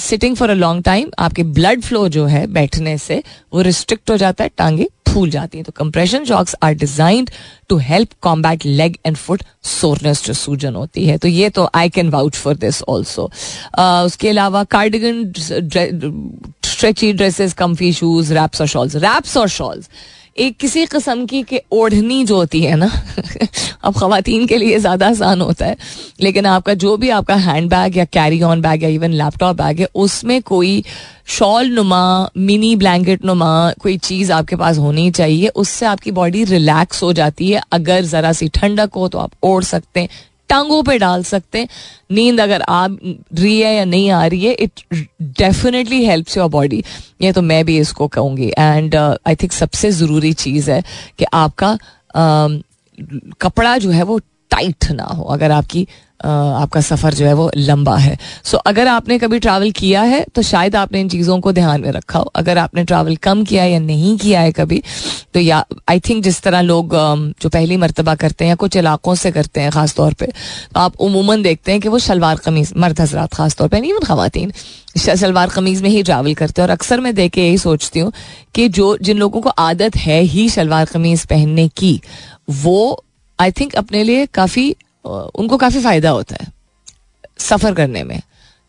Sitting 0.00 0.36
for 0.36 0.50
a 0.50 0.54
long 0.54 0.84
time 0.84 1.10
आपके 1.18 1.42
ब्लड 1.42 1.82
फ्लो 1.82 2.08
जो 2.08 2.26
है 2.26 2.46
बैठने 2.46 2.96
से 2.98 3.22
वो 3.54 3.62
रिस्ट्रिक्ट 3.62 4.10
हो 4.10 4.16
जाता 4.16 4.44
है, 4.44 4.50
टांगे 4.58 4.88
फूल 5.12 5.30
जाती 5.30 5.58
हैं। 5.58 5.64
तो 5.64 5.72
compression 5.76 6.24
socks 6.24 6.54
are 6.62 6.74
designed 6.74 7.30
to 7.68 7.76
help 7.78 8.08
combat 8.22 8.66
leg 8.66 8.96
and 9.06 9.16
foot 9.16 9.42
soreness 9.70 10.24
जो 10.24 10.32
सूजन 10.34 10.74
होती 10.74 11.06
है। 11.06 11.18
तो 11.18 11.28
ये 11.28 11.50
तो 11.50 11.68
I 11.74 11.88
can 11.90 12.08
vouch 12.10 12.36
for 12.36 12.56
this 12.56 12.82
also 12.88 13.30
उसके 13.78 14.28
अलावा 14.28 14.64
cardigan 14.76 15.32
stretchy 16.66 17.12
dresses 17.12 17.52
comfy 17.54 17.92
shoes 17.92 18.32
wraps 18.34 18.60
और 18.60 18.66
शॉल्स 18.66 18.96
रैप्स 18.96 19.36
और 19.36 19.48
शॉल्स 19.48 19.88
एक 20.38 20.56
किसी 20.56 20.86
कस्म 20.86 21.26
की 21.26 21.42
के 21.42 21.62
ओढ़नी 21.72 22.24
जो 22.24 22.36
होती 22.36 22.60
है 22.60 22.76
ना, 22.76 22.86
अब 23.84 23.94
खातन 23.94 24.46
के 24.46 24.56
लिए 24.56 24.78
ज़्यादा 24.78 25.08
आसान 25.08 25.40
होता 25.40 25.66
है, 25.66 25.76
लेकिन 26.20 26.46
आपका 26.46 26.74
जो 26.74 26.96
भी 26.96 27.10
आपका 27.10 27.34
हैंड 27.34 27.70
बैग 27.70 27.96
या 27.96 28.04
कैरी 28.04 28.42
ऑन 28.42 28.60
बैग 28.60 28.82
या 28.82 28.88
इवन 28.88 29.12
लैपटॉप 29.12 29.56
बैग 29.56 29.80
है, 29.80 29.88
उसमें 29.94 30.42
कोई 30.42 30.84
शॉल 31.26 31.66
नुमा 31.66 32.30
मिनी 32.36 32.76
ब्लैंकेट 32.76 33.24
नुमा 33.24 33.72
कोई 33.72 33.98
चीज़ 33.98 34.32
आपके 34.32 34.56
पास 34.56 34.78
होनी 34.78 35.10
चाहिए, 35.10 35.48
उससे 35.48 35.86
आपकी 35.86 36.10
बॉडी 36.10 36.44
रिलैक्स 36.44 37.02
हो 37.02 37.12
जाती 37.12 37.50
है। 37.50 37.62
अगर 37.72 38.02
ज़रा 38.04 38.32
सी 38.32 38.48
ठंडक 38.48 38.90
हो 38.96 39.08
तो 39.08 39.18
आप 39.18 39.30
ओढ़ 39.42 39.64
सकते 39.64 40.00
हैं। 40.00 40.08
टांगों 40.50 40.82
पे 40.82 40.98
डाल 40.98 41.22
सकते 41.24 41.58
हैं। 41.58 41.68
नींद 42.10 42.40
अगर 42.40 42.62
आ 42.62 42.86
रही 42.86 43.58
है 43.60 43.74
या 43.74 43.84
नहीं 43.84 44.10
आ 44.10 44.24
रही 44.26 44.44
है 44.44 44.52
it 44.54 44.80
definitely 45.38 46.04
helps 46.04 46.36
your 46.36 46.48
body 46.50 46.82
ये 47.22 47.32
तो 47.32 47.42
मैं 47.42 47.64
भी 47.64 47.78
इसको 47.78 48.08
कहूँगी। 48.08 48.50
एंड 48.58 48.94
आई 48.94 49.34
थिंक 49.34 49.52
सबसे 49.52 49.90
ज़रूरी 49.92 50.32
चीज़ 50.34 50.70
है 50.70 50.82
कि 51.18 51.24
आपका 51.34 51.72
uh, 51.74 52.62
कपड़ा 53.40 53.76
जो 53.78 53.90
है 53.90 54.02
वो 54.02 54.18
टाइट 54.50 54.90
ना 54.90 55.04
हो। 55.04 55.24
अगर 55.24 55.50
आपकी 55.50 55.86
आपका 56.20 56.80
सफ़र 56.82 57.14
जो 57.14 57.26
है 57.26 57.32
वो 57.34 57.50
लंबा 57.56 57.96
है। 57.98 58.16
सो 58.44 58.56
so, 58.56 58.62
अगर 58.62 58.88
आपने 58.88 59.18
कभी 59.18 59.38
ट्रैवल 59.38 59.70
किया 59.72 60.02
है 60.02 60.24
तो 60.34 60.42
शायद 60.42 60.76
आपने 60.76 61.00
इन 61.00 61.08
चीज़ों 61.08 61.38
को 61.40 61.52
ध्यान 61.52 61.80
में 61.80 61.90
रखा 61.92 62.18
हो। 62.18 62.30
अगर 62.36 62.58
आपने 62.58 62.84
ट्रैवल 62.84 63.16
कम 63.18 63.44
किया 63.44 63.62
है 63.62 63.72
या 63.72 63.78
नहीं 63.80 64.16
किया 64.18 64.40
है 64.40 64.52
कभी 64.52 64.82
तो 65.34 65.40
या 65.40 65.64
आई 65.88 66.00
थिंक 66.00 66.22
जिस 66.24 66.40
तरह 66.42 66.60
लोग 66.62 66.94
जो 67.42 67.48
पहली 67.48 67.76
मरतबा 67.76 68.14
करते 68.16 68.44
हैं 68.44 68.56
कुछ 68.56 68.76
इलाकों 68.76 69.14
से 69.14 69.30
करते 69.32 69.60
हैं 69.60 69.70
ख़ास 69.70 69.94
तौर 69.94 70.14
पर 70.14 70.26
तो 70.26 70.80
आप 70.80 71.00
उमूमन 71.00 71.42
देखते 71.42 71.72
हैं 71.72 71.80
कि 71.80 71.88
वो 71.88 71.98
शलवार 72.00 72.36
कमीज 72.36 72.72
मर्द 72.76 73.00
हजरात 73.00 73.34
ख़ास 73.34 73.56
तौर 73.56 73.68
पर 73.68 73.80
नहीं 73.80 73.92
खातन 74.00 74.52
शलवार 74.98 75.48
कमीज 75.48 75.82
में 75.82 75.88
ही 75.90 76.02
ट्रैवल 76.02 76.34
करते 76.34 76.62
हैं। 76.62 76.68
और 76.68 76.72
अक्सर 76.72 77.00
मैं 77.00 77.14
देख 77.14 77.32
के 77.32 77.42
यही 77.42 77.58
सोचती 77.58 78.00
हूँ 78.00 78.12
कि 78.54 78.68
जो 78.70 78.96
जिन 78.98 79.18
लोगों 79.18 79.40
को 79.40 79.48
आदत 79.60 79.96
है 79.96 80.20
ही 80.22 80.48
शलवार 80.50 80.84
कमीज 80.84 81.24
पहनने 81.26 81.68
की 81.76 82.00
वो 82.62 83.04
आई 83.38 83.50
थिंक 83.50 83.74
अपने 83.74 84.02
लिए 84.04 84.26
काफ़ी 84.34 84.74
उनको 85.04 85.56
काफ़ी 85.56 85.80
फ़ायदा 85.80 86.10
होता 86.10 86.36
है 86.40 86.52
सफ़र 87.40 87.74
करने 87.74 88.02
में, 88.04 88.20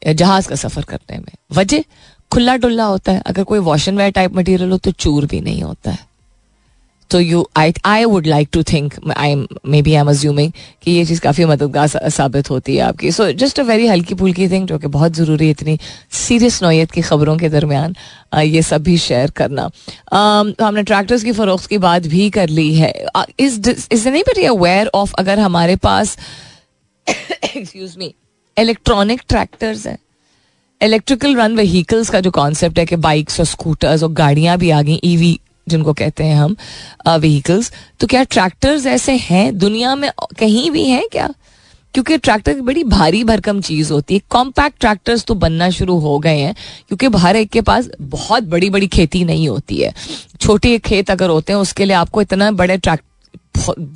या 0.02 0.14
जहाज़ 0.14 0.48
का 0.50 0.56
सफ़र 0.56 0.84
करने 0.84 1.18
में। 1.18 1.34
वजह 1.54 1.84
खुला 2.32 2.56
डुल्ला 2.58 2.84
होता 2.84 3.12
है। 3.12 3.22
अगर 3.22 3.44
कोई 3.44 3.60
wash 3.60 3.88
and 3.88 3.98
wear 3.98 4.12
type 4.12 4.36
material 4.36 4.72
हो 4.72 4.78
तो 4.78 4.92
चूर 4.92 5.26
भी 5.26 5.42
नहीं 5.42 5.62
होता 5.64 5.92
है। 5.92 6.11
तो 7.12 7.20
you 7.20 7.46
I 7.58 7.74
I 7.86 8.06
would 8.06 8.28
like 8.28 8.50
to 8.54 8.64
think 8.64 8.94
I 9.18 9.32
am 9.32 9.46
maybe 9.82 9.94
I 9.94 10.02
am 10.02 10.10
assuming 10.10 10.52
कि 10.84 10.92
ये 10.92 11.06
चीज़ 11.06 11.22
काफ़ी 11.22 11.46
मददगार 11.46 12.10
साबित 12.10 12.50
होती 12.50 12.76
है 12.76 12.82
आपकी। 12.82 13.12
सो 13.12 13.32
जस्ट 13.34 13.60
अ 13.60 13.64
वेरी 13.64 13.88
हल्की 13.88 14.16
फुल्की 14.16 14.48
थिंग 14.50 14.68
जो 14.68 14.78
कि 14.80 14.88
बहुत 14.90 15.14
ज़रूरी 15.14 15.46
है 15.46 15.52
इतनी 15.52 15.78
सीरियस 16.18 16.62
नोयत 16.64 16.92
की 16.92 17.02
खबरों 17.02 17.38
के 17.38 17.50
दरमियान 17.50 17.96
ये 18.36 18.62
सब 18.62 18.84
भी 18.84 18.98
शेयर 18.98 19.32
करना 19.32 19.70
तो 20.14 20.66
हमने 20.66 20.84
ट्रैक्टर्स 20.84 21.24
की 21.24 21.32
फ़रोख्त 21.32 21.66
की 21.66 21.78
बात 21.80 22.08
भी 22.08 22.30
कर 22.30 22.50
ली 22.50 22.74
है। 22.76 22.94
इज़ 23.40 23.70
इज़ 23.70 24.08
नहीं 24.10 24.24
बट 24.24 24.40
अवेयर 24.50 24.92
ऑफ़ 24.96 25.14
अगर 25.20 25.40
हमारे 25.40 25.76
पास 25.84 26.18
एक्सक्यूज 27.08 27.96
मी 27.98 28.14
इलेक्ट्रॉनिक 28.58 29.22
ट्रैक्टर्स 29.30 29.86
हैं? 29.88 29.98
इलेक्ट्रिकल 30.82 31.36
रन 31.36 31.56
व्हीकल्स 31.56 32.10
का 32.10 32.20
जो 32.20 32.32
कॉन्सेप्ट 32.32 32.80
है 32.80 32.86
कि 32.86 32.96
बाइक्स 32.98 33.40
और 33.40 33.46
स्कूटर्स 33.46 34.04
और 34.04 34.12
गाड़ियाँ 34.14 34.58
भी 34.58 34.70
आ 34.70 34.82
गई 34.82 35.00
ईवी 35.04 35.40
जिनको 35.68 35.94
कहते 35.94 36.24
हैं 36.24 36.36
हम 36.36 36.56
व्हीकल्स 37.10 37.72
तो 38.00 38.08
क्या 38.08 38.24
ट्रैक्टर्स 38.26 38.86
ऐसे 38.88 39.16
हैं? 39.20 39.58
दुनिया 39.58 39.96
में 39.96 40.10
कहीं 40.40 40.70
भी 40.72 40.86
हैं 40.86 41.08
क्या? 41.12 41.30
क्योंकि 41.94 42.18
ट्रैक्टर 42.18 42.60
बड़ी 42.62 42.84
भारी 42.84 43.24
भरकम 43.24 43.60
चीज़ 43.62 43.92
होती 43.94 44.14
है। 44.14 44.22
कॉम्पैक्ट 44.30 44.80
ट्रैक्टर्स 44.80 45.24
तो 45.26 45.36
बनना 45.36 45.70
शुरू 45.70 45.98
हो 46.00 46.18
गए 46.20 46.38
हैं, 46.38 46.56
क्योंकि 46.90 47.40
एक 47.40 47.50
के 47.50 47.62
पास 47.62 47.90
बहुत 48.02 48.44
बड़ी 48.44 48.70
बड़ी 48.70 48.88
खेती 48.88 49.24
नहीं 49.26 49.48
होती 49.50 49.78
है। 49.78 49.94
छोटे 50.40 50.78
खेत 50.80 51.12
अगर 51.12 51.30
होते 51.30 51.54
हैं, 51.54 51.60
उसके 51.60 51.86
लिए 51.86 51.96
आपको 51.96 52.22
इतना 52.22 52.52
बड़े 52.54 52.78
ट्रैक्टर 52.78 53.10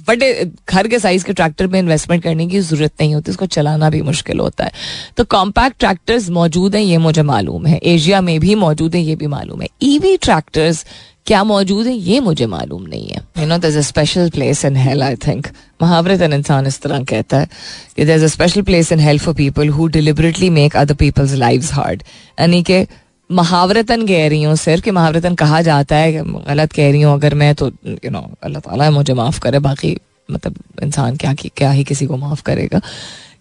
बड़े 0.08 0.52
घर 0.70 0.88
के 0.88 0.98
साइज़ 1.00 1.24
के 1.26 1.34
ट्रैक्टर 1.34 1.68
में 1.68 1.80
इन्वेस्टमेंट 1.80 2.24
करने 2.24 2.48
की 2.48 2.60
ज़रूरत 2.60 2.92
नहीं 3.02 3.14
होती, 3.16 3.32
उसको 3.32 3.46
चलाना 3.48 3.90
भी 3.90 4.02
मुश्किल 4.02 4.40
होता 4.40 4.64
है। 4.64 4.72
तो 5.18 5.24
कॉम्पैक्ट 5.26 5.80
ट्रैक्टर्स 5.80 6.30
मौजूद 6.30 6.76
हैं, 6.76 6.82
ये 6.84 6.98
मुझे 6.98 7.22
मालूम 7.24 7.66
है। 7.66 7.78
एशिया 7.78 8.22
में 8.22 8.40
भी 8.40 8.56
मौजूद 8.56 8.96
है, 8.96 9.02
ये 9.02 9.16
भी 9.16 9.28
मालूम 9.28 9.62
है। 9.62 9.68
ईवी 9.84 10.16
ट्रैक्टर्स 10.18 10.86
क्या 11.26 11.44
मौजूद 11.44 11.88
है? 11.88 11.94
ये 11.94 12.20
मुझे 12.20 12.46
मालूम 12.46 12.84
नहीं 12.84 13.08
है। 13.08 13.22
You 13.40 13.46
know 13.48 13.58
there 13.58 13.82
special 13.82 14.30
place 14.30 14.64
in 14.66 14.76
hell 14.78 15.04
I 15.04 15.16
think 15.28 15.48
महावरत 15.82 16.22
इंसान 16.22 16.68
इस 16.68 16.80
तरह 16.82 17.04
कहता 17.04 17.38
है 17.38 17.48
कि 17.96 18.06
there 18.06 18.24
a 18.24 18.28
special 18.28 18.62
place 18.62 18.92
in 18.92 19.00
help 19.00 19.22
for 19.22 19.34
people 19.36 19.70
who 19.70 19.88
deliberately 19.98 20.50
make 20.50 20.76
other 20.78 20.94
people's 20.96 21.34
lives 21.36 21.74
hard 21.74 22.04
यानी 22.40 22.62
कि 22.64 22.86
महावरतन 23.30 24.06
कह 24.08 24.28
रही 24.30 24.44
हूँ 24.44 24.56
सिर्फ़ 24.56 24.84
कि 24.84 24.92
महावरतन 24.92 25.36
कहा 25.36 25.62
जाता 25.62 25.96
है, 25.96 26.12
गलत 26.14 26.72
कह 26.72 26.92
रही 26.92 27.02
हूँ, 27.02 27.14
अगर 27.14 27.34
मैं 27.34 27.54
तो 27.56 27.68
यू 27.88 28.10
नो 28.12 28.22
अल्लाह 28.44 28.62
ताला 28.62 28.90
मुझे 28.92 29.14
माफ़ 29.14 29.40
करे, 29.40 29.60
बाकी 29.60 29.98
मतलब 30.32 30.56
इंसान 30.84 31.16
क्या 31.18 31.34
क्या 31.34 31.72
ही 31.72 31.84
किसी 31.84 32.06
को 32.06 32.18
माफ़ 32.18 32.42
करेगा। 32.44 32.82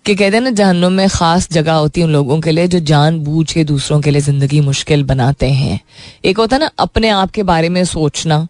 कि 0.06 0.14
कहते 0.14 0.36
हैं 0.36 0.42
ना 0.44 0.50
जहन्नुम 0.50 0.92
में 0.92 1.08
ख़ास 1.08 1.48
जगह 1.52 1.72
होती 1.72 2.00
है 2.00 2.06
उन 2.06 2.12
लोगों 2.12 2.40
के 2.40 2.50
लिए 2.50 2.66
जो 2.68 2.78
जान 2.80 3.18
बूझ 3.24 3.52
के 3.52 3.62
दूसरों 3.64 4.00
के 4.00 4.10
लिए 4.10 4.20
ज़िंदगी 4.20 4.60
मुश्किल 4.60 5.04
बनाते 5.04 5.48
हैं। 5.50 5.78
एक 6.24 6.38
होता 6.38 6.56
है 6.56 6.60
ना 6.60 6.70
अपने 6.78 7.08
आप 7.10 7.30
के 7.30 7.42
बारे 7.42 7.68
में 7.68 7.84
सोचना 7.84 8.46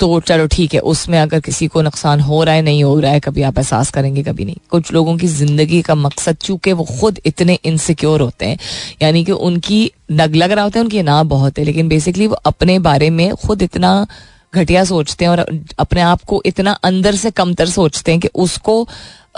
तो 0.00 0.18
चलो 0.20 0.46
ठीक 0.46 0.74
है 0.74 0.80
उसमें 0.80 1.18
अगर 1.18 1.40
किसी 1.40 1.66
को 1.66 1.82
नुकसान 1.82 2.20
हो 2.20 2.42
रहा 2.44 2.54
है 2.54 2.62
नहीं 2.62 2.82
हो 2.84 2.98
रहा 3.00 3.12
है 3.12 3.20
कभी 3.20 3.42
आप 3.42 3.58
एहसास 3.58 3.90
करेंगे 3.90 4.22
कभी 4.22 4.44
नहीं। 4.44 4.56
कुछ 4.70 4.92
लोगों 4.92 5.16
की 5.18 5.26
ज़िंदगी 5.26 5.82
का 5.82 5.94
मकसद 5.94 6.36
चूँकि 6.42 6.72
वो 6.72 6.84
खुद 7.00 7.20
इतने 7.26 7.58
इनसिक्योर 7.64 8.20
होते 8.20 8.46
हैं 8.46 8.58
यानी 9.02 9.24
कि 9.24 9.32
उनकी 9.32 9.80
नग 10.12 10.36
लग 10.36 10.52
रहा 10.52 10.64
होता 10.64 10.78
है 10.78 10.84
उनकी 10.84 11.02
ना 11.02 11.22
बहुत 11.28 11.58
है 11.58 11.64
लेकिन 11.64 11.88
बेसिकली 11.88 12.26
वो 12.26 12.36
अपने 12.46 12.78
बारे 12.78 13.10
में 13.10 13.34
खुद 13.36 13.62
इतना 13.62 14.06
घटिया 14.54 14.84
सोचते 14.84 15.24
हैं 15.24 15.32
और 15.32 15.46
अपने 15.78 16.00
आप 16.00 16.22
को 16.22 16.42
इतना 16.46 16.72
अंदर 16.84 17.16
से 17.16 17.30
कमतर 17.30 17.66
सोचते 17.70 18.12
हैं 18.12 18.20
कि 18.20 18.28
उसको 18.34 18.82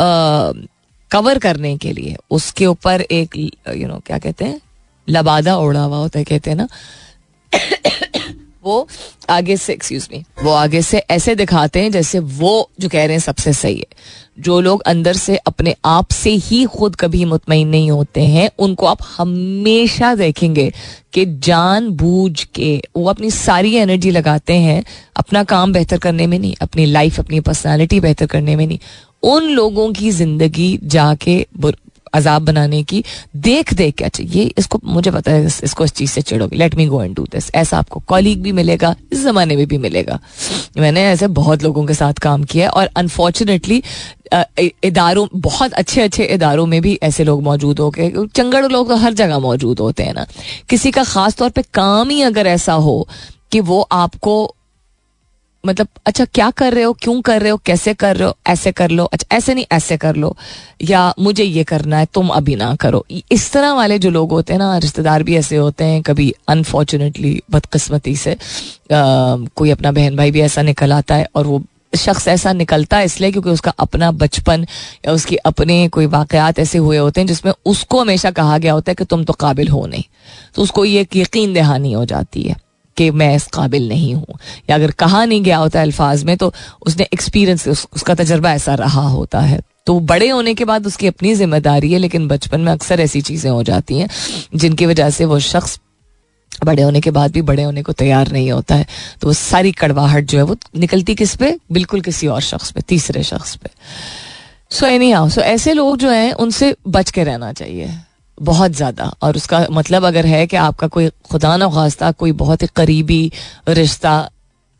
आ, 0.00 0.52
कवर 1.10 1.38
करने 1.38 1.76
के 1.76 1.92
लिए। 1.92 2.16
उसके 2.30 2.66
ऊपर 2.66 3.00
एक 3.00 3.36
यू 3.36 3.88
नो 3.88 4.00
क्या 4.06 4.18
कहते 4.18 4.44
हैं? 4.44 4.60
लबादा 5.08 5.56
ओढ़ा 5.56 5.82
हुआ 5.82 5.96
होता 5.96 6.18
है, 6.18 6.24
कहते 6.24 6.50
हैं 6.50 6.56
ना। 6.56 6.68
वो 8.64 8.86
आगे 9.30 9.56
से 9.56 9.72
एक्सक्यूज 9.72 10.08
मी 10.12 10.22
वो 10.42 10.50
आगे 10.50 10.80
से 10.82 10.98
ऐसे 11.10 11.34
दिखाते 11.34 11.82
हैं 11.82 11.90
जैसे 11.92 12.18
वो 12.18 12.70
जो 12.80 12.88
कह 12.88 13.04
रहे 13.04 13.12
हैं 13.12 13.20
सबसे 13.20 13.52
सही 13.52 13.78
है। 13.78 13.86
जो 14.40 14.60
लोग 14.60 14.82
अंदर 14.82 15.16
से 15.16 15.36
अपने 15.36 15.74
आप 15.84 16.10
से 16.10 16.30
ही 16.30 16.64
खुद 16.64 16.96
कभी 16.96 17.24
मुतमिन 17.24 17.68
नहीं 17.68 17.90
होते 17.90 18.20
हैं, 18.20 18.50
उनको 18.58 18.86
आप 18.86 18.98
हमेशा 19.16 20.14
देखेंगे 20.14 20.72
कि 21.12 21.24
जान 21.26 21.88
बूझ 21.90 22.44
के 22.44 22.82
वो 22.96 23.08
अपनी 23.10 23.30
सारी 23.30 23.74
एनर्जी 23.74 24.10
लगाते 24.10 24.54
हैं, 24.54 24.84
अपना 25.16 25.44
काम 25.44 25.72
बेहतर 25.72 25.98
करने 25.98 26.26
में 26.26 26.38
नहीं, 26.38 26.54
अपनी 26.60 26.84
लाइफ 26.86 27.20
अपनी 27.20 27.40
पर्सनालिटी 27.40 28.00
बेहतर 28.00 28.26
करने 28.26 28.56
में 28.56 28.66
नहीं। 28.66 28.78
उन 29.22 29.48
लोगों 29.50 29.92
की 29.92 30.10
ज़िंदगी 30.12 30.78
जाके 30.84 31.44
अजाब 32.14 32.42
बनाने 32.42 32.82
की 32.82 33.02
देख 33.38 33.72
देख 33.74 33.94
के। 33.94 34.04
अच्छा 34.04 34.22
ये 34.26 34.44
इसको, 34.58 34.80
मुझे 34.84 35.10
पता 35.10 35.32
है 35.32 35.46
इसको 35.64 35.84
इस 35.84 35.92
चीज़ 35.92 36.10
से 36.10 36.22
चिड़ोगे 36.22 36.56
let 36.56 36.74
me 36.74 36.86
go 36.86 37.02
and 37.02 37.14
do 37.16 37.26
this 37.32 37.50
ऐसा 37.54 37.78
आपको 37.78 38.00
कॉलीग 38.08 38.42
भी 38.42 38.52
मिलेगा, 38.52 38.94
इस 39.12 39.22
जमाने 39.24 39.56
में 39.56 39.66
भी 39.66 39.78
मिलेगा। 39.78 40.18
मैंने 40.78 41.04
ऐसे 41.04 41.26
बहुत 41.30 41.62
लोगों 41.62 41.84
के 41.86 41.94
साथ 41.94 42.14
काम 42.22 42.44
किया 42.44 42.64
है 42.64 42.70
और 42.70 42.90
अनफॉर्चुनेटली 42.96 43.82
इदारों, 44.84 45.26
बहुत 45.34 45.72
अच्छे 45.72 46.02
अच्छे 46.02 46.24
इदारों 46.24 46.66
में 46.66 46.80
भी 46.82 46.98
ऐसे 47.02 47.24
लोग 47.24 47.42
मौजूद 47.42 47.78
हो 47.78 47.90
गए। 47.90 48.12
चंगड़ 48.26 48.66
लोग 48.66 48.88
तो 48.88 48.96
हर 48.96 49.12
जगह 49.14 49.38
मौजूद 49.38 49.80
होते 49.80 50.02
हैं 50.02 50.14
ना। 50.14 50.26
किसी 50.70 50.90
का 50.90 51.04
खास 51.04 51.36
तौर 51.36 51.50
पर 51.50 51.62
काम 51.74 52.10
ही 52.10 52.20
अगर 52.22 52.46
ऐसा 52.48 52.72
हो 52.74 53.06
कि 53.52 53.60
वो 53.62 53.80
आपको 53.82 54.54
मतलब 55.66 55.88
अच्छा 56.06 56.24
क्या 56.24 56.50
कर 56.50 56.74
रहे 56.74 56.84
हो? 56.84 56.92
क्यों 56.92 57.20
कर 57.20 57.40
रहे 57.42 57.50
हो? 57.50 57.56
कैसे 57.56 57.94
कर 57.94 58.16
रहे 58.16 58.28
हो? 58.28 58.36
ऐसे 58.46 58.72
कर 58.72 58.90
लो। 58.90 59.04
अच्छा 59.04 59.36
ऐसे 59.36 59.54
नहीं 59.54 59.64
ऐसे 59.72 59.96
कर 59.96 60.16
लो। 60.16 60.36
या 60.82 61.14
मुझे 61.20 61.44
ये 61.44 61.64
करना 61.64 61.98
है 61.98 62.06
तुम 62.14 62.28
अभी 62.28 62.56
ना 62.56 62.74
करो। 62.74 63.04
इस 63.32 63.52
तरह 63.52 63.72
वाले 63.72 63.98
जो 63.98 64.10
लोग 64.10 64.30
होते 64.30 64.52
हैं 64.52 64.58
ना 64.58 64.78
रिश्तेदार 64.78 65.22
भी 65.22 65.36
ऐसे 65.36 65.56
होते 65.56 65.84
हैं 65.84 66.02
कभी 66.02 66.32
अनफॉर्चुनेटली 66.48 67.40
बदकस्मती 67.50 68.16
से 68.16 68.32
आ, 68.32 68.36
कोई 69.56 69.70
अपना 69.70 69.92
बहन 69.92 70.16
भाई 70.16 70.30
भी 70.30 70.40
ऐसा 70.40 70.62
निकल 70.62 70.92
आता 70.92 71.14
है 71.14 71.28
और 71.34 71.46
वो 71.46 71.62
शख्स 71.96 72.28
ऐसा 72.28 72.52
निकलता 72.52 72.96
है 72.96 73.04
इसलिए 73.04 73.30
क्योंकि 73.32 73.50
उसका 73.50 73.70
अपना 73.70 74.10
बचपन 74.10 74.66
या 75.06 75.12
उसकी 75.12 75.36
अपने 75.36 75.88
कोई 75.88 76.06
वाकयात 76.06 76.58
ऐसे 76.58 76.78
हुए 76.78 76.96
होते 76.96 77.20
हैं 77.20 77.28
जिसमें 77.28 77.52
उसको 77.66 78.00
हमेशा 78.00 78.30
कहा 78.30 78.58
गया 78.58 78.72
होता 78.72 78.90
है 78.90 78.94
कि 78.94 79.04
तुम 79.04 79.24
तो 79.24 79.32
काबिल 79.32 79.68
हो 79.68 79.86
नहीं। 79.86 80.04
तो 80.54 80.62
उसको 80.62 80.84
ये 80.84 81.06
यकीन 81.16 81.54
दहानी 81.54 81.92
हो 81.92 82.04
जाती 82.04 82.42
है। 82.42 82.56
कि 83.00 83.10
मैं 83.12 83.34
इस 83.36 83.46
काबिल 83.48 83.88
नहीं 83.88 84.14
हूँ। 84.14 84.38
या 84.70 84.76
अगर 84.76 84.90
कहा 84.98 85.24
नहीं 85.24 85.42
गया 85.42 85.56
होता 85.58 85.82
अल्फाज 85.82 86.24
में 86.24 86.36
तो 86.36 86.52
उसने 86.86 87.08
एक्सपीरियंस 87.12 87.68
उस, 87.68 87.86
उसका 87.94 88.14
तजर्बा 88.14 88.52
ऐसा 88.52 88.74
रहा 88.76 89.08
होता 89.08 89.40
है। 89.40 89.60
तो 89.86 89.98
बड़े 90.00 90.28
होने 90.28 90.54
के 90.54 90.64
बाद 90.64 90.86
उसकी 90.86 91.06
अपनी 91.06 91.34
ज़िम्मेदारी 91.34 91.92
है 91.92 91.98
लेकिन 91.98 92.26
बचपन 92.28 92.60
में 92.60 92.72
अक्सर 92.72 93.00
ऐसी 93.00 93.20
चीज़ें 93.22 93.50
हो 93.50 93.62
जाती 93.62 93.98
हैं 93.98 94.08
जिनकी 94.54 94.86
वजह 94.86 95.10
से 95.10 95.24
वो 95.24 95.38
शख्स 95.40 95.78
बड़े 96.64 96.82
होने 96.82 97.00
के 97.00 97.10
बाद 97.10 97.32
भी 97.32 97.42
बड़े 97.42 97.62
होने 97.62 97.82
को 97.82 97.92
तैयार 97.94 98.30
नहीं 98.32 98.50
होता 98.50 98.74
है। 98.74 98.86
तो 99.20 99.26
वो 99.26 99.32
सारी 99.32 99.72
कड़वाहट 99.72 100.24
जो 100.24 100.38
है 100.38 100.44
वो 100.44 100.56
निकलती 100.76 101.14
किस 101.14 101.34
पे? 101.36 101.56
बिल्कुल 101.72 102.00
किसी 102.00 102.26
और 102.26 102.40
शख्स 102.42 102.70
पे 102.70 102.80
तीसरे 102.88 103.22
शख्स 103.22 103.54
पे। 103.56 103.70
सो 104.70 104.86
एनी 104.86 105.10
हाउ 105.10 105.28
सो 105.28 105.40
ऐसे 105.42 105.72
लोग 105.72 105.96
जो 105.98 106.10
हैं 106.10 106.32
उनसे 106.34 106.74
बच 106.88 107.10
के 107.10 107.24
रहना 107.24 107.52
चाहिए। 107.52 107.90
बहुत 108.40 108.72
ज़्यादा। 108.72 109.04
और 109.22 109.36
उसका 109.36 109.66
मतलब 109.70 110.04
अगर 110.04 110.26
है 110.26 110.46
कि 110.46 110.56
आपका 110.58 110.86
कोई 110.88 111.08
खुदा 111.30 111.56
न 111.56 111.70
खास्ता 111.70 112.10
कोई 112.14 112.32
बहुत 112.34 112.62
ही 112.62 112.68
करीबी 112.76 113.30
रिश्ता 113.70 114.30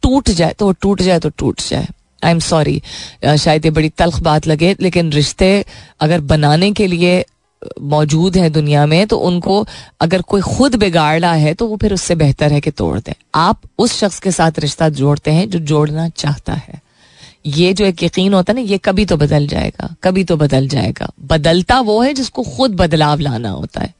टूट 0.03 0.31
जाए 0.33 0.53
तो 0.53 0.67
वो 0.67 0.73
टूट 0.73 1.03
जाए 1.03 1.19
तो 1.19 1.29
टूट 1.31 1.61
जाए। 1.63 1.89
आई 2.23 2.31
एम 2.31 2.39
सॉरी 2.41 2.81
शायद 3.25 3.65
ये 3.65 3.71
बड़ी 3.71 3.89
तल्ख 3.91 4.21
बात 4.23 4.47
लगे, 4.47 4.75
लेकिन 4.81 5.13
रिश्ते 5.13 5.65
अगर 6.01 6.21
बनाने 6.23 6.73
के 6.73 6.87
लिए 6.87 7.25
मौजूद 7.85 8.37
है 8.37 8.49
दुनिया 8.51 8.85
में 8.87 9.07
तो 9.07 9.17
उनको 9.21 9.65
अगर 10.01 10.23
कोई 10.25 10.41
खुद 10.43 10.75
बिगाड़ा 10.77 11.33
है 11.35 11.53
तो 11.55 11.67
वो 11.67 11.77
फिर 11.77 11.93
उससे 11.95 12.15
बेहतर 12.17 12.53
है 12.53 12.61
कि 12.61 12.71
तोड़ 12.73 12.99
दें। 12.99 13.13
आप 13.37 13.61
उस 13.79 13.99
शख्स 13.99 14.19
के 14.19 14.31
साथ 14.33 14.59
रिश्ता 14.59 14.89
जोड़ते 14.91 15.31
हैं 15.31 15.49
जो 15.51 15.59
जोड़ना 15.61 16.09
चाहता 16.09 16.53
है। 16.53 16.81
ये 17.45 17.73
जो 17.75 17.85
एक 17.85 18.03
यकीन 18.03 18.35
होता 18.35 18.53
है 18.53 18.55
ना, 18.57 18.63
ये 18.63 18.79
कभी 18.79 19.05
तो 19.05 19.17
बदल 19.17 19.47
जाएगा, 19.47 19.95
कभी 20.03 20.25
तो 20.25 20.37
बदल 20.37 20.69
जाएगा। 20.69 21.11
बदलता 21.27 21.81
वो 21.81 22.01
है 22.03 22.13
जिसको 22.15 22.43
खुद 22.47 22.75
बदलाव 22.77 23.21
लाना 23.21 23.51
होता 23.51 23.81
है। 23.81 23.95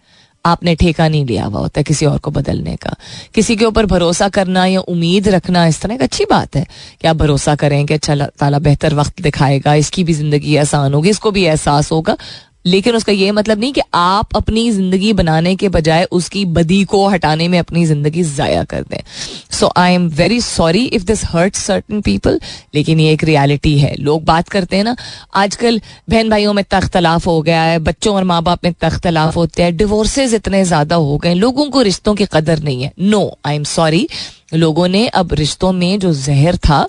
आपने 0.45 0.75
ठेका 0.75 1.07
नहीं 1.09 1.25
लिया 1.27 1.45
हुआ 1.45 1.61
होता 1.61 1.81
है 1.81 1.85
किसी 1.85 2.07
और 2.07 2.19
को 2.19 2.31
बदलने 2.31 2.77
का। 2.77 2.95
किसी 3.35 3.57
के 3.57 3.65
ऊपर 3.65 3.87
भरोसा 3.87 4.29
करना 4.29 4.65
या 4.67 4.81
उम्मीद 4.83 5.29
रखना, 5.29 5.67
इस 5.67 5.81
तरह 5.81 5.95
एक 5.95 6.03
अच्छी 6.03 6.25
बात 6.25 6.57
है 6.57 6.67
कि 7.01 7.09
आप 7.09 7.17
भरोसा 7.17 7.55
करें 7.55 7.85
कि 7.87 7.95
अच्छा 7.95 8.15
ताला 8.15 8.59
बेहतर 8.59 8.95
वक्त 8.95 9.21
दिखाएगा, 9.23 9.75
इसकी 9.75 10.05
भी 10.05 10.13
ज़िंदगी 10.13 10.57
आसान 10.57 10.95
होगी, 10.95 11.11
इसको 11.11 11.31
भी 11.31 11.45
एहसास 11.45 11.93
होगा। 11.93 12.17
लेकिन 12.65 12.97
उसका 12.97 13.13
ये 13.13 13.31
मतलब 13.33 13.59
नहीं 13.61 13.73
कि 13.73 13.81
आप 13.95 14.37
अपनी 14.37 14.71
ज़िंदगी 14.71 15.13
बनाने 15.13 15.55
के 15.57 15.69
बजाय 15.69 16.05
उसकी 16.13 16.45
बदी 16.47 16.83
को 16.85 17.07
हटाने 17.09 17.49
में 17.49 17.59
अपनी 17.59 17.85
ज़िंदगी 17.87 18.23
जाया 18.25 18.65
कर 18.65 18.83
दें। 18.83 18.99
So 19.51 19.71
I 19.77 19.95
am 19.95 20.09
very 20.11 20.41
sorry 20.41 20.85
if 20.87 21.05
this 21.05 21.25
hurt 21.27 21.55
certain 21.57 22.01
people 22.01 22.41
लेकिन 22.75 23.01
ये 23.01 23.13
एक 23.13 23.25
रियलिटी 23.25 23.79
है। 23.79 23.95
लोग 23.97 24.25
बात 24.25 24.49
करते 24.49 24.77
हैं 24.77 24.85
ना, 24.85 24.97
आजकल 25.35 25.81
बहन 26.11 26.31
भाइयों 26.31 26.53
में 26.53 26.65
तख्तलाफ 26.71 27.27
हो 27.27 27.41
गया 27.43 27.63
है, 27.63 27.79
बच्चों 27.81 28.15
और 28.17 28.25
माँ 28.25 28.43
बाप 28.43 28.65
में 28.65 28.73
तख्तलाफ 28.81 29.37
होते 29.37 29.63
हैं 29.63 29.77
डिवोर्सेज 29.77 30.35
इतने 30.35 30.65
ज़्यादा 30.65 30.97
हो 30.97 31.17
गए 31.19 31.35
लोगों 31.37 31.69
को 31.71 31.83
रिश्तों 31.83 32.15
की 32.15 32.27
कदर 32.33 32.63
नहीं 32.63 32.83
है। 32.83 32.93
नो 33.01 33.39
आई 33.47 33.57
एम 33.57 33.65
सॉरी 33.67 34.07
लोगों 34.55 34.87
ने 34.89 35.07
अब 35.09 35.33
रिश्तों 35.35 35.73
में 35.73 35.99
जो 35.99 36.13
जहर 36.15 36.57
था 36.59 36.87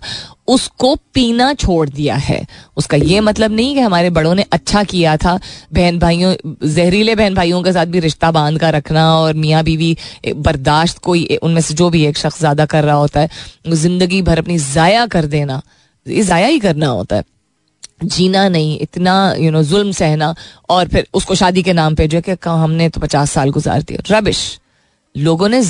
उसको 0.52 0.96
पीना 1.14 1.54
छोड़ 1.56 1.90
दिया 1.90 2.16
है। 2.18 2.46
उसका 2.78 2.98
ये 3.00 3.20
मतलब 3.22 3.52
नहीं 3.52 3.74
कि 3.76 3.82
हमारे 3.82 4.10
बड़ों 4.10 4.34
ने 4.36 4.46
अच्छा 4.52 4.84
किया 4.86 5.16
था। 5.18 5.40
बहन 5.74 6.00
भाइयों 6.00 6.34
जहरीले 6.66 7.16
बहन 7.16 7.36
भाइयों 7.36 7.62
के 7.64 7.74
साथ 7.74 7.86
भी 7.88 8.00
रिश्ता 8.00 8.32
बाँध 8.32 8.60
कर 8.60 8.74
रखना 8.74 9.06
और 9.16 9.34
मियाँ 9.36 9.64
बीवी 9.64 9.96
बर्दाश्त 10.28 10.98
कोई 11.00 11.26
उनमें 11.44 11.62
से 11.62 11.74
जो 11.74 11.90
भी 11.90 12.06
एक 12.06 12.18
शख्स 12.18 12.40
ज़्यादा 12.40 12.66
कर 12.68 12.84
रहा 12.84 12.96
होता 12.96 13.20
है 13.20 13.30
ज़िंदगी 13.68 14.22
भर 14.22 14.40
अपनी 14.40 14.58
जाया 14.60 15.06
कर 15.08 15.26
देना। 15.28 15.62
ये 16.06 16.24
जाया 16.24 16.48
ही 16.48 16.60
करना 16.60 16.88
होता 16.90 17.16
है। 17.16 17.24
जीना 18.04 18.48
नहीं 18.50 18.78
इतना 18.80 19.14
यू 19.34 19.44
you 19.44 19.52
नो 19.52 19.58
know, 19.58 19.70
जुल्म 19.70 19.92
सहना 19.92 20.34
और 20.70 20.88
फिर 20.88 21.08
उसको 21.14 21.36
शादी 21.36 21.64
के 21.64 21.74
नाम 21.74 21.96
पे 21.96 22.08
जो 22.08 22.18
है 22.18 22.22
कि 22.30 22.50
हमने 22.50 22.90
तो 22.90 23.02
पचास 23.02 23.32
साल 23.32 23.50
गुजार 23.50 23.82
दिया। 23.82 24.18
रबिश 24.18 24.40
लोगों 25.16 25.48
ने 25.50 25.62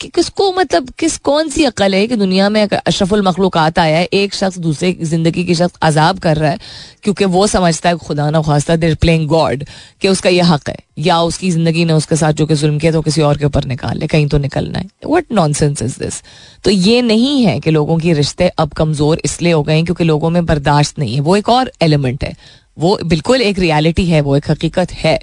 कि, 0.00 0.08
किसको 0.08 0.50
मतलब 0.52 0.88
किस 0.98 1.16
कौन 1.18 1.48
सी 1.48 1.64
अकल 1.64 1.94
है 1.94 2.06
कि 2.06 2.16
दुनिया 2.16 2.48
में 2.48 2.62
अशरफुल 2.62 3.22
मखलूक़ात 3.22 3.78
आया 3.78 3.98
है 3.98 4.04
एक 4.04 4.34
शख्स 4.34 4.58
दूसरे 4.58 4.92
ज़िंदगी 5.02 5.44
की 5.44 5.54
शख्स 5.54 5.78
अजाब 5.82 6.18
कर 6.18 6.36
रहा 6.36 6.50
है 6.50 6.58
क्योंकि 7.02 7.24
वो 7.26 7.46
समझता 7.46 7.88
है 7.88 7.96
खुदा 7.98 8.28
ना 8.30 8.42
खास्ता 8.42 8.76
देर 8.76 8.94
प्लेइंग 8.94 9.28
गॉड 9.28 9.64
कि 10.00 10.08
उसका 10.08 10.30
ये 10.30 10.40
हक 10.42 10.68
है 10.68 10.76
या 10.98 11.20
उसकी 11.22 11.50
ज़िंदगी 11.50 11.84
ने 11.84 11.92
उसके 11.92 12.16
साथ 12.16 12.32
जो 12.32 12.46
कि 12.46 12.54
जुल्म 12.54 12.78
किया 12.78 12.92
तो 12.92 13.02
किसी 13.02 13.22
और 13.22 13.38
के 13.38 13.44
ऊपर 13.44 13.64
निकाल 13.66 13.98
ले 13.98 14.06
कहीं 14.06 14.26
तो 14.28 14.38
निकलना 14.38 14.78
है। 14.78 14.88
What 15.06 15.32
non 15.32 15.52
sense 15.52 15.82
is 15.82 15.98
this 15.98 16.22
तो 16.64 16.70
ये 16.70 17.00
नहीं 17.02 17.42
है 17.44 17.58
कि 17.60 17.70
लोगों 17.70 17.98
की 17.98 18.12
रिश्ते 18.14 18.48
अब 18.58 18.72
कमज़ोर 18.72 19.20
इसलिए 19.24 19.52
हो 19.52 19.62
गए 19.62 19.82
क्योंकि 19.82 20.04
लोगों 20.04 20.30
में 20.30 20.44
बर्दाश्त 20.46 20.98
नहीं 20.98 21.14
है। 21.14 21.20
वो 21.20 21.36
एक 21.36 21.48
और 21.48 21.70
एलिमेंट 21.82 22.24
है। 22.24 22.36
वो 22.78 22.98
बिल्कुल 23.04 23.40
एक 23.42 23.58
रियलिटी 23.58 24.04
है 24.06 24.20
वो 24.20 24.36
एक 24.36 24.50
हकीकत 24.50 24.92
है। 24.94 25.18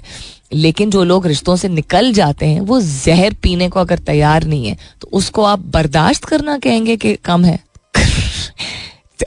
लेकिन 0.56 0.90
जो 0.90 1.04
लोग 1.04 1.26
रिश्तों 1.26 1.56
से 1.56 1.68
निकल 1.68 2.12
जाते 2.12 2.46
हैं, 2.46 2.60
वो 2.60 2.80
जहर 2.80 3.34
पीने 3.42 3.68
को 3.68 3.80
अगर 3.80 3.98
तैयार 3.98 4.44
नहीं 4.44 4.66
है 4.66 4.76
तो 5.00 5.08
उसको 5.12 5.44
आप 5.44 5.58
बर्दाश्त 5.68 6.24
करना 6.24 6.58
कहेंगे 6.58 6.96
कि 6.96 7.14
कम 7.24 7.44
है? 7.44 7.58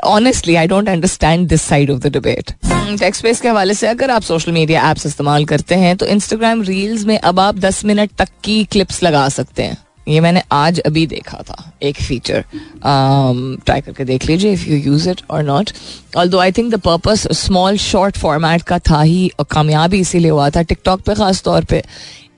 Honestly 0.05 0.55
I 0.55 0.67
don't 0.67 0.89
understand 0.89 1.47
this 1.47 1.61
side 1.61 1.91
of 1.91 1.99
the 1.99 2.11
debate 2.13 2.51
takes 2.99 3.21
पेस 3.21 3.41
के 3.41 3.47
हवाले 3.47 3.73
से 3.73 3.87
अगर 3.87 4.11
आप 4.11 4.21
सोशल 4.21 4.51
मीडिया 4.51 4.89
एप्स 4.91 5.05
इस्तेमाल 5.05 5.45
करते 5.45 5.75
हैं 5.75 5.95
तो 5.97 6.05
इंस्टाग्राम 6.05 6.61
रील्स 6.61 7.05
में 7.05 7.17
अब 7.19 7.39
आप 7.39 7.55
10 7.55 7.83
मिनट 7.85 8.11
तक 8.17 8.29
की 8.43 8.63
क्लिप्स 8.63 9.03
लगा 9.03 9.27
सकते 9.29 9.63
हैं। 9.63 9.77
ये 10.09 10.19
मैंने 10.19 10.41
आज 10.51 10.79
अभी 10.79 11.05
देखा 11.07 11.37
था 11.49 11.71
एक 11.83 11.97
फीचर 11.97 12.43
ट्राई 12.43 13.79
um, 13.79 13.85
करके 13.85 14.05
देख 14.05 14.25
लीजिए 14.25 14.51
if 14.53 14.65
you 14.69 14.77
use 14.77 15.09
it 15.09 15.21
or 15.29 15.43
not 15.43 15.71
although 16.29 16.39
I 16.39 16.51
think 16.51 16.71
the 16.73 16.79
purpose 16.79 17.27
small 17.39 17.77
short 17.77 18.17
format 18.17 18.61
का 18.61 18.79
था 18.79 19.01
ही 19.01 19.29
और 19.39 19.45
कामयाबी 19.51 19.99
इसीलिए 19.99 20.31
हुआ 20.31 20.49
था 20.49 20.61
टिकटॉक 20.61 21.01
पे 21.01 21.15
ख़ास 21.15 21.41
तौर 21.43 21.63
पे। 21.63 21.83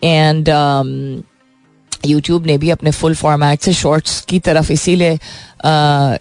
एंड 0.03 0.49
यूट्यूब 2.05 2.41
um, 2.41 2.47
ने 2.47 2.57
भी 2.57 2.69
अपने 2.69 2.91
फुल 2.91 3.15
फॉर्मेट 3.15 3.61
से 3.61 3.73
शॉर्ट्स 3.73 4.21
की 4.21 4.39
तरफ़ 4.39 4.71
इसीलिए 4.71 5.17
uh, 5.65 6.17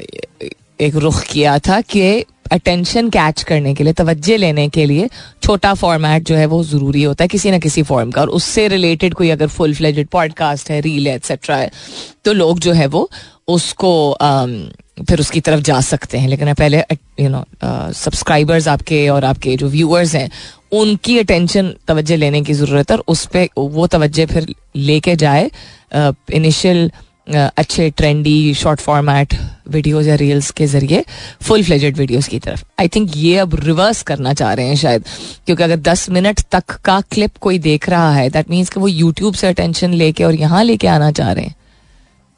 एक 0.81 0.95
रुख 0.97 1.23
किया 1.23 1.59
था 1.59 1.81
कि 1.81 2.25
अटेंशन 2.53 3.09
कैच 3.11 3.43
करने 3.43 3.75
के 3.75 3.85
लिए 3.85 3.93
तवज्जे 3.93 4.37
लेने 4.37 4.69
के 4.69 4.85
लिए 4.87 5.09
छोटा 5.43 5.73
फॉर्मेट 5.75 6.23
जो 6.23 6.35
है 6.37 6.47
वो 6.47 6.63
ज़रूरी 6.65 7.03
होता 7.03 7.25
है 7.25 7.29
किसी 7.29 7.51
ना 7.51 7.59
किसी 7.59 7.83
फॉर्म 7.83 8.11
का। 8.11 8.21
और 8.21 8.29
उससे 8.29 8.67
रिलेटेड 8.69 9.15
कोई 9.15 9.31
अगर 9.31 9.47
फुल 9.47 9.75
फ्लेजेड 9.75 10.09
पॉडकास्ट 10.09 10.71
है 10.71 10.81
रील 10.81 11.09
है 11.09 11.15
एक्सेट्रा 11.17 11.57
है 11.57 11.71
तो 12.25 12.33
लोग 12.33 12.61
जो 12.61 12.73
है 12.73 12.87
वो 12.87 13.11
उसको 13.49 14.17
um, 14.23 15.05
फिर 15.09 15.21
उसकी 15.21 15.41
तरफ़ 15.41 15.61
जा 15.61 15.81
सकते 15.81 16.19
हैं। 16.19 16.29
लेकिन 16.29 16.55
पहले 16.55 16.83
यू 17.21 17.29
नो 17.29 17.45
सब्सक्राइबर्स 17.93 18.69
आपके 18.69 19.09
और 19.09 19.25
आपके 19.25 19.57
जो 19.57 19.69
व्यूअर्स 19.69 20.15
हैं 20.15 20.31
उनकी 20.73 21.19
अटेंशन 21.19 21.75
तवज्जे 21.89 22.17
लेने 22.17 22.43
की 22.43 22.53
ज़रूरत 22.53 22.91
है 22.91 22.97
और 22.97 23.05
उस 23.09 23.25
पर 23.27 23.47
वो 23.59 23.87
तवज्जे 23.87 24.27
फिर 24.27 24.55
लेके 24.77 25.17
जाए 25.17 25.51
इनिशियल 26.33 26.91
uh, 26.91 27.10
अच्छे 27.35 27.89
ट्रेंडी 27.91 28.55
शॉर्ट 28.55 28.81
फॉर्मेट 28.81 29.35
वीडियोज़ 29.69 30.09
या 30.09 30.15
रील्स 30.15 30.51
के 30.51 30.67
ज़रिए 30.67 31.05
फुल 31.43 31.63
फ्लेजेड 31.65 31.97
वीडियोस 31.97 32.29
की 32.29 32.39
तरफ़। 32.39 32.65
आई 32.81 32.89
थिंक 32.89 33.11
ये 33.17 33.37
अब 33.39 33.55
रिवर्स 33.55 34.03
करना 34.03 34.33
चाह 34.35 34.53
रहे 34.53 34.67
हैं 34.67 34.77
शायद। 34.77 35.05
क्योंकि 35.47 35.63
अगर 35.63 35.77
10 35.83 36.09
मिनट 36.11 36.41
तक 36.53 36.77
का 36.85 37.01
क्लिप 37.11 37.37
कोई 37.41 37.59
देख 37.59 37.89
रहा 37.89 38.13
है 38.13 38.29
दैट 38.31 38.51
मीन्स 38.51 38.71
कि 38.71 38.81
वो 38.81 38.89
यूट्यूब 38.89 39.35
से 39.35 39.47
अटेंशन 39.47 39.93
लेके 39.93 40.25
और 40.25 40.35
यहाँ 40.35 40.65
लेके 40.65 40.87
आना 40.87 41.11
चाह 41.13 41.33
रहे 41.33 41.45
हैं। 41.45 41.55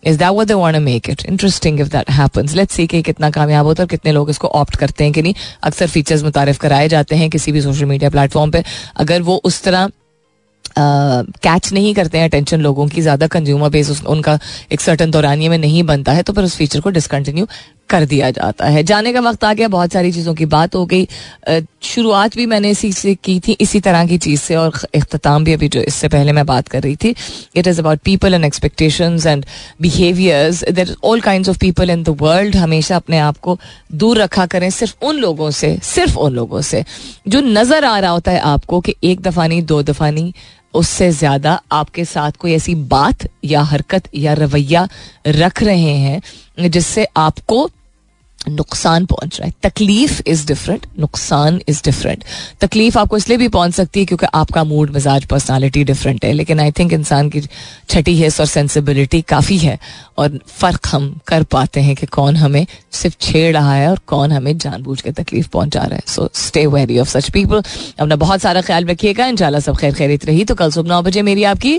Is 0.03 0.19
that 0.19 0.31
what 0.31 0.47
they 0.47 0.55
want 0.55 0.77
make 0.77 1.09
it 1.11 1.25
interesting 1.27 1.81
if 1.81 1.89
that 1.89 2.11
happens 2.11 2.55
let's 2.55 2.75
see 2.75 2.87
कि 2.87 3.03
कितना 3.03 3.31
कामयाब 3.31 3.67
होता 3.67 3.83
है 3.83 3.85
और 3.85 3.91
कितने 3.91 4.13
लोग 4.13 4.31
इसको 4.31 4.49
ऑप्ट 4.49 4.77
करते 4.77 5.05
हैं 5.05 5.13
कि 5.13 5.23
नहीं। 5.23 5.35
अक्सर 5.63 5.87
फीचर्स 5.87 6.23
मुतारफ 6.23 6.59
कराए 6.59 6.89
जाते 6.89 7.17
हैं 7.17 7.31
किसी 7.31 7.53
भी 7.53 7.61
सोशल 7.63 7.85
मीडिया 7.85 8.11
प्लेटफॉर्म 8.11 8.51
पे। 8.51 8.65
अगर 8.97 9.23
वो 9.23 9.41
उस 9.45 9.63
तरह 9.63 9.89
कैच 10.79 11.73
नहीं 11.73 11.95
करते 11.95 12.19
हैं 12.19 12.29
अटेंशन 12.29 12.61
लोगों 12.61 12.87
की, 12.89 13.01
ज़्यादा 13.01 13.27
कंज्यूमर 13.27 13.71
बेस 13.71 14.03
उनका 14.07 14.39
एक 14.73 14.81
सर्टन 14.81 15.11
दौरानिए 15.11 15.49
में 15.49 15.59
नहीं 15.59 15.83
बनता 15.83 16.13
है 16.13 16.23
तो 16.23 16.33
फिर 16.33 16.45
उस 16.45 16.57
फीचर 16.57 16.81
को 16.81 16.91
डिसकंटिन्यू 16.91 17.47
कर 17.93 18.05
दिया 18.07 18.31
जाता 18.33 18.67
है। 18.67 18.83
जाने 18.85 19.13
का 19.13 19.21
वक्त 19.21 19.45
आ 19.45 19.53
गया, 19.53 19.69
बहुत 19.71 19.93
सारी 19.93 20.13
चीज़ों 20.13 20.35
की 20.35 20.47
बात 20.49 20.75
हो 20.75 20.85
गई। 20.87 21.07
शुरुआत 21.85 22.37
भी 22.37 22.47
मैंने 22.47 22.71
इसी 22.71 22.93
से 22.93 23.15
की 23.17 23.39
थी, 23.41 23.57
इसी 23.61 23.81
तरह 23.81 24.07
की 24.07 24.19
चीज़ 24.19 24.41
से 24.41 24.57
और 24.57 24.79
अख्ताम 24.95 25.45
भी 25.45 25.53
अभी 25.53 25.69
जो 25.69 25.81
इससे 25.83 26.09
पहले 26.09 26.33
मैं 26.33 26.45
बात 26.47 26.69
कर 26.69 26.83
रही 26.83 26.97
थी। 26.97 27.15
It 27.57 27.67
is 27.67 27.81
about 27.81 27.99
people 28.05 28.35
and 28.35 28.45
expectation 28.45 29.19
and 29.27 29.45
behaviours 29.83 30.63
there 30.71 30.95
all 31.05 31.21
kind 31.21 31.49
of 31.49 31.59
people 31.61 31.91
in 31.91 32.03
the 32.03 32.17
world 32.21 32.57
हमेशा 32.57 32.97
अपने 32.97 33.19
आप 33.21 33.39
को 33.39 33.59
दूर 33.95 34.19
रखा 34.19 34.47
करें, 34.47 34.71
सिर्फ़ 34.71 35.05
उन 35.05 35.17
लोगों 35.19 35.51
से, 35.53 35.77
सिर्फ़ 35.85 36.17
उन 36.19 36.33
लोगों 36.33 36.61
से, 36.63 36.85
जो 37.29 37.41
नज़र 37.41 37.85
आ 37.85 37.99
रहा 37.99 38.11
होता 38.11 38.33
है 38.33 38.41
आपको 38.47 38.81
कि 38.81 38.95
एक 39.05 39.21
दफ़ा 39.21 39.47
नहीं, 39.47 39.63
दो 39.65 39.83
दफ़ा 39.83 40.11
नहीं, 40.11 40.33
उससे 40.75 41.11
ज़्यादा 41.13 41.61
आपके 41.73 42.05
साथ 42.05 42.33
कोई 42.33 42.53
ऐसी 42.53 42.75
बात 42.89 43.27
या 43.45 43.63
हरकत 43.63 44.09
या 44.15 44.33
रवैया 44.35 44.87
रख 45.27 45.63
रहे 45.63 45.95
हैं 45.97 46.69
जिससे 46.69 47.07
आपको 47.17 47.69
नुकसान 48.49 49.05
पहुँच 49.07 49.39
रहा 49.41 49.47
है। 49.47 49.53
तकलीफ़ 49.63 50.21
इज़ 50.27 50.47
डिफरेंट 50.47 50.87
नुकसान 51.01 51.61
इज़ 51.69 51.81
डिफरेंट 51.85 52.25
तकलीफ़ 52.61 52.99
आपको 52.99 53.17
इसलिए 53.17 53.39
भी 53.39 53.49
पहुँच 53.49 53.75
सकती 53.75 54.01
है 54.01 54.07
क्योंकि 54.07 54.27
आपका 54.35 54.65
मूड 54.65 54.91
मिजाज 54.91 55.25
पर्सनालिटी 55.25 55.85
डिफरेंट 55.85 56.25
है। 56.25 56.33
लेकिन 56.33 56.61
आई 56.61 56.71
थिंक 56.71 56.93
इंसान 56.93 57.29
की 57.31 57.41
छठी 57.41 58.15
हिस्स 58.15 58.41
और 58.41 58.47
सेंसिबिलिटी 58.47 59.21
काफ़ी 59.29 59.59
है 59.59 59.79
और 60.19 60.39
फ़र्क 60.49 60.87
हम 60.87 61.15
कर 61.27 61.43
पाते 61.53 61.81
हैं 61.81 61.95
कि 61.97 62.07
कौन 62.09 62.37
हमें 62.37 62.67
सिर्फ़ 62.93 63.17
छेड़ 63.21 63.53
रहा 63.57 63.75
है 63.75 63.89
और 63.91 64.01
कौन 64.07 64.33
हमें 64.33 64.57
जानबूझ 64.59 65.01
के 65.01 65.13
तकलीफ़ 65.13 65.49
पहुँचा 65.49 65.83
रहा 65.83 65.95
है। 65.95 66.03
So 66.07 66.29
stay 66.35 66.67
very 66.67 66.99
of 66.99 67.09
such 67.09 67.31
people 67.31 67.63
अपना 68.01 68.17
बहुत 68.17 68.41
सारा 68.41 68.61
ख्याल 68.61 68.87
रखिएगा। 68.87 69.27
इंशाल्लाह 69.27 69.61
सब 69.61 69.77
खैर 69.77 69.95
खैरित 69.95 70.27
रही। 70.27 70.45
तो 70.45 70.55
कल 70.55 70.71
सुबह 70.71 70.89
नौ 70.89 71.03
बजे 71.03 71.23
मेरी 71.23 71.45
आपकी 71.45 71.79